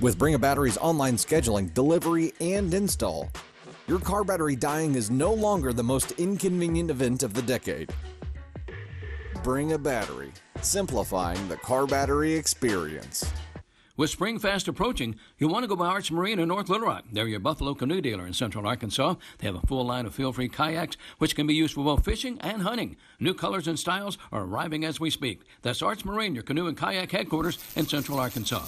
With 0.00 0.18
Bring 0.18 0.34
a 0.34 0.38
Battery's 0.38 0.78
online 0.78 1.16
scheduling, 1.16 1.72
delivery, 1.74 2.32
and 2.40 2.72
install, 2.72 3.30
Your 3.86 4.00
car 4.00 4.24
battery 4.24 4.56
dying 4.56 4.94
is 4.94 5.10
no 5.10 5.34
longer 5.34 5.74
the 5.74 5.82
most 5.82 6.12
inconvenient 6.12 6.90
event 6.90 7.22
of 7.22 7.34
the 7.34 7.42
decade. 7.42 7.92
Bring 9.42 9.72
a 9.72 9.78
battery, 9.78 10.32
simplifying 10.62 11.48
the 11.48 11.58
car 11.58 11.86
battery 11.86 12.32
experience. 12.32 13.30
With 13.96 14.10
Spring 14.10 14.40
fast 14.40 14.66
approaching, 14.66 15.14
you'll 15.38 15.52
want 15.52 15.62
to 15.62 15.68
go 15.68 15.76
by 15.76 15.86
Arch 15.86 16.10
Marine 16.10 16.40
in 16.40 16.48
North 16.48 16.68
Little 16.68 16.88
Rock. 16.88 17.04
They're 17.12 17.28
your 17.28 17.38
Buffalo 17.38 17.74
canoe 17.74 18.00
dealer 18.00 18.26
in 18.26 18.32
central 18.32 18.66
Arkansas. 18.66 19.14
They 19.38 19.46
have 19.46 19.54
a 19.54 19.66
full 19.68 19.86
line 19.86 20.04
of 20.04 20.16
Feelfree 20.16 20.52
kayaks, 20.52 20.96
which 21.18 21.36
can 21.36 21.46
be 21.46 21.54
used 21.54 21.74
for 21.74 21.84
both 21.84 22.04
fishing 22.04 22.40
and 22.40 22.62
hunting. 22.62 22.96
New 23.20 23.34
colors 23.34 23.68
and 23.68 23.78
styles 23.78 24.18
are 24.32 24.42
arriving 24.42 24.84
as 24.84 24.98
we 24.98 25.10
speak. 25.10 25.42
That's 25.62 25.80
Arch 25.80 26.04
Marine, 26.04 26.34
your 26.34 26.42
canoe 26.42 26.66
and 26.66 26.76
kayak 26.76 27.12
headquarters 27.12 27.56
in 27.76 27.86
central 27.86 28.18
Arkansas. 28.18 28.66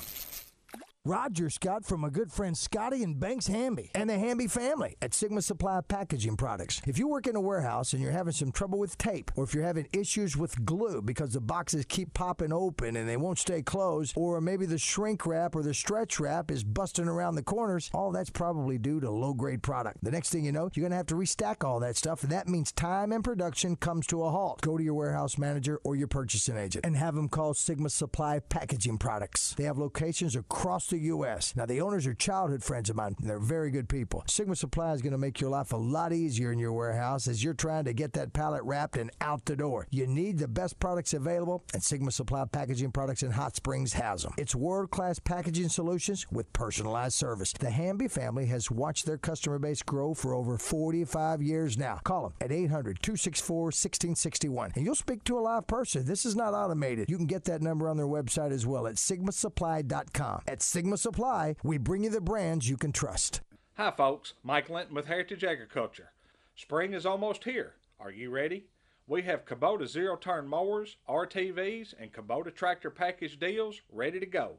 Roger 1.07 1.49
Scott 1.51 1.85
from 1.85 2.03
a 2.03 2.11
good 2.11 2.33
friend 2.33 2.59
Scotty 2.59 3.05
and 3.05 3.21
Banks 3.21 3.47
Hamby 3.47 3.93
and 3.95 4.11
the 4.11 4.19
Hamby 4.19 4.49
family 4.49 4.97
at 5.01 5.15
Sigma 5.15 5.41
Supply 5.41 5.81
Packaging 5.87 6.37
Products. 6.37 6.83
If 6.85 6.99
you 6.99 7.07
work 7.07 7.29
in 7.29 7.37
a 7.37 7.41
warehouse 7.41 7.93
and 7.93 8.03
you're 8.03 8.11
having 8.11 8.33
some 8.33 8.51
trouble 8.51 8.81
with 8.81 8.99
tape, 8.99 9.31
or 9.37 9.45
if 9.45 9.55
you're 9.55 9.63
having 9.63 9.87
issues 9.93 10.37
with 10.37 10.65
glue 10.65 11.01
because 11.01 11.33
the 11.33 11.41
boxes 11.41 11.85
keep 11.89 12.13
popping 12.13 12.53
open 12.53 12.97
and 12.97 13.09
they 13.09 13.17
won't 13.17 13.39
stay 13.39 13.63
closed, 13.63 14.15
or 14.17 14.41
maybe 14.41 14.67
the 14.67 14.79
shrink 14.79 15.25
wrap 15.27 15.55
or 15.55 15.63
the 15.63 15.73
stretch 15.73 16.19
wrap 16.19 16.51
is 16.51 16.65
busting 16.65 17.07
around 17.07 17.37
the 17.37 17.43
corners, 17.45 17.89
all 17.95 18.11
that's 18.11 18.31
probably 18.31 18.77
due 18.77 18.99
to 18.99 19.09
low 19.09 19.33
grade 19.33 19.63
product. 19.63 20.03
The 20.03 20.11
next 20.11 20.31
thing 20.31 20.45
you 20.45 20.51
know, 20.51 20.69
you're 20.75 20.83
going 20.83 20.91
to 20.91 20.97
have 20.97 21.07
to 21.07 21.15
restack 21.15 21.63
all 21.63 21.79
that 21.79 21.97
stuff, 21.97 22.25
and 22.25 22.33
that 22.33 22.49
means 22.49 22.73
time 22.73 23.13
and 23.13 23.23
production 23.23 23.77
comes 23.77 24.09
to 24.09 24.25
a 24.25 24.31
halt. 24.33 24.61
Go 24.61 24.77
to 24.77 24.83
your 24.83 24.95
warehouse 24.95 25.39
manager 25.39 25.79
or 25.85 25.95
your 25.95 26.09
purchasing 26.09 26.57
agent 26.57 26.85
and 26.85 26.97
have 26.97 27.15
them 27.15 27.29
call 27.29 27.55
Sigma 27.55 27.91
Supply 27.91 28.41
Packaging 28.41 28.99
Products. 28.99 29.55
They 29.57 29.63
have 29.63 29.79
locations 29.79 30.35
across 30.35 30.89
the 30.89 30.96
U.S. 30.99 31.55
Now, 31.57 31.67
the 31.67 31.81
owners 31.81 32.07
are 32.07 32.15
childhood 32.15 32.63
friends 32.63 32.91
of 32.91 32.97
mine. 32.97 33.17
They're 33.19 33.39
very 33.39 33.71
good 33.71 33.89
people. 33.89 34.25
Sigma 34.27 34.57
Supply 34.57 34.93
is 34.93 35.03
going 35.03 35.13
to 35.13 35.19
make 35.19 35.41
your 35.41 35.51
life 35.51 35.73
a 35.73 35.77
lot 35.77 36.13
easier 36.13 36.53
in 36.53 36.59
your 36.59 36.73
warehouse 36.73 37.29
as 37.29 37.43
you're 37.43 37.55
trying 37.55 37.85
to 37.85 37.93
get 37.93 38.13
that 38.15 38.33
pallet 38.33 38.63
wrapped 38.65 38.97
and 38.97 39.11
out 39.21 39.45
the 39.45 39.57
door. 39.57 39.87
You 39.91 40.07
need 40.07 40.39
the 40.39 40.49
best 40.49 40.79
products 40.79 41.15
available, 41.15 41.65
and 41.75 41.83
Sigma 41.83 42.11
Supply 42.11 42.45
Packaging 42.45 42.93
Products 42.93 43.23
in 43.23 43.31
Hot 43.31 43.57
Springs 43.57 43.93
has 43.95 44.23
them. 44.23 44.35
It's 44.39 44.55
world 44.55 44.91
class 44.91 45.19
packaging 45.19 45.69
solutions 45.69 46.27
with 46.31 46.53
personalized 46.53 47.15
service. 47.15 47.53
The 47.53 47.71
Hamby 47.71 48.09
family 48.09 48.47
has 48.47 48.71
watched 48.71 49.07
their 49.07 49.19
customer 49.19 49.59
base 49.59 49.83
grow 49.83 50.15
for 50.15 50.35
over 50.35 50.59
45 50.59 51.43
years 51.43 51.77
now. 51.77 52.01
Call 52.05 52.23
them 52.23 52.35
at 52.41 52.53
800 52.53 53.03
264 53.03 53.57
1661 53.67 54.73
and 54.75 54.85
you'll 54.85 54.95
speak 54.95 55.25
to 55.25 55.39
a 55.39 55.41
live 55.41 55.67
person. 55.67 56.05
This 56.07 56.25
is 56.25 56.37
not 56.37 56.55
automated. 56.55 57.11
You 57.11 57.17
can 57.17 57.27
get 57.27 57.45
that 57.45 57.63
number 57.63 57.89
on 57.89 57.97
their 57.97 58.07
website 58.07 58.53
as 58.53 58.67
well 58.67 58.87
at 58.87 58.95
sigmasupply.com. 58.95 60.43
At 60.47 60.63
Sigma 60.63 60.86
Supply, 60.95 61.57
we 61.65 61.79
bring 61.79 62.05
you 62.05 62.11
the 62.11 62.21
brands 62.21 62.69
you 62.69 62.77
can 62.77 62.93
trust. 62.93 63.41
Hi, 63.77 63.91
folks. 63.91 64.35
Mike 64.45 64.71
Linton 64.71 64.95
with 64.95 65.07
Heritage 65.07 65.43
Agriculture. 65.43 66.13
Spring 66.55 66.95
is 66.95 67.05
almost 67.05 67.45
here. 67.45 67.75
Are 67.99 68.11
you 68.11 68.31
ready? 68.31 68.67
We 69.09 69.23
have 69.23 69.45
Kubota 69.45 69.87
zero 69.87 70.17
turn 70.17 70.49
mowers, 70.49 70.97
RTVs, 71.09 71.95
and 71.99 72.13
Kubota 72.13 72.55
tractor 72.55 72.91
package 72.91 73.39
deals 73.39 73.81
ready 73.91 74.21
to 74.21 74.27
go. 74.27 74.59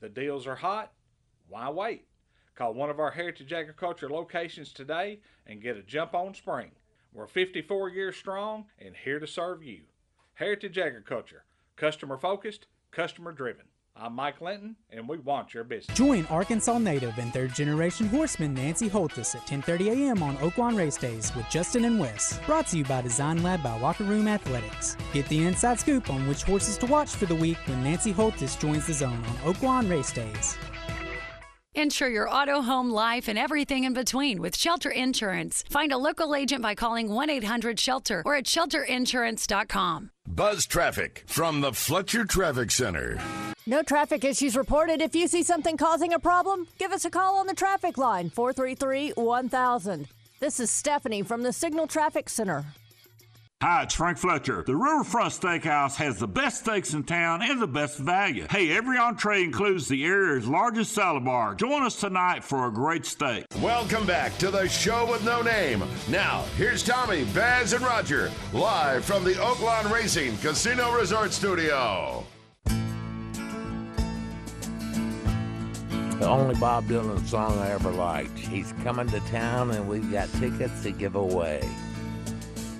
The 0.00 0.08
deals 0.08 0.46
are 0.46 0.56
hot. 0.56 0.92
Why 1.48 1.70
wait? 1.70 2.06
Call 2.54 2.74
one 2.74 2.90
of 2.90 2.98
our 2.98 3.12
Heritage 3.12 3.52
Agriculture 3.52 4.10
locations 4.10 4.72
today 4.72 5.20
and 5.46 5.62
get 5.62 5.76
a 5.76 5.82
jump 5.82 6.12
on 6.12 6.34
spring. 6.34 6.72
We're 7.12 7.28
54 7.28 7.88
years 7.90 8.16
strong 8.16 8.66
and 8.78 8.96
here 8.96 9.20
to 9.20 9.26
serve 9.26 9.62
you. 9.62 9.82
Heritage 10.34 10.76
Agriculture, 10.76 11.44
customer 11.76 12.18
focused, 12.18 12.66
customer 12.90 13.30
driven. 13.30 13.66
I'm 14.00 14.14
Mike 14.14 14.40
Linton, 14.40 14.76
and 14.90 15.08
we 15.08 15.18
want 15.18 15.52
your 15.52 15.64
business. 15.64 15.96
Join 15.96 16.24
Arkansas 16.26 16.78
native 16.78 17.18
and 17.18 17.32
third 17.32 17.52
generation 17.52 18.06
horseman 18.06 18.54
Nancy 18.54 18.88
Holthus 18.88 19.34
at 19.34 19.46
10:30 19.46 19.88
a.m. 19.88 20.22
on 20.22 20.36
Oaklawn 20.36 20.76
Race 20.76 20.96
Days 20.96 21.34
with 21.34 21.48
Justin 21.50 21.84
and 21.84 21.98
Wes. 21.98 22.38
Brought 22.46 22.68
to 22.68 22.78
you 22.78 22.84
by 22.84 23.02
Design 23.02 23.42
Lab 23.42 23.62
by 23.62 23.78
Locker 23.80 24.04
Room 24.04 24.28
Athletics. 24.28 24.96
Get 25.12 25.26
the 25.28 25.44
inside 25.44 25.80
scoop 25.80 26.10
on 26.10 26.28
which 26.28 26.44
horses 26.44 26.78
to 26.78 26.86
watch 26.86 27.10
for 27.10 27.26
the 27.26 27.34
week 27.34 27.58
when 27.66 27.82
Nancy 27.82 28.12
Holthus 28.12 28.58
joins 28.58 28.86
the 28.86 28.92
zone 28.92 29.24
on 29.24 29.52
Oaklawn 29.52 29.90
Race 29.90 30.12
Days. 30.12 30.56
Insure 31.74 32.08
your 32.08 32.28
auto, 32.28 32.60
home, 32.60 32.90
life, 32.90 33.28
and 33.28 33.38
everything 33.38 33.84
in 33.84 33.92
between 33.92 34.40
with 34.40 34.56
Shelter 34.56 34.90
Insurance. 34.90 35.64
Find 35.70 35.92
a 35.92 35.98
local 35.98 36.34
agent 36.34 36.62
by 36.62 36.74
calling 36.74 37.08
1 37.08 37.30
800 37.30 37.78
Shelter 37.78 38.22
or 38.24 38.34
at 38.34 38.44
shelterinsurance.com. 38.44 40.10
Buzz 40.38 40.66
traffic 40.66 41.24
from 41.26 41.60
the 41.60 41.72
Fletcher 41.72 42.24
Traffic 42.24 42.70
Center. 42.70 43.18
No 43.66 43.82
traffic 43.82 44.22
issues 44.22 44.56
reported. 44.56 45.02
If 45.02 45.16
you 45.16 45.26
see 45.26 45.42
something 45.42 45.76
causing 45.76 46.12
a 46.12 46.20
problem, 46.20 46.68
give 46.78 46.92
us 46.92 47.04
a 47.04 47.10
call 47.10 47.40
on 47.40 47.48
the 47.48 47.54
traffic 47.54 47.98
line 47.98 48.30
433 48.30 49.14
1000. 49.16 50.06
This 50.38 50.60
is 50.60 50.70
Stephanie 50.70 51.22
from 51.22 51.42
the 51.42 51.52
Signal 51.52 51.88
Traffic 51.88 52.28
Center. 52.28 52.64
Hi, 53.60 53.82
it's 53.82 53.94
Frank 53.94 54.18
Fletcher. 54.18 54.62
The 54.64 54.76
Riverfront 54.76 55.32
Steakhouse 55.32 55.96
has 55.96 56.16
the 56.20 56.28
best 56.28 56.60
steaks 56.60 56.94
in 56.94 57.02
town 57.02 57.42
and 57.42 57.60
the 57.60 57.66
best 57.66 57.98
value. 57.98 58.46
Hey, 58.48 58.70
every 58.70 58.96
entree 58.96 59.42
includes 59.42 59.88
the 59.88 60.04
area's 60.04 60.46
largest 60.46 60.92
salad 60.92 61.24
bar. 61.24 61.56
Join 61.56 61.82
us 61.82 61.98
tonight 61.98 62.44
for 62.44 62.68
a 62.68 62.70
great 62.70 63.04
steak. 63.04 63.46
Welcome 63.60 64.06
back 64.06 64.38
to 64.38 64.52
the 64.52 64.68
show 64.68 65.10
with 65.10 65.24
no 65.24 65.42
name. 65.42 65.82
Now, 66.08 66.44
here's 66.56 66.84
Tommy, 66.84 67.24
Baz, 67.34 67.72
and 67.72 67.82
Roger, 67.82 68.30
live 68.52 69.04
from 69.04 69.24
the 69.24 69.34
Oaklawn 69.34 69.90
Racing 69.90 70.36
Casino 70.36 70.92
Resort 70.92 71.32
Studio. 71.32 72.24
The 76.20 76.28
only 76.28 76.54
Bob 76.60 76.86
Dylan 76.86 77.26
song 77.26 77.58
I 77.58 77.72
ever 77.72 77.90
liked. 77.90 78.38
He's 78.38 78.72
coming 78.84 79.08
to 79.08 79.18
town 79.30 79.72
and 79.72 79.88
we've 79.88 80.12
got 80.12 80.28
tickets 80.34 80.84
to 80.84 80.92
give 80.92 81.16
away. 81.16 81.68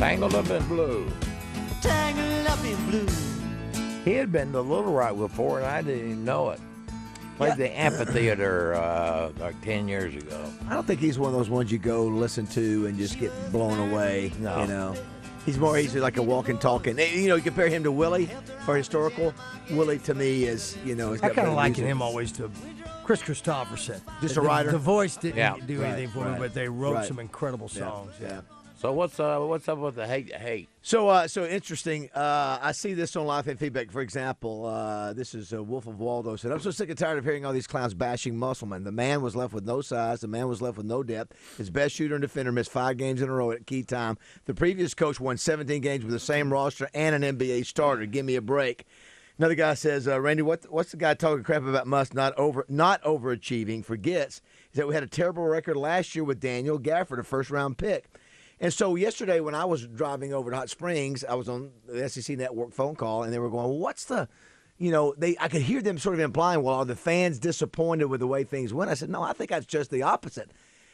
Tangled 0.00 0.34
Up 0.34 0.48
in 0.48 0.66
Blue. 0.66 1.06
Tangled 1.82 2.46
up 2.46 2.64
in 2.64 2.90
blue. 2.90 3.06
He 4.02 4.14
had 4.14 4.32
been 4.32 4.50
to 4.52 4.60
Little 4.62 4.92
Rock 4.94 5.16
before 5.18 5.58
and 5.58 5.66
I 5.66 5.82
didn't 5.82 6.04
even 6.12 6.24
know 6.24 6.48
it. 6.50 6.60
Played 7.36 7.58
the 7.58 7.78
amphitheater 7.78 8.74
uh, 8.76 9.30
like 9.38 9.60
10 9.60 9.88
years 9.88 10.14
ago. 10.14 10.42
I 10.68 10.72
don't 10.72 10.86
think 10.86 11.00
he's 11.00 11.18
one 11.18 11.28
of 11.30 11.36
those 11.38 11.50
ones 11.50 11.70
you 11.70 11.78
go 11.78 12.04
listen 12.04 12.46
to 12.48 12.86
and 12.86 12.96
just 12.96 13.18
get 13.20 13.30
blown 13.52 13.78
away. 13.92 14.32
No. 14.38 14.62
You 14.62 14.68
know, 14.68 14.94
he's 15.44 15.58
more 15.58 15.78
easy 15.78 16.00
like 16.00 16.16
a 16.16 16.22
walking, 16.22 16.56
talking. 16.58 16.98
You 16.98 17.28
know, 17.28 17.34
you 17.36 17.42
compare 17.42 17.68
him 17.68 17.82
to 17.84 17.92
Willie 17.92 18.30
for 18.64 18.76
historical. 18.76 19.34
Willie 19.70 19.98
to 20.00 20.14
me 20.14 20.44
is, 20.44 20.78
you 20.82 20.94
know, 20.94 21.12
he's 21.12 21.22
I 21.22 21.28
got 21.28 21.36
kind 21.36 21.48
of 21.48 21.54
liken 21.54 21.84
him 21.84 22.00
always 22.00 22.32
to 22.32 22.50
Kris 23.04 23.20
Kristofferson. 23.22 24.00
Just 24.22 24.34
The- 24.36 24.40
a 24.40 24.44
writer? 24.44 24.70
The, 24.72 24.78
voice 24.78 25.16
didn't 25.16 25.36
Yeah. 25.36 25.56
do 25.66 25.80
Right, 25.82 25.88
anything 25.92 26.08
for 26.10 26.24
me, 26.30 26.36
but 26.38 26.54
they 26.54 26.68
wrote 26.68 26.94
Right. 26.94 27.06
some 27.06 27.18
incredible 27.18 27.68
Yeah, 27.72 27.80
songs. 27.80 28.12
yeah. 28.20 28.40
So 28.80 28.92
what's 28.92 29.20
uh, 29.20 29.38
what's 29.40 29.68
up 29.68 29.76
with 29.76 29.96
the 29.96 30.06
hate 30.06 30.34
hate? 30.34 30.70
So, 30.80 31.06
uh, 31.10 31.28
so 31.28 31.44
interesting. 31.44 32.08
Uh, 32.14 32.58
I 32.62 32.72
see 32.72 32.94
this 32.94 33.14
on 33.14 33.26
live 33.26 33.44
fan 33.44 33.58
feedback. 33.58 33.90
For 33.90 34.00
example, 34.00 34.64
uh, 34.64 35.12
this 35.12 35.34
is 35.34 35.52
uh, 35.52 35.62
Wolf 35.62 35.86
of 35.86 36.00
Waldo 36.00 36.34
said, 36.36 36.50
"I'm 36.50 36.60
so 36.60 36.70
sick 36.70 36.88
and 36.88 36.96
tired 36.96 37.18
of 37.18 37.24
hearing 37.24 37.44
all 37.44 37.52
these 37.52 37.66
clowns 37.66 37.92
bashing 37.92 38.38
Musselman. 38.38 38.84
The 38.84 38.90
man 38.90 39.20
was 39.20 39.36
left 39.36 39.52
with 39.52 39.66
no 39.66 39.82
size. 39.82 40.22
The 40.22 40.28
man 40.28 40.48
was 40.48 40.62
left 40.62 40.78
with 40.78 40.86
no 40.86 41.02
depth. 41.02 41.36
His 41.58 41.68
best 41.68 41.94
shooter 41.94 42.14
and 42.14 42.22
defender 42.22 42.52
missed 42.52 42.70
five 42.70 42.96
games 42.96 43.20
in 43.20 43.28
a 43.28 43.32
row 43.32 43.50
at 43.50 43.66
key 43.66 43.82
time. 43.82 44.16
The 44.46 44.54
previous 44.54 44.94
coach 44.94 45.20
won 45.20 45.36
17 45.36 45.82
games 45.82 46.02
with 46.02 46.14
the 46.14 46.18
same 46.18 46.50
roster 46.50 46.88
and 46.94 47.22
an 47.22 47.36
NBA 47.36 47.66
starter. 47.66 48.06
Give 48.06 48.24
me 48.24 48.36
a 48.36 48.40
break." 48.40 48.86
Another 49.36 49.56
guy 49.56 49.74
says, 49.74 50.08
uh, 50.08 50.18
"Randy, 50.18 50.40
what, 50.40 50.64
what's 50.72 50.92
the 50.92 50.96
guy 50.96 51.12
talking 51.12 51.44
crap 51.44 51.64
about 51.64 51.86
Muss 51.86 52.14
not 52.14 52.32
over 52.38 52.64
not 52.66 53.02
overachieving? 53.02 53.84
Forgets 53.84 54.40
is 54.72 54.78
that 54.78 54.88
we 54.88 54.94
had 54.94 55.02
a 55.02 55.06
terrible 55.06 55.44
record 55.44 55.76
last 55.76 56.14
year 56.14 56.24
with 56.24 56.40
Daniel 56.40 56.78
Gafford, 56.78 57.18
a 57.18 57.24
first 57.24 57.50
round 57.50 57.76
pick." 57.76 58.08
And 58.60 58.72
so 58.72 58.94
yesterday, 58.94 59.40
when 59.40 59.54
I 59.54 59.64
was 59.64 59.86
driving 59.86 60.34
over 60.34 60.50
to 60.50 60.56
Hot 60.56 60.68
Springs, 60.68 61.24
I 61.24 61.34
was 61.34 61.48
on 61.48 61.70
the 61.88 62.06
SEC 62.08 62.36
Network 62.36 62.72
phone 62.74 62.94
call, 62.94 63.22
and 63.22 63.32
they 63.32 63.38
were 63.38 63.48
going, 63.48 63.68
well, 63.68 63.78
"What's 63.78 64.04
the, 64.04 64.28
you 64.76 64.90
know?" 64.90 65.14
They 65.16 65.34
I 65.40 65.48
could 65.48 65.62
hear 65.62 65.80
them 65.80 65.96
sort 65.96 66.14
of 66.14 66.20
implying, 66.20 66.62
"Well, 66.62 66.74
are 66.74 66.84
the 66.84 66.94
fans 66.94 67.38
disappointed 67.38 68.06
with 68.06 68.20
the 68.20 68.26
way 68.26 68.44
things 68.44 68.74
went?" 68.74 68.90
I 68.90 68.94
said, 68.94 69.08
"No, 69.08 69.22
I 69.22 69.32
think 69.32 69.48
that's 69.48 69.64
just 69.64 69.90
the 69.90 70.02
opposite. 70.02 70.50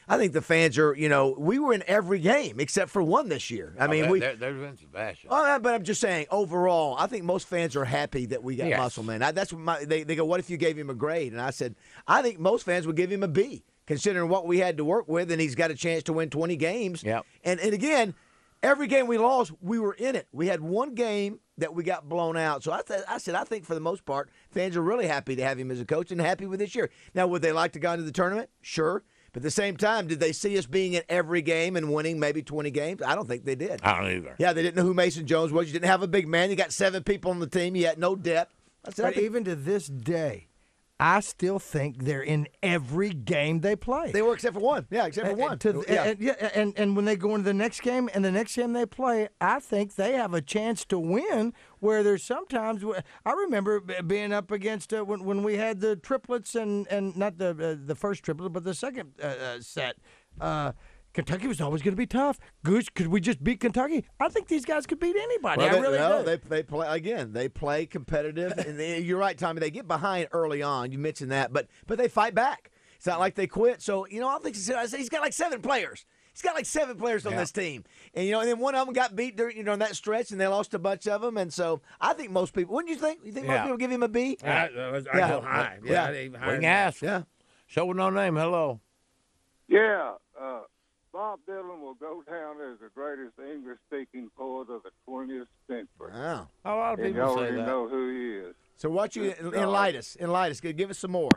I 0.09 0.17
think 0.19 0.33
the 0.33 0.43
fans 0.43 0.79
are, 0.79 0.95
you 0.95 1.09
know, 1.09 1.35
we 1.37 1.59
were 1.59 1.73
in 1.73 1.83
every 1.89 2.21
game 2.21 2.61
except 2.61 2.93
for 2.93 3.03
one 3.03 3.29
this 3.29 3.51
year. 3.51 3.75
I 3.77 3.87
oh, 3.87 3.89
mean, 3.89 4.05
Oh, 4.05 4.13
we." 4.13 4.21
there, 4.21 4.37
there's 4.37 4.61
been 4.61 4.77
some 4.77 4.91
bashing. 4.93 5.29
Oh, 5.33 5.59
but 5.59 5.75
I'm 5.75 5.83
just 5.83 6.01
saying. 6.01 6.27
Overall, 6.31 6.95
I 6.97 7.09
think 7.09 7.25
most 7.25 7.49
fans 7.49 7.75
are 7.75 7.85
happy 7.85 8.27
that 8.27 8.45
we 8.45 8.55
got 8.55 8.69
Yes. 8.69 8.79
Musselman. 8.79 9.25
I, 9.25 9.33
that's 9.33 9.53
what 9.53 9.63
my 9.63 9.85
they, 9.85 10.05
they 10.05 10.15
go. 10.15 10.25
What 10.25 10.39
if 10.39 10.49
you 10.49 10.57
gave 10.57 10.79
him 10.79 10.89
a 10.89 10.95
grade? 10.95 11.33
And 11.33 11.41
I 11.41 11.51
said, 11.51 11.75
I 12.07 12.23
think 12.23 12.39
most 12.39 12.65
fans 12.65 12.87
would 12.87 12.95
give 12.95 13.11
him 13.11 13.25
a 13.25 13.29
B 13.29 13.65
considering 13.87 14.29
what 14.29 14.47
we 14.47 14.59
had 14.59 14.77
to 14.79 14.85
work 14.85 15.09
with, 15.09 15.31
and 15.31 15.41
he's 15.41 15.55
got 15.55 15.71
a 15.71 15.75
chance 15.75 16.03
to 16.05 16.13
win 16.13 16.31
20 16.31 16.57
games. 16.57 17.03
Yep. 17.03 17.25
And 17.45 17.61
and 17.61 17.73
again, 17.73 18.15
every 18.63 18.87
game 18.87 19.07
we 19.07 19.19
lost, 19.19 19.53
we 19.61 19.79
were 19.79 19.95
in 19.95 20.17
it. 20.17 20.27
We 20.33 20.49
had 20.49 20.61
one 20.61 20.95
game 20.95 21.41
that 21.59 21.75
we 21.75 21.85
got 21.85 22.09
blown 22.09 22.37
out. 22.37 22.63
So 22.63 22.73
I, 22.73 22.83
th- 22.83 23.01
I 23.09 23.19
said, 23.19 23.35
I 23.35 23.45
think 23.45 23.65
for 23.65 23.75
the 23.75 23.81
most 23.81 24.05
part, 24.05 24.29
fans 24.51 24.77
are 24.77 24.83
really 24.83 25.07
happy 25.07 25.37
to 25.37 25.43
have 25.43 25.59
him 25.59 25.71
as 25.71 25.81
a 25.81 25.85
coach 25.87 26.11
and 26.11 26.21
happy 26.21 26.47
with 26.47 26.61
this 26.61 26.75
year. 26.75 26.91
Now, 27.15 27.27
would 27.29 27.41
they 27.43 27.53
like 27.53 27.73
to 27.73 27.79
go 27.79 27.93
into 27.93 28.05
the 28.05 28.13
tournament? 28.13 28.51
Sure. 28.61 29.03
But 29.33 29.41
at 29.41 29.45
the 29.45 29.51
same 29.51 29.77
time, 29.77 30.07
did 30.07 30.19
they 30.21 30.33
see 30.33 30.57
us 30.59 30.65
being 30.67 30.95
in 30.95 31.03
every 31.11 31.43
game 31.43 31.77
and 31.77 31.93
winning 31.93 32.19
maybe 32.19 32.43
20 32.43 32.71
games? 32.71 33.03
I 33.03 33.15
don't 33.15 33.29
think 33.29 33.45
they 33.45 33.55
did. 33.55 33.81
I 33.83 34.01
don't 34.01 34.11
either. 34.11 34.35
Yeah, 34.39 34.53
they 34.55 34.63
didn't 34.63 34.77
know 34.77 34.83
who 34.83 34.95
Mason 34.95 35.27
Jones 35.27 35.53
was. 35.53 35.67
You 35.67 35.75
didn't 35.75 35.89
have 35.91 36.03
a 36.03 36.09
big 36.09 36.27
man. 36.27 36.49
You 36.51 36.57
got 36.57 36.73
seven 36.73 37.03
people 37.03 37.31
on 37.31 37.39
the 37.41 37.47
team. 37.47 37.77
You 37.77 37.87
had 37.87 37.99
no 37.99 38.17
depth. 38.17 38.55
I 38.87 38.91
said, 38.93 39.05
I 39.05 39.09
But 39.09 39.15
think- 39.17 39.25
even 39.27 39.45
to 39.45 39.55
this 39.55 39.87
day, 39.89 40.49
I 40.99 41.21
still 41.21 41.59
think 41.59 42.05
they're 42.05 42.23
in 42.23 42.49
every 42.63 43.11
game 43.11 43.61
they 43.61 43.77
play. 43.77 44.13
They 44.13 44.23
were 44.23 44.33
except 44.33 44.55
for 44.55 44.61
one. 44.61 44.87
Yeah, 44.91 45.05
except 45.07 45.27
for 45.27 45.33
And- 45.33 45.41
one. 45.41 45.59
to- 45.59 45.85
Yeah. 45.87 46.05
and, 46.05 46.21
yeah, 46.21 46.51
and 46.55 46.73
and 46.79 46.97
when 46.97 47.05
they 47.05 47.17
go 47.17 47.33
into 47.35 47.45
the 47.45 47.53
next 47.53 47.83
game 47.83 48.09
and 48.15 48.25
the 48.25 48.33
next 48.33 48.57
game 48.57 48.73
they 48.73 48.87
play, 48.87 49.29
I 49.39 49.61
think 49.61 49.97
they 49.97 50.15
have 50.15 50.33
a 50.33 50.41
chance 50.41 50.87
to 50.87 50.99
win. 50.99 51.53
Where 51.81 52.03
there's 52.03 52.23
sometimes 52.25 52.83
I 53.27 53.33
remember 53.33 53.81
being 53.81 54.33
up 54.33 54.51
against 54.51 54.95
uh, 54.95 55.05
when 55.05 55.25
when 55.25 55.43
we 55.43 55.59
had 55.59 55.81
the 55.81 55.97
triplets 55.97 56.55
and 56.55 56.87
and 56.89 57.15
not 57.15 57.37
the 57.37 57.51
uh, 57.51 57.87
the 57.87 57.95
first 57.95 58.23
triplet 58.23 58.53
but 58.55 58.65
the 58.65 58.75
second 58.75 59.13
uh, 59.23 59.27
uh, 59.27 59.61
set. 59.61 59.97
Kentucky 61.17 61.47
was 61.49 61.63
always 61.63 61.81
going 61.81 61.95
to 61.95 61.97
be 61.97 62.07
tough. 62.07 62.39
Goose, 62.63 62.91
could 62.91 63.07
we 63.09 63.21
just 63.23 63.43
beat 63.43 63.59
Kentucky? 63.61 64.05
I 64.21 64.29
think 64.29 64.49
these 64.49 64.67
guys 64.67 64.87
could 64.87 65.01
beat 65.01 65.17
anybody. 65.17 65.63
Well, 65.63 65.75
I 65.75 65.79
really 65.81 65.99
no, 65.99 66.19
do. 66.19 66.25
they 66.27 66.37
they 66.37 66.63
play 66.63 66.87
again. 66.89 67.33
They 67.33 67.49
play 67.49 67.87
competitive, 67.87 68.53
and 68.59 68.79
they, 68.79 69.01
you're 69.01 69.19
right, 69.19 69.37
Tommy. 69.37 69.61
They 69.61 69.71
get 69.71 69.89
behind 69.89 70.29
early 70.33 70.63
on. 70.63 70.93
You 70.93 70.99
mentioned 70.99 71.31
that, 71.33 71.53
but 71.55 71.69
but 71.87 71.97
they 71.97 72.09
fight 72.09 72.35
back. 72.35 72.71
It's 72.97 73.07
not 73.07 73.19
like 73.19 73.35
they 73.35 73.47
quit. 73.47 73.81
So 73.81 74.07
you 74.07 74.21
know, 74.21 74.29
I 74.29 74.39
think 74.41 74.57
he's 74.57 75.09
got 75.09 75.21
like 75.23 75.33
seven 75.33 75.63
players. 75.63 76.05
He's 76.35 76.43
got 76.43 76.55
like 76.55 76.67
seven 76.67 76.99
players 76.99 77.25
on 77.25 77.33
Yeah. 77.33 77.39
this 77.39 77.51
team, 77.51 77.85
and 78.13 78.27
you 78.27 78.33
know, 78.33 78.41
and 78.41 78.49
then 78.51 78.59
one 78.59 78.75
of 78.75 78.85
them 78.85 78.93
got 78.93 79.17
beat 79.17 79.39
during 79.39 79.57
you 79.57 79.63
know 79.65 79.75
that 79.75 79.97
stretch, 79.97 80.33
and 80.33 80.39
they 80.41 80.47
lost 80.47 80.75
a 80.75 80.79
bunch 80.79 81.09
of 81.09 81.23
them. 81.23 81.39
And 81.39 81.51
so 81.51 81.81
I 81.99 82.13
think 82.13 82.31
most 82.31 82.53
people. 82.53 82.75
Wouldn't 82.75 82.91
you 82.95 83.01
think? 83.01 83.21
You 83.25 83.33
think 83.33 83.47
most 83.47 83.55
Yeah. 83.55 83.63
people 83.63 83.79
give 83.79 83.91
him 83.91 84.03
a 84.03 84.09
B? 84.09 84.37
I- 84.45 84.49
I- 84.49 84.97
I 85.15 85.29
go 85.31 85.41
high. 85.41 85.79
Yeah, 85.83 86.11
yeah. 86.11 86.29
We 86.29 86.29
can 86.57 86.65
ask. 86.65 87.01
Yeah. 87.01 87.23
Show 87.67 87.87
with 87.87 87.97
no 87.97 88.11
name. 88.11 88.37
Hello. 88.37 88.81
Yeah, 89.67 90.13
uh, 90.39 90.61
Bob 91.17 91.39
Dylan 91.49 91.81
will 91.81 91.95
go 91.95 92.23
down 92.31 92.57
as 92.61 92.79
the 92.79 92.91
greatest 92.95 93.39
English-speaking 93.39 94.29
poet 94.37 94.69
of 94.69 94.83
the 94.83 94.91
20th 95.09 95.47
century. 95.67 96.13
Wow. 96.13 96.49
A 96.67 96.69
lot 96.75 96.93
of 96.93 96.99
and 96.99 97.15
people 97.15 97.23
you 97.31 97.35
say 97.35 97.41
already 97.41 97.57
that. 97.57 97.67
know 97.67 97.89
who 97.89 98.11
he 98.11 98.49
is. 98.51 98.55
So 98.77 98.91
what 98.91 99.17
you 99.17 99.33
Good 99.33 99.55
enlighten 99.55 99.99
us? 99.99 100.19
Enlighten 100.21 100.51
us. 100.51 100.61
Give 100.61 100.91
us 100.91 100.99
some 100.99 101.13
more. 101.13 101.31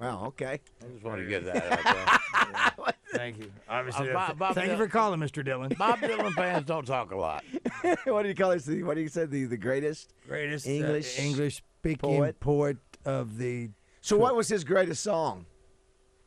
Wow. 0.00 0.24
Okay. 0.26 0.58
I 0.82 0.86
just 0.92 1.04
want 1.04 1.20
to 1.20 1.26
get 1.28 1.44
that 1.44 1.56
out 1.86 2.76
there. 2.76 2.94
Thank 3.14 3.38
you. 3.38 3.52
Obviously, 3.68 4.10
Uh, 4.10 4.14
Bob- 4.14 4.38
Bob 4.40 4.54
thank 4.56 4.66
you 4.70 4.74
Dylan- 4.74 4.78
for 4.78 4.88
calling, 4.88 5.20
Mr. 5.20 5.46
Dylan. 5.46 5.78
Bob 5.78 6.00
Dylan 6.00 6.32
fans 6.32 6.66
don't 6.66 6.84
talk 6.84 7.12
a 7.12 7.16
lot. 7.16 7.44
what 8.06 8.22
do 8.24 8.28
you 8.28 8.34
call 8.34 8.50
it? 8.50 8.66
What 8.84 8.94
do 8.94 9.00
you 9.02 9.08
say? 9.08 9.26
The 9.26 9.44
the 9.44 9.56
greatest 9.56 10.14
greatest 10.26 10.66
English 10.66 11.16
English 11.20 11.62
speaking 11.78 11.98
poet? 12.18 12.40
poet. 12.40 12.78
of 13.04 13.38
the. 13.38 13.70
So 14.00 14.16
what 14.16 14.34
was 14.34 14.48
his 14.48 14.64
greatest 14.64 15.04
song? 15.04 15.46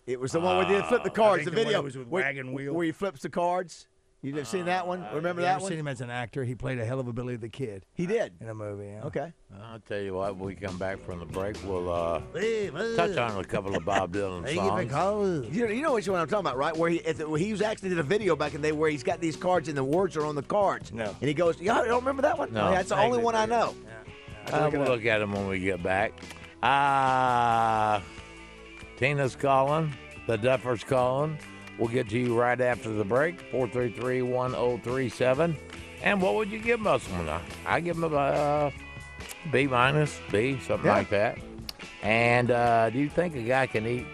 It 0.07 0.19
was 0.19 0.31
the 0.33 0.39
one 0.39 0.57
where 0.57 0.65
they 0.81 0.87
flip 0.87 1.03
the 1.03 1.11
I 1.11 1.13
cards. 1.13 1.43
think 1.43 1.45
The 1.45 1.51
the 1.51 1.63
video 1.65 1.79
that 1.79 1.83
was 1.83 1.97
with 1.97 2.07
where, 2.07 2.23
Wagon 2.23 2.53
Wheel. 2.53 2.73
where 2.73 2.85
he 2.85 2.91
flips 2.91 3.21
the 3.21 3.29
cards. 3.29 3.87
You've 4.21 4.33
never 4.35 4.45
seen 4.45 4.65
that 4.65 4.87
one? 4.87 5.05
Remember 5.13 5.41
you 5.43 5.45
that 5.45 5.61
one? 5.61 5.69
seen 5.69 5.77
him 5.79 5.87
as 5.87 6.01
an 6.01 6.09
actor? 6.09 6.43
He 6.43 6.55
played 6.55 6.79
a 6.79 6.85
hell 6.85 6.99
of 6.99 7.07
a 7.07 7.13
Billy 7.13 7.35
the 7.35 7.49
Kid. 7.49 7.85
He 7.93 8.07
did 8.07 8.33
in 8.41 8.49
a 8.49 8.55
movie. 8.55 8.87
Yeah. 8.87 9.03
Okay. 9.03 9.31
I'll 9.61 9.79
tell 9.79 9.99
you 9.99 10.15
what. 10.15 10.35
When 10.35 10.47
we 10.47 10.55
come 10.55 10.79
back 10.79 10.99
from 10.99 11.19
the 11.19 11.27
break, 11.27 11.57
we'll 11.63 11.91
uh, 11.93 12.21
Hey, 12.33 12.71
hey. 12.71 12.95
touch 12.95 13.17
on 13.17 13.39
a 13.39 13.43
couple 13.43 13.75
of 13.75 13.85
Bob 13.85 14.13
Dylan 14.13 14.51
songs. 14.55 15.47
You 15.55 15.65
know, 15.67 15.71
you 15.71 15.81
know 15.83 15.93
which 15.93 16.07
one 16.07 16.19
I'm 16.19 16.27
talking 16.27 16.39
about, 16.47 16.57
right? 16.57 16.75
Where 16.75 16.89
he, 16.89 16.97
if 16.97 17.19
it, 17.19 17.27
he 17.37 17.51
was 17.51 17.61
actually 17.61 17.89
did 17.89 17.99
a 17.99 18.03
video 18.03 18.35
back 18.35 18.55
in 18.55 18.61
the 18.61 18.69
day 18.69 18.71
where 18.71 18.89
he's 18.89 19.03
got 19.03 19.21
these 19.21 19.35
cards 19.35 19.67
and 19.67 19.77
the 19.77 19.83
words 19.83 20.17
are 20.17 20.25
on 20.25 20.33
the 20.33 20.41
cards. 20.41 20.91
No. 20.91 21.15
And 21.21 21.27
he 21.27 21.35
goes, 21.35 21.61
"Y'all 21.61 21.85
don't 21.85 21.99
remember 21.99 22.23
that 22.23 22.35
one? 22.37 22.51
No. 22.51 22.71
that's 22.71 22.89
the 22.89 22.97
only 22.99 23.19
one 23.19 23.35
I 23.35 23.45
know." 23.45 23.75
Uh, 24.51 24.69
we'll 24.73 24.85
look 24.85 25.05
at 25.05 25.19
them 25.19 25.33
when 25.33 25.47
we 25.47 25.59
get 25.59 25.83
back. 25.83 26.13
Uh, 26.63 27.99
Tina's 28.97 29.35
calling. 29.35 29.93
The 30.27 30.37
Duffers 30.37 30.85
calling. 30.85 31.37
We'll 31.77 31.89
get 31.89 32.09
to 32.09 32.17
you 32.19 32.39
right 32.39 32.59
after 32.59 32.89
the 32.89 33.03
break. 33.03 33.39
433 33.51 34.21
1037. 34.21 35.57
And 36.03 36.21
what 36.21 36.35
would 36.35 36.49
you 36.49 36.59
give 36.59 36.85
us 36.87 37.05
one? 37.09 37.29
I 37.65 37.79
give 37.79 37.97
him 37.97 38.03
a 38.05 38.15
uh, 38.17 38.71
B 39.51 39.67
minus, 39.67 40.19
B, 40.31 40.59
something 40.59 40.85
Yeah. 40.85 40.93
like 40.97 41.09
that. 41.09 41.37
And 42.01 42.51
uh, 42.51 42.89
do 42.91 42.99
you 42.99 43.09
think 43.09 43.35
a 43.35 43.41
guy 43.41 43.67
can 43.67 43.85
eat 43.87 44.05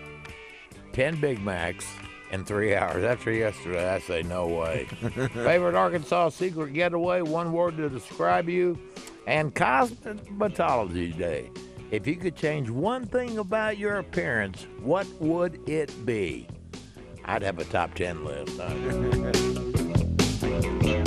10 0.94 1.20
Big 1.20 1.42
Macs 1.42 1.86
in 2.32 2.46
three 2.46 2.76
hours? 2.76 3.04
After 3.04 3.32
yesterday, 3.32 3.88
I 3.94 4.00
say 4.00 4.24
no 4.24 4.48
way. 4.48 4.86
Favorite 5.34 5.76
Arkansas 5.76 6.30
secret 6.30 6.74
getaway, 6.74 7.22
one 7.22 7.52
word 7.52 7.78
to 7.78 7.90
describe 7.90 8.50
you, 8.50 8.80
and 9.28 9.54
Cosmetology 9.54 11.16
Day. 11.18 11.50
If 11.92 12.08
you 12.08 12.16
could 12.16 12.38
change 12.38 12.70
one 12.70 13.06
thing 13.06 13.38
about 13.38 13.78
your 13.78 13.98
appearance, 13.98 14.66
what 14.80 15.06
would 15.20 15.68
it 15.68 16.06
be? 16.06 16.48
I'd 17.26 17.42
have 17.42 17.60
a 17.60 17.66
top 17.66 17.94
10 17.96 18.24
list. 18.24 18.58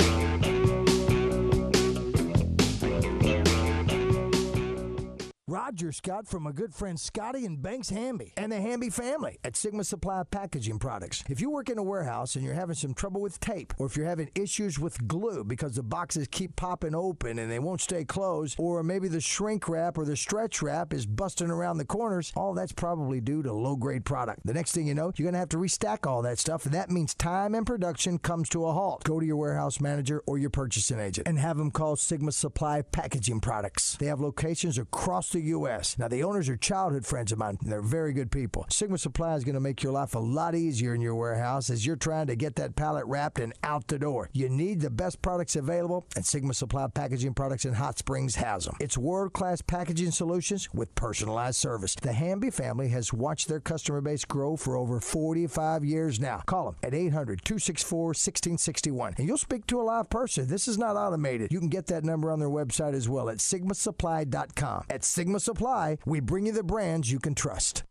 Roger 5.55 5.93
Scott 5.93 6.27
from 6.27 6.45
a 6.45 6.51
good 6.51 6.73
friend 6.73 6.99
Scotty 6.99 7.45
and 7.45 7.61
Banks 7.63 7.89
Hamby 7.89 8.33
and 8.35 8.51
the 8.51 8.59
Hamby 8.59 8.89
family 8.89 9.39
at 9.45 9.55
Sigma 9.55 9.85
Supply 9.85 10.21
Packaging 10.29 10.79
Products. 10.79 11.23
If 11.29 11.39
you 11.39 11.49
work 11.49 11.69
in 11.69 11.77
a 11.77 11.83
warehouse 11.83 12.35
and 12.35 12.43
you're 12.43 12.53
having 12.53 12.75
some 12.75 12.93
trouble 12.93 13.21
with 13.21 13.39
tape, 13.39 13.73
or 13.77 13.85
if 13.85 13.95
you're 13.95 14.05
having 14.05 14.29
issues 14.35 14.77
with 14.77 15.07
glue 15.07 15.45
because 15.45 15.77
the 15.77 15.81
boxes 15.81 16.27
keep 16.29 16.57
popping 16.57 16.93
open 16.93 17.39
and 17.39 17.49
they 17.49 17.59
won't 17.59 17.79
stay 17.79 18.03
closed, 18.03 18.57
or 18.59 18.83
maybe 18.83 19.07
the 19.07 19.21
shrink 19.21 19.69
wrap 19.69 19.97
or 19.97 20.03
the 20.03 20.17
stretch 20.17 20.61
wrap 20.61 20.91
is 20.91 21.05
busting 21.05 21.49
around 21.49 21.77
the 21.77 21.85
corners, 21.85 22.33
all 22.35 22.53
that's 22.53 22.73
probably 22.73 23.21
due 23.21 23.41
to 23.41 23.53
low 23.53 23.77
grade 23.77 24.03
product. 24.03 24.41
The 24.43 24.53
next 24.53 24.73
thing 24.73 24.85
you 24.85 24.93
know, 24.93 25.13
you're 25.15 25.23
going 25.23 25.35
to 25.35 25.39
have 25.39 25.47
to 25.49 25.57
restack 25.57 26.05
all 26.05 26.21
that 26.23 26.37
stuff, 26.37 26.65
and 26.65 26.73
that 26.73 26.91
means 26.91 27.13
time 27.13 27.55
and 27.55 27.65
production 27.65 28.19
comes 28.19 28.49
to 28.49 28.65
a 28.65 28.73
halt. 28.73 29.05
Go 29.05 29.21
to 29.21 29.25
your 29.25 29.37
warehouse 29.37 29.79
manager 29.79 30.21
or 30.27 30.37
your 30.37 30.49
purchasing 30.49 30.99
agent 30.99 31.29
and 31.29 31.39
have 31.39 31.55
them 31.55 31.71
call 31.71 31.95
Sigma 31.95 32.33
Supply 32.33 32.81
Packaging 32.81 33.39
Products. 33.39 33.95
They 33.95 34.07
have 34.07 34.19
locations 34.19 34.77
across 34.77 35.29
the 35.29 35.44
U.S. 35.45 35.97
Now, 35.97 36.07
the 36.07 36.23
owners 36.23 36.49
are 36.49 36.57
childhood 36.57 37.05
friends 37.05 37.31
of 37.31 37.37
mine. 37.37 37.57
and 37.61 37.71
They're 37.71 37.81
very 37.81 38.13
good 38.13 38.31
people. 38.31 38.65
Sigma 38.69 38.97
Supply 38.97 39.35
is 39.35 39.43
going 39.43 39.55
to 39.55 39.61
make 39.61 39.83
your 39.83 39.91
life 39.91 40.15
a 40.15 40.19
lot 40.19 40.55
easier 40.55 40.93
in 40.93 41.01
your 41.01 41.15
warehouse 41.15 41.69
as 41.69 41.85
you're 41.85 41.95
trying 41.95 42.27
to 42.27 42.35
get 42.35 42.55
that 42.55 42.75
pallet 42.75 43.05
wrapped 43.05 43.39
and 43.39 43.53
out 43.63 43.87
the 43.87 43.99
door. 43.99 44.29
You 44.33 44.49
need 44.49 44.81
the 44.81 44.89
best 44.89 45.21
products 45.21 45.55
available, 45.55 46.05
and 46.15 46.25
Sigma 46.25 46.53
Supply 46.53 46.87
Packaging 46.87 47.33
Products 47.33 47.65
in 47.65 47.73
Hot 47.73 47.97
Springs 47.97 48.35
has 48.35 48.65
them. 48.65 48.75
It's 48.79 48.97
world 48.97 49.33
class 49.33 49.61
packaging 49.61 50.11
solutions 50.11 50.69
with 50.73 50.93
personalized 50.95 51.57
service. 51.57 51.95
The 51.95 52.13
Hamby 52.13 52.49
family 52.49 52.89
has 52.89 53.13
watched 53.13 53.47
their 53.47 53.59
customer 53.59 54.01
base 54.01 54.25
grow 54.25 54.55
for 54.55 54.75
over 54.75 54.99
45 54.99 55.83
years 55.83 56.19
now. 56.19 56.41
Call 56.45 56.65
them 56.65 56.75
at 56.83 56.93
800 56.93 57.43
264 57.43 58.07
1661 58.07 59.15
and 59.17 59.27
you'll 59.27 59.37
speak 59.37 59.67
to 59.67 59.81
a 59.81 59.83
live 59.83 60.09
person. 60.09 60.47
This 60.47 60.67
is 60.67 60.77
not 60.77 60.95
automated. 60.95 61.51
You 61.51 61.59
can 61.59 61.69
get 61.69 61.87
that 61.87 62.03
number 62.03 62.31
on 62.31 62.39
their 62.39 62.49
website 62.49 62.93
as 62.93 63.09
well 63.09 63.29
at 63.29 63.37
sigmasupply.com. 63.37 64.85
At 64.89 65.03
Sigma 65.03 65.24
Supply, 65.39 65.97
we 66.05 66.19
bring 66.19 66.45
you 66.45 66.51
the 66.51 66.63
brands 66.63 67.11
you 67.11 67.19
can 67.19 67.33
trust. 67.33 67.83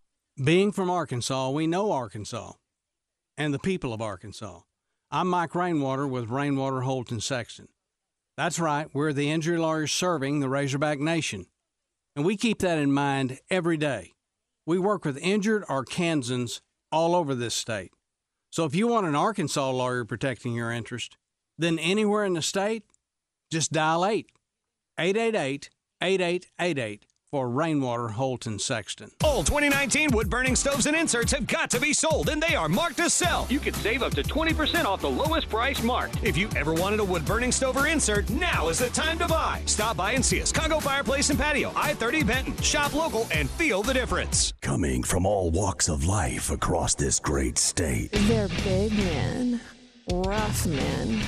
Being 0.43 0.73
from 0.73 0.89
Arkansas, 0.89 1.51
we 1.51 1.67
know 1.67 1.93
Arkansas 1.93 2.53
and 3.37 3.53
the 3.53 3.59
people 3.59 3.93
of 3.93 4.01
Arkansas. 4.01 4.61
I'm 5.11 5.29
Mike 5.29 5.55
Rainwater 5.55 6.07
with 6.07 6.31
Rainwater 6.31 6.83
Holt 6.83 7.11
and 7.11 7.23
Sexton. 7.23 7.69
That's 8.37 8.59
right, 8.59 8.89
we're 8.95 9.13
the 9.13 9.31
injury 9.31 9.59
lawyers 9.59 9.93
serving 9.93 10.41
the 10.41 10.49
Razorback 10.49 11.01
Nation. 11.01 11.47
And 12.17 12.25
we 12.25 12.37
keep 12.37 12.61
that 12.61 12.79
in 12.79 12.93
mind 12.93 13.41
every 13.51 13.77
day. 13.77 14.13
We 14.67 14.79
work 14.79 15.05
with 15.05 15.19
injured 15.19 15.65
Arkansans 15.65 16.61
all 16.91 17.15
over 17.15 17.35
this 17.35 17.55
state. 17.55 17.93
So 18.51 18.65
if 18.65 18.75
you 18.75 18.87
want 18.87 19.07
an 19.07 19.17
Arkansas 19.17 19.71
lawyer 19.71 20.05
protecting 20.05 20.55
your 20.55 20.71
interest, 20.71 21.17
then 21.59 21.79
anywhere 21.79 22.25
in 22.25 22.35
the 22.35 22.43
state, 22.43 22.85
just 23.51 23.73
dial 23.73 24.07
8 24.07 24.31
888 24.99 25.71
8888 26.01 27.07
for 27.35 27.49
Rainwater 27.49 28.07
Holt 28.07 28.47
and 28.47 28.61
Sexton. 28.61 29.11
All 29.25 29.43
2019 29.43 30.13
wood 30.13 30.31
burning 30.31 30.55
stoves 30.55 30.87
and 30.87 30.95
inserts 30.95 31.33
have 31.33 31.49
got 31.49 31.69
to 31.71 31.81
be 31.81 31.93
sold, 31.93 32.29
and 32.29 32.41
they 32.41 32.55
are 32.55 32.69
marked 32.69 32.99
to 32.99 33.11
sell. 33.11 33.49
You 33.51 33.59
could 33.59 33.75
save 33.75 34.05
up 34.05 34.15
to 34.15 34.23
20% 34.23 34.85
off 34.85 35.01
the 35.01 35.11
lowest 35.11 35.49
price 35.49 35.83
marked. 35.83 36.17
If 36.23 36.37
you 36.37 36.49
ever 36.55 36.73
wanted 36.73 37.01
a 37.01 37.05
wood 37.05 37.25
burning 37.25 37.51
stove 37.51 37.77
or 37.77 37.89
insert, 37.89 38.31
now 38.31 38.69
is 38.69 38.79
the 38.79 38.89
time 38.91 39.19
to 39.19 39.27
buy. 39.27 39.63
Stop 39.67 39.97
by 39.97 40.13
and 40.13 40.25
see 40.25 40.41
us. 40.41 40.53
Congo 40.53 40.79
Fireplace 40.79 41.31
and 41.31 41.37
Patio, 41.37 41.73
I 41.75 41.95
30 41.95 42.23
Benton. 42.23 42.57
Shop 42.59 42.95
local 42.95 43.27
and 43.35 43.51
feel 43.51 43.83
the 43.83 43.95
difference. 43.95 44.55
Coming 44.63 45.03
from 45.03 45.27
all 45.27 45.51
walks 45.51 45.89
of 45.89 46.07
life 46.07 46.53
across 46.53 46.95
this 46.95 47.19
great 47.19 47.59
state. 47.59 48.13
They're 48.13 48.47
big 48.63 48.93
men, 48.93 49.61
rough 50.13 50.67
men, 50.67 51.21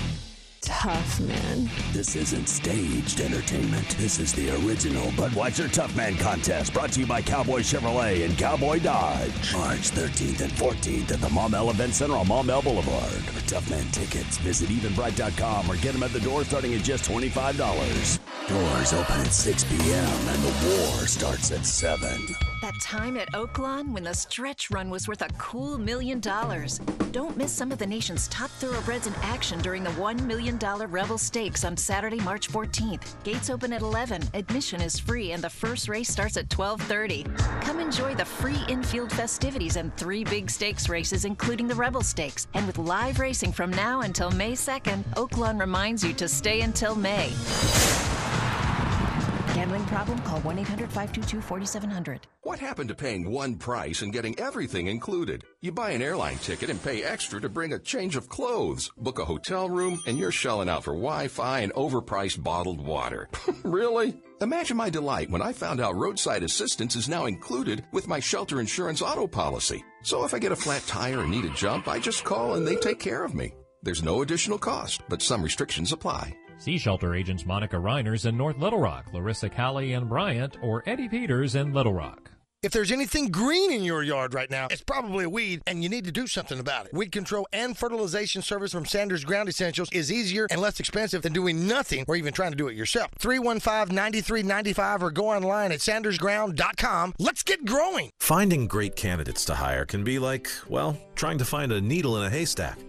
tough 0.66 1.20
man. 1.20 1.70
This 1.92 2.16
isn't 2.16 2.48
staged 2.48 3.20
entertainment. 3.20 3.88
This 3.98 4.18
is 4.18 4.32
the 4.32 4.50
original 4.66 5.06
Budweiser 5.12 5.72
Tough 5.72 5.94
Man 5.96 6.16
Contest 6.16 6.74
brought 6.74 6.90
to 6.92 7.00
you 7.00 7.06
by 7.06 7.22
Cowboy 7.22 7.60
Chevrolet 7.60 8.24
and 8.24 8.36
Cowboy 8.36 8.80
Dodge. 8.80 9.52
March 9.52 9.92
13th 9.92 10.40
and 10.40 10.52
14th 10.52 11.12
at 11.12 11.20
the 11.20 11.28
Maumelle 11.28 11.70
Event 11.70 11.94
Center 11.94 12.16
on 12.16 12.26
Maumelle 12.26 12.62
Boulevard. 12.62 13.12
For 13.12 13.48
Tough 13.48 13.70
Man 13.70 13.88
tickets, 13.92 14.38
visit 14.38 14.68
eventbrite.com 14.68 15.70
or 15.70 15.76
get 15.76 15.92
them 15.92 16.02
at 16.02 16.12
the 16.12 16.20
door 16.20 16.42
starting 16.44 16.74
at 16.74 16.82
just 16.82 17.08
$25. 17.08 17.56
Doors 18.48 18.92
open 18.92 19.20
at 19.20 19.32
6 19.32 19.64
p.m. 19.64 20.28
and 20.28 20.42
the 20.42 20.66
war 20.68 21.06
starts 21.06 21.52
at 21.52 21.64
7. 21.64 22.45
That 22.62 22.80
time 22.80 23.18
at 23.18 23.30
Oaklawn 23.32 23.92
when 23.92 24.04
the 24.04 24.14
stretch 24.14 24.70
run 24.70 24.88
was 24.88 25.06
worth 25.06 25.20
a 25.20 25.28
cool 25.36 25.76
million 25.76 26.20
dollars. 26.20 26.78
Don't 27.12 27.36
miss 27.36 27.52
some 27.52 27.70
of 27.70 27.78
the 27.78 27.86
nation's 27.86 28.28
top 28.28 28.48
thoroughbreds 28.48 29.06
in 29.06 29.14
action 29.16 29.58
during 29.60 29.84
the 29.84 29.90
$1 29.90 30.22
million 30.22 30.58
Rebel 30.58 31.18
Stakes 31.18 31.64
on 31.64 31.76
Saturday, 31.76 32.18
March 32.20 32.48
14th. 32.48 33.22
Gates 33.24 33.50
open 33.50 33.74
at 33.74 33.82
11, 33.82 34.22
admission 34.32 34.80
is 34.80 34.98
free, 34.98 35.32
and 35.32 35.44
the 35.44 35.50
first 35.50 35.86
race 35.88 36.08
starts 36.08 36.38
at 36.38 36.48
12:30. 36.48 37.24
Come 37.60 37.78
enjoy 37.78 38.14
the 38.14 38.24
free 38.24 38.60
infield 38.68 39.12
festivities 39.12 39.76
and 39.76 39.94
three 39.96 40.24
big 40.24 40.50
stakes 40.50 40.88
races, 40.88 41.26
including 41.26 41.68
the 41.68 41.74
Rebel 41.74 42.02
Stakes. 42.02 42.46
And 42.54 42.66
with 42.66 42.78
live 42.78 43.18
racing 43.18 43.52
from 43.52 43.70
now 43.70 44.00
until 44.00 44.30
May 44.30 44.52
2nd, 44.52 45.04
Oaklawn 45.14 45.60
reminds 45.60 46.02
you 46.02 46.14
to 46.14 46.26
stay 46.26 46.62
until 46.62 46.94
May. 46.94 47.32
Problem? 49.66 50.18
Call 50.20 50.40
1 50.40 50.58
800 50.60 50.86
522 50.90 51.40
4700. 51.40 52.26
What 52.42 52.58
happened 52.60 52.88
to 52.88 52.94
paying 52.94 53.30
one 53.30 53.56
price 53.56 54.02
and 54.02 54.12
getting 54.12 54.38
everything 54.38 54.86
included? 54.86 55.44
You 55.60 55.72
buy 55.72 55.90
an 55.90 56.02
airline 56.02 56.38
ticket 56.38 56.70
and 56.70 56.82
pay 56.82 57.02
extra 57.02 57.40
to 57.40 57.48
bring 57.48 57.72
a 57.72 57.78
change 57.78 58.14
of 58.14 58.28
clothes, 58.28 58.90
book 58.96 59.18
a 59.18 59.24
hotel 59.24 59.68
room, 59.68 60.00
and 60.06 60.18
you're 60.18 60.30
shelling 60.30 60.68
out 60.68 60.84
for 60.84 60.92
Wi 60.92 61.28
Fi 61.28 61.60
and 61.60 61.72
overpriced 61.74 62.42
bottled 62.42 62.80
water. 62.80 63.28
really? 63.64 64.22
Imagine 64.40 64.76
my 64.76 64.88
delight 64.88 65.30
when 65.30 65.42
I 65.42 65.52
found 65.52 65.80
out 65.80 65.96
roadside 65.96 66.44
assistance 66.44 66.94
is 66.94 67.08
now 67.08 67.26
included 67.26 67.84
with 67.92 68.06
my 68.06 68.20
shelter 68.20 68.60
insurance 68.60 69.02
auto 69.02 69.26
policy. 69.26 69.84
So 70.02 70.24
if 70.24 70.34
I 70.34 70.38
get 70.38 70.52
a 70.52 70.56
flat 70.56 70.82
tire 70.86 71.22
and 71.22 71.30
need 71.30 71.44
a 71.44 71.50
jump, 71.50 71.88
I 71.88 71.98
just 71.98 72.22
call 72.22 72.54
and 72.54 72.66
they 72.66 72.76
take 72.76 73.00
care 73.00 73.24
of 73.24 73.34
me. 73.34 73.52
There's 73.82 74.02
no 74.02 74.22
additional 74.22 74.58
cost, 74.58 75.02
but 75.08 75.22
some 75.22 75.42
restrictions 75.42 75.90
apply. 75.92 76.36
See 76.58 76.78
shelter 76.78 77.14
agents 77.14 77.46
Monica 77.46 77.76
Reiners 77.76 78.26
in 78.26 78.36
North 78.36 78.58
Little 78.58 78.80
Rock, 78.80 79.12
Larissa 79.12 79.48
Callie 79.48 79.92
in 79.92 80.06
Bryant, 80.06 80.56
or 80.62 80.82
Eddie 80.86 81.08
Peters 81.08 81.54
in 81.54 81.72
Little 81.72 81.92
Rock. 81.94 82.30
If 82.62 82.72
there's 82.72 82.90
anything 82.90 83.28
green 83.28 83.70
in 83.70 83.84
your 83.84 84.02
yard 84.02 84.34
right 84.34 84.50
now, 84.50 84.66
it's 84.70 84.82
probably 84.82 85.24
a 85.24 85.28
weed, 85.28 85.62
and 85.68 85.84
you 85.84 85.88
need 85.88 86.04
to 86.06 86.10
do 86.10 86.26
something 86.26 86.58
about 86.58 86.86
it. 86.86 86.94
Weed 86.94 87.12
control 87.12 87.46
and 87.52 87.76
fertilization 87.76 88.42
service 88.42 88.72
from 88.72 88.86
Sanders 88.86 89.24
Ground 89.24 89.48
Essentials 89.48 89.88
is 89.92 90.10
easier 90.10 90.48
and 90.50 90.60
less 90.60 90.80
expensive 90.80 91.22
than 91.22 91.32
doing 91.32 91.68
nothing 91.68 92.04
or 92.08 92.16
even 92.16 92.32
trying 92.32 92.50
to 92.50 92.56
do 92.56 92.66
it 92.66 92.74
yourself. 92.74 93.10
315-9395 93.20 95.02
or 95.02 95.10
go 95.12 95.28
online 95.28 95.70
at 95.70 95.78
sandersground.com. 95.80 97.14
Let's 97.20 97.42
get 97.44 97.64
growing. 97.66 98.10
Finding 98.18 98.66
great 98.66 98.96
candidates 98.96 99.44
to 99.44 99.54
hire 99.54 99.84
can 99.84 100.02
be 100.02 100.18
like, 100.18 100.48
well, 100.68 100.98
trying 101.14 101.38
to 101.38 101.44
find 101.44 101.70
a 101.70 101.80
needle 101.80 102.16
in 102.16 102.24
a 102.24 102.30
haystack, 102.30 102.78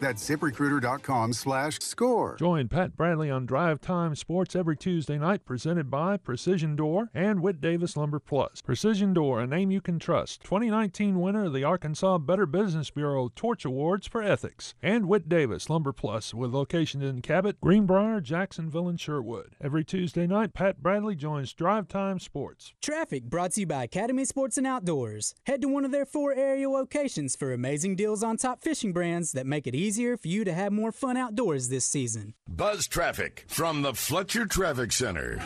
That's 0.00 0.28
ziprecruiter.com 0.28 1.32
slash 1.32 1.78
score. 1.80 2.36
Join 2.36 2.68
Pat 2.68 2.96
Bradley 2.96 3.30
on 3.30 3.46
Drive 3.46 3.80
Time 3.80 4.14
Sports 4.14 4.54
every 4.54 4.76
Tuesday 4.76 5.18
night, 5.18 5.44
presented 5.44 5.90
by 5.90 6.16
Precision 6.16 6.76
Door 6.76 7.10
and 7.14 7.40
Whit 7.40 7.60
Davis 7.60 7.96
Lumber 7.96 8.18
Plus. 8.18 8.60
Precision 8.60 9.14
Door, 9.14 9.40
a 9.40 9.46
name 9.46 9.70
you 9.70 9.80
can 9.80 9.98
trust. 9.98 10.42
2019 10.44 11.20
winner 11.20 11.46
of 11.46 11.52
the 11.52 11.64
Arkansas 11.64 12.18
Better 12.18 12.46
Business 12.46 12.90
Bureau 12.90 13.30
Torch 13.34 13.64
Awards 13.64 14.06
for 14.06 14.22
Ethics. 14.22 14.74
And 14.82 15.06
Whit 15.06 15.28
Davis 15.28 15.70
Lumber 15.70 15.92
Plus, 15.92 16.34
with 16.34 16.52
locations 16.52 17.04
in 17.04 17.22
Cabot, 17.22 17.60
Greenbrier, 17.60 18.20
Jacksonville, 18.20 18.88
and 18.88 19.00
Sherwood. 19.00 19.56
Every 19.62 19.84
Tuesday 19.84 20.26
night, 20.26 20.52
Pat 20.54 20.82
Bradley 20.82 21.14
joins 21.14 21.52
Drive 21.52 21.88
Time 21.88 22.18
Sports. 22.18 22.74
Traffic 22.82 23.24
brought 23.24 23.52
to 23.52 23.60
you 23.60 23.66
by 23.66 23.84
Academy 23.84 24.24
Sports 24.24 24.58
and 24.58 24.66
Outdoors. 24.66 25.34
Head 25.46 25.62
to 25.62 25.68
one 25.68 25.84
of 25.84 25.92
their 25.92 26.04
four 26.06 26.32
area 26.34 26.68
locations 26.68 27.36
for 27.36 27.52
amazing 27.52 27.96
deals 27.96 28.22
on 28.22 28.36
top 28.36 28.62
fishing 28.62 28.92
brands 28.92 29.32
that 29.32 29.46
make 29.46 29.66
it 29.66 29.74
easier 29.84 30.16
for 30.16 30.28
you 30.28 30.44
to 30.44 30.52
have 30.52 30.72
more 30.72 30.92
fun 30.92 31.16
outdoors 31.16 31.68
this 31.68 31.84
season. 31.84 32.34
Buzz 32.48 32.86
traffic 32.86 33.44
from 33.48 33.82
the 33.82 33.92
Fletcher 33.92 34.46
Traffic 34.46 34.92
Center. 34.92 35.40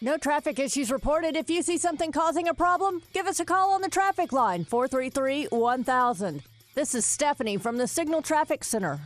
No 0.00 0.16
traffic 0.16 0.58
issues 0.58 0.92
reported. 0.92 1.34
If 1.34 1.50
you 1.50 1.62
see 1.62 1.78
something 1.78 2.12
causing 2.12 2.48
a 2.48 2.54
problem, 2.54 3.02
give 3.12 3.26
us 3.26 3.40
a 3.40 3.44
call 3.44 3.70
on 3.70 3.80
the 3.80 3.88
traffic 3.88 4.32
line 4.32 4.64
433 4.64 5.46
1000. 5.46 6.42
This 6.74 6.94
is 6.94 7.04
Stephanie 7.04 7.56
from 7.56 7.76
the 7.78 7.88
Signal 7.88 8.22
Traffic 8.22 8.62
Center. 8.62 9.00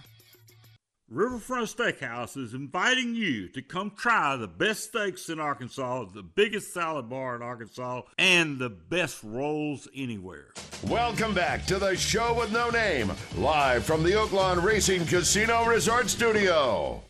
Riverfront 1.13 1.69
Steakhouse 1.69 2.39
is 2.39 2.55
inviting 2.55 3.15
you 3.15 3.47
to 3.49 3.61
come 3.61 3.93
try 3.95 4.35
the 4.37 4.49
best 4.49 4.85
steaks 4.85 5.29
in 5.29 5.39
Arkansas, 5.39 6.07
the 6.15 6.23
biggest 6.23 6.73
salad 6.73 7.11
bar 7.11 7.37
in 7.37 7.43
Arkansas, 7.43 8.01
and 8.17 8.59
the 8.59 8.71
best 8.71 9.21
rolls 9.23 9.87
anywhere. 9.95 10.47
Welcome 10.85 11.35
back 11.35 11.67
to 11.67 11.79
the 11.79 11.97
show 11.97 12.33
with 12.33 12.51
no 12.51 12.71
name, 12.71 13.13
live 13.37 13.85
from 13.85 14.03
the 14.03 14.13
Oaklawn 14.13 14.63
Racing 14.63 15.05
Casino 15.05 15.67
Resort 15.67 16.09
Studio. 16.09 17.03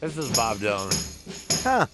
This 0.00 0.18
is 0.18 0.36
Bob 0.36 0.56
Dylan. 0.56 1.62
Huh. 1.62 1.86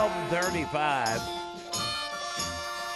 1235. 0.00 1.20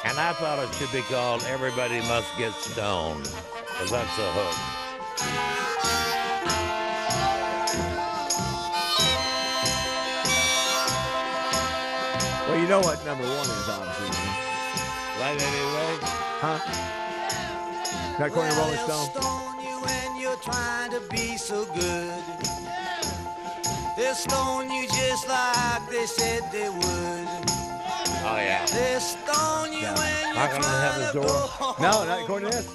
And 0.07 0.19
I 0.19 0.33
thought 0.33 0.59
it 0.59 0.73
should 0.77 0.91
be 0.91 1.03
called 1.03 1.45
Everybody 1.45 2.01
Must 2.09 2.27
Get 2.39 2.55
Stoned. 2.55 3.25
Because 3.25 3.91
that's 3.91 4.17
the 4.17 4.25
hook. 4.33 4.57
Well, 12.49 12.59
you 12.59 12.69
know 12.69 12.81
what 12.81 13.05
number 13.05 13.25
one 13.25 13.51
is, 13.53 13.69
obviously. 13.69 14.09
Right 15.21 15.37
anyway? 15.37 15.99
Huh? 16.41 16.59
Not 18.19 18.29
according 18.29 18.53
to 18.53 18.59
Rolling 18.59 18.79
Stone? 18.79 19.11
stone 19.11 19.61
you 19.61 19.77
when 19.85 20.21
you're 20.23 20.37
trying 20.37 20.91
to 20.93 21.01
be 21.11 21.37
so 21.37 21.67
good. 21.67 22.64
They'll 23.97 24.15
stone 24.15 24.71
you 24.73 24.89
just 24.89 25.29
like 25.29 25.89
they 25.89 26.07
said 26.07 26.43
they 26.51 26.69
would. 26.69 27.29
Oh, 28.27 28.37
yeah. 28.37 28.67
They'll 28.67 28.99
stone 28.99 29.73
you 29.73 29.87
when 29.87 30.35
Not 30.35 30.51
you're 30.51 30.61
gonna 30.63 30.67
have 30.67 30.95
his 30.95 31.11
trying 31.13 31.23
to 31.23 31.29
door. 31.29 31.51
go 31.59 31.77
No, 31.79 32.05
not 32.05 32.23
according 32.23 32.51
to 32.51 32.57
this. 32.57 32.67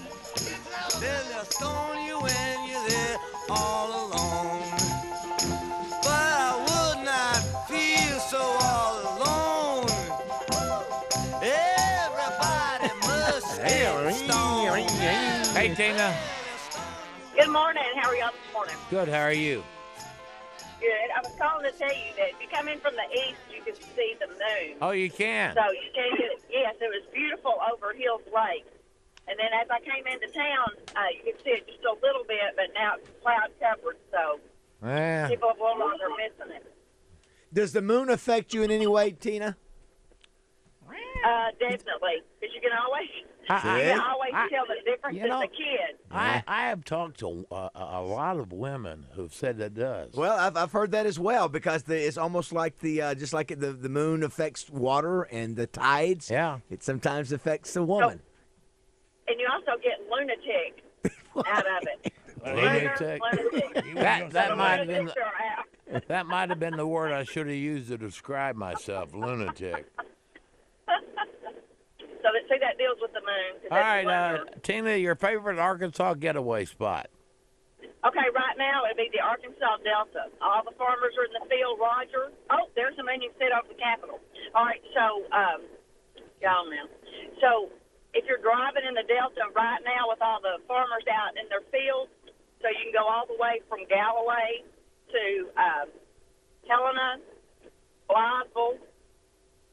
They'll 1.02 1.44
stone 1.46 2.06
you 2.06 2.20
when 2.22 2.70
you're 2.70 2.88
there 2.88 3.18
all 3.50 3.90
alone. 4.08 4.64
But 6.04 6.08
I 6.08 6.56
would 6.68 7.04
not 7.04 7.68
feel 7.68 8.20
so 8.20 8.40
all 8.40 8.96
alone. 9.18 9.88
Everybody 11.44 12.94
must 13.06 13.58
get 13.58 14.16
stoned. 14.16 14.90
Hey, 15.58 15.76
Tina. 15.76 16.16
Good 17.36 17.50
morning. 17.50 17.84
How 17.98 18.10
are 18.10 18.16
y'all 18.16 18.32
this 18.32 18.54
morning? 18.54 18.76
Good. 18.90 19.10
How 19.10 19.22
are 19.24 19.34
you? 19.34 19.64
Good. 20.80 21.10
I 21.16 21.20
was 21.22 21.36
calling 21.38 21.66
to 21.72 21.78
tell 21.78 21.92
you 21.92 22.12
that 22.18 22.30
if 22.32 22.42
you 22.42 22.48
come 22.52 22.68
in 22.68 22.80
from 22.80 22.96
the 22.96 23.08
east, 23.12 23.40
you 23.52 23.62
can 23.62 23.76
see 23.96 24.16
the 24.20 24.28
moon. 24.28 24.78
Oh, 24.82 24.92
you 24.92 25.10
can. 25.10 25.54
So 25.56 25.64
you 25.72 25.92
can 25.94 26.16
get 26.18 26.40
yes, 26.50 26.76
it 26.80 26.88
was 26.88 27.06
beautiful 27.14 27.56
over 27.72 27.94
Hills 27.94 28.24
Lake. 28.34 28.66
And 29.28 29.38
then 29.38 29.52
as 29.62 29.68
I 29.70 29.80
came 29.82 30.08
into 30.08 30.28
town, 30.34 30.70
uh, 30.96 31.02
you 31.14 31.32
can 31.34 31.44
see 31.44 31.52
it 31.52 31.68
just 31.68 31.84
a 31.86 31.94
little 32.02 32.24
bit, 32.28 32.56
but 32.56 32.74
now 32.74 32.96
it's 32.98 33.10
cloud 33.22 33.52
covered, 33.60 33.98
so 34.12 34.40
Yeah. 34.82 35.28
people 35.28 35.54
no 35.60 35.76
longer 35.78 36.10
missing 36.18 36.56
it. 36.56 36.66
Does 37.54 37.74
the 37.74 37.82
moon 37.82 38.10
affect 38.10 38.54
you 38.54 38.64
in 38.64 38.72
any 38.72 38.88
way, 38.88 39.12
Tina? 39.12 39.58
Uh, 41.20 41.52
definitely, 41.60 42.24
because 42.40 42.56
you 42.56 42.62
can 42.62 42.72
always 42.72 43.10
I- 43.50 43.82
you 43.94 44.00
I- 44.02 44.10
always 44.12 44.32
I- 44.34 44.50
tell 44.50 44.66
the 44.68 44.76
difference 44.92 45.18
you 45.18 45.24
as 45.24 45.30
know, 45.30 45.42
a 45.42 45.48
kid. 45.48 45.98
I, 46.12 46.44
I 46.48 46.62
have 46.70 46.84
talked 46.86 47.20
to 47.20 47.46
uh, 47.52 47.70
a 47.76 47.80
a 48.00 48.02
lot 48.02 48.38
of 48.38 48.52
women 48.52 49.06
who've 49.14 49.34
said 49.34 49.58
that 49.60 49.74
does. 49.74 50.14
Well, 50.14 50.38
I've, 50.38 50.56
I've 50.58 50.72
heard 50.72 50.92
that 50.92 51.06
as 51.06 51.20
well 51.20 51.50
because 51.50 51.84
the, 51.84 51.96
it's 52.00 52.18
almost 52.18 52.52
like 52.54 52.80
the 52.80 53.02
uh, 53.02 53.16
just 53.16 53.34
like 53.34 53.48
the 53.50 53.72
the 53.74 53.90
moon 53.90 54.24
affects 54.24 54.70
water 54.70 55.24
and 55.24 55.56
the 55.56 55.68
tides. 55.68 56.30
Yeah, 56.30 56.60
it 56.70 56.84
sometimes 56.84 57.32
affects 57.32 57.74
the 57.74 57.84
woman. 57.84 58.22
And 59.28 59.40
you 59.40 59.48
also 59.52 59.80
get 59.84 60.00
lunatic 60.10 60.84
out 61.48 61.66
of 61.66 61.88
it. 62.04 62.14
Lunatic. 62.44 63.22
Lunatic. 63.22 63.96
That 63.96 64.32
that 64.32 64.58
might 64.58 64.78
have 64.80 64.88
been 64.88 65.06
the, 65.06 66.04
that 66.08 66.26
might 66.26 66.50
have 66.50 66.60
been 66.60 66.76
the 66.78 66.88
word 66.88 67.12
I 67.12 67.24
should 67.24 67.48
have 67.48 67.56
used 67.56 67.90
to 67.90 67.98
describe 67.98 68.56
myself. 68.56 69.14
Lunatic. 69.14 69.86
So 72.30 72.38
that 72.38 72.46
see 72.46 72.62
that 72.62 72.78
deals 72.78 73.02
with 73.02 73.10
the 73.18 73.26
moon. 73.26 73.58
All 73.74 73.82
right, 73.82 74.06
uh, 74.06 74.46
Tina, 74.62 74.94
your 75.02 75.18
favorite 75.18 75.58
Arkansas 75.58 76.14
getaway 76.22 76.70
spot? 76.70 77.10
Okay, 77.82 78.28
right 78.38 78.54
now 78.54 78.86
it'd 78.86 79.02
be 79.02 79.10
the 79.10 79.18
Arkansas 79.18 79.82
Delta. 79.82 80.30
All 80.38 80.62
the 80.62 80.78
farmers 80.78 81.18
are 81.18 81.26
in 81.26 81.34
the 81.42 81.50
field, 81.50 81.82
Roger. 81.82 82.30
Oh, 82.54 82.70
there's 82.78 82.94
a 83.02 83.04
man 83.04 83.26
you 83.26 83.34
can 83.34 83.50
sit 83.50 83.50
off 83.50 83.66
the 83.66 83.74
Capitol. 83.82 84.22
All 84.54 84.62
right, 84.62 84.78
so, 84.94 85.26
um, 85.34 85.66
y'all 86.38 86.70
now. 86.70 86.86
So, 87.42 87.74
if 88.14 88.30
you're 88.30 88.46
driving 88.46 88.86
in 88.86 88.94
the 88.94 89.10
Delta 89.10 89.50
right 89.58 89.82
now 89.82 90.14
with 90.14 90.22
all 90.22 90.38
the 90.38 90.62
farmers 90.70 91.10
out 91.10 91.34
in 91.34 91.50
their 91.50 91.66
fields, 91.74 92.14
so 92.62 92.70
you 92.70 92.94
can 92.94 92.94
go 92.94 93.10
all 93.10 93.26
the 93.26 93.42
way 93.42 93.66
from 93.66 93.90
Galloway 93.90 94.62
to 95.18 95.50
um, 95.58 95.88
Helena, 96.70 97.26
Blytheville, 98.06 98.78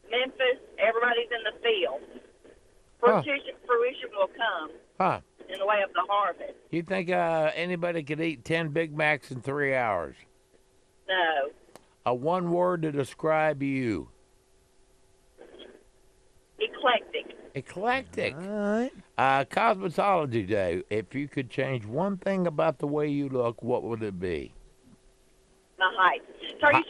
Memphis, 0.08 0.56
everybody's 0.80 1.28
in 1.28 1.44
the 1.44 1.56
field. 1.60 2.15
Huh. 3.02 3.22
Fruition, 3.22 3.54
fruition 3.66 4.08
will 4.16 4.28
come 4.28 4.70
Huh? 5.00 5.20
in 5.48 5.58
the 5.58 5.66
way 5.66 5.82
of 5.84 5.92
the 5.92 6.02
harvest. 6.08 6.54
You 6.70 6.82
think 6.82 7.10
uh, 7.10 7.50
anybody 7.54 8.02
could 8.02 8.20
eat 8.20 8.44
ten 8.44 8.68
Big 8.70 8.96
Macs 8.96 9.30
in 9.30 9.40
three 9.40 9.74
hours? 9.74 10.16
No. 11.08 11.50
A 12.04 12.14
one 12.14 12.50
word 12.50 12.82
to 12.82 12.92
describe 12.92 13.62
you. 13.62 14.08
Eclectic. 16.58 17.36
Eclectic. 17.54 18.34
All 18.34 18.40
right. 18.48 18.92
Uh, 19.18 19.44
Cosmetology 19.44 20.46
Day. 20.46 20.82
If 20.90 21.14
you 21.14 21.28
could 21.28 21.50
change 21.50 21.84
one 21.84 22.16
thing 22.16 22.46
about 22.46 22.78
the 22.78 22.86
way 22.86 23.08
you 23.08 23.28
look, 23.28 23.62
what 23.62 23.82
would 23.82 24.02
it 24.02 24.18
be? 24.18 24.52
My 25.78 25.92
height. 25.96 26.22
So 26.60 26.66
are 26.68 26.72
you, 26.72 26.84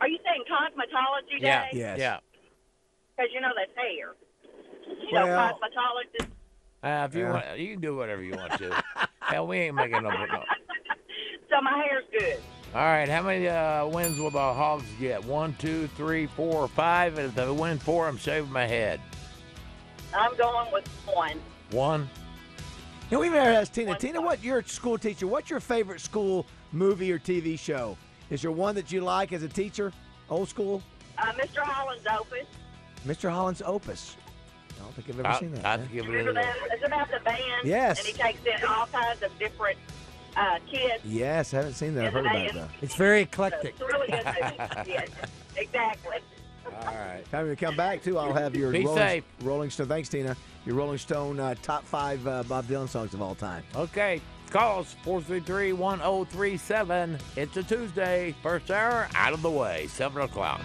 are 0.00 0.08
you 0.08 0.18
saying 0.24 0.44
cosmetology 0.50 1.40
day? 1.40 1.68
Yeah. 1.72 1.96
Yeah. 1.96 2.18
Because 3.16 3.30
you 3.34 3.40
know 3.40 3.50
that's 3.56 3.70
hair. 3.76 4.14
You 5.02 5.12
know, 5.12 5.26
Well- 5.26 5.58
cosmetologist. 5.60 6.28
Uh, 6.82 7.06
if 7.08 7.14
you 7.14 7.22
Yeah. 7.24 7.32
want, 7.32 7.58
you 7.58 7.72
can 7.72 7.80
do 7.80 7.96
whatever 7.96 8.22
you 8.22 8.34
want 8.36 8.52
to. 8.58 8.82
Hell, 9.20 9.46
we 9.46 9.58
ain't 9.58 9.74
making 9.74 10.02
no. 10.02 10.10
no. 10.10 10.44
So 11.50 11.60
my 11.60 11.78
hair's 11.84 12.04
good. 12.10 12.38
All 12.74 12.80
right, 12.82 13.08
how 13.08 13.22
many 13.22 13.46
uh, 13.46 13.86
wins 13.86 14.18
will 14.18 14.30
the 14.30 14.38
Hogs 14.38 14.84
get? 14.98 15.24
One, 15.24 15.54
two, 15.60 15.86
three, 15.96 16.26
four, 16.26 16.66
five. 16.66 17.16
And 17.16 17.28
if 17.28 17.34
they 17.36 17.48
win 17.48 17.78
four, 17.78 18.08
I'm 18.08 18.16
shaving 18.18 18.50
my 18.50 18.66
head. 18.66 19.00
I'm 20.12 20.36
going 20.36 20.72
with 20.72 20.88
one. 21.06 21.38
One. 21.70 22.10
You 23.08 23.16
know, 23.16 23.20
we 23.20 23.28
never 23.28 23.50
asked 23.50 23.74
Tina. 23.74 23.96
Tina, 23.96 24.20
what 24.20 24.42
you're 24.42 24.58
a 24.58 24.64
school 24.66 24.98
teacher? 24.98 25.28
What's 25.28 25.48
your 25.48 25.60
favorite 25.60 26.00
school 26.00 26.44
movie 26.72 27.12
or 27.12 27.20
TV 27.20 27.56
show? 27.56 27.96
Is 28.30 28.42
there 28.42 28.50
one 28.50 28.74
that 28.74 28.90
you 28.90 29.02
like 29.02 29.32
as 29.32 29.44
a 29.44 29.48
teacher? 29.48 29.92
Old 30.30 30.48
school? 30.48 30.82
Uh, 31.18 31.26
Mr. 31.34 31.58
Holland's 31.58 32.04
Opus. 32.10 32.46
Mr. 33.06 33.30
Holland's 33.30 33.62
Opus. 33.64 34.16
I 34.78 34.82
don't 34.82 34.94
think 34.94 35.08
I've 35.10 35.18
ever 35.20 35.28
I- 35.28 35.38
seen 35.40 35.52
that. 35.54 35.64
I 35.66 35.76
think 35.78 35.94
it 35.94 36.02
Remember 36.08 36.32
that? 36.34 36.56
It's 36.72 36.84
about 36.86 37.10
the 37.10 37.20
band. 37.20 37.40
Yes. 37.64 37.98
And 37.98 38.06
he 38.08 38.12
takes 38.14 38.40
in 38.44 38.66
all 38.68 38.86
kinds 38.86 39.22
of 39.22 39.36
different 39.38 39.78
uh, 40.36 40.58
kids. 40.70 41.04
Yes, 41.04 41.54
I 41.54 41.58
haven't 41.58 41.74
seen 41.74 41.94
that. 41.94 42.06
I've 42.06 42.12
heard 42.12 42.26
about 42.26 42.36
it 42.36 42.52
though. 42.54 42.68
It's 42.82 42.94
very 42.96 43.22
eclectic. 43.22 43.70
It's 43.70 43.80
a 43.80 43.86
really 43.86 44.08
good 44.08 44.24
movie. 44.24 44.90
yes, 44.90 45.08
exactly. 45.56 46.16
All 46.66 46.72
right. 46.94 47.22
Time 47.30 47.48
to 47.48 47.56
come 47.56 47.76
back 47.76 48.02
too. 48.02 48.18
I'll 48.18 48.32
have 48.32 48.56
your 48.56 48.72
Be 48.72 48.84
Rolling, 48.84 48.98
safe. 48.98 49.24
Rolling 49.42 49.70
Stone. 49.70 49.86
Thanks, 49.88 50.08
Tina. 50.08 50.36
Your 50.66 50.74
Rolling 50.76 50.98
Stone 50.98 51.38
uh, 51.38 51.54
top 51.62 51.84
five 51.84 52.26
uh, 52.26 52.42
Bob 52.44 52.66
Dylan 52.66 52.88
songs 52.88 53.14
of 53.14 53.22
all 53.22 53.34
time. 53.34 53.62
Okay. 53.76 54.20
Calls 54.50 54.86
us 54.86 54.96
433 55.04 55.72
1037. 55.72 57.18
It's 57.36 57.56
a 57.56 57.62
Tuesday. 57.62 58.34
First 58.42 58.70
hour 58.70 59.08
out 59.14 59.32
of 59.32 59.42
the 59.42 59.50
way. 59.50 59.86
7 59.88 60.22
o'clock. 60.22 60.60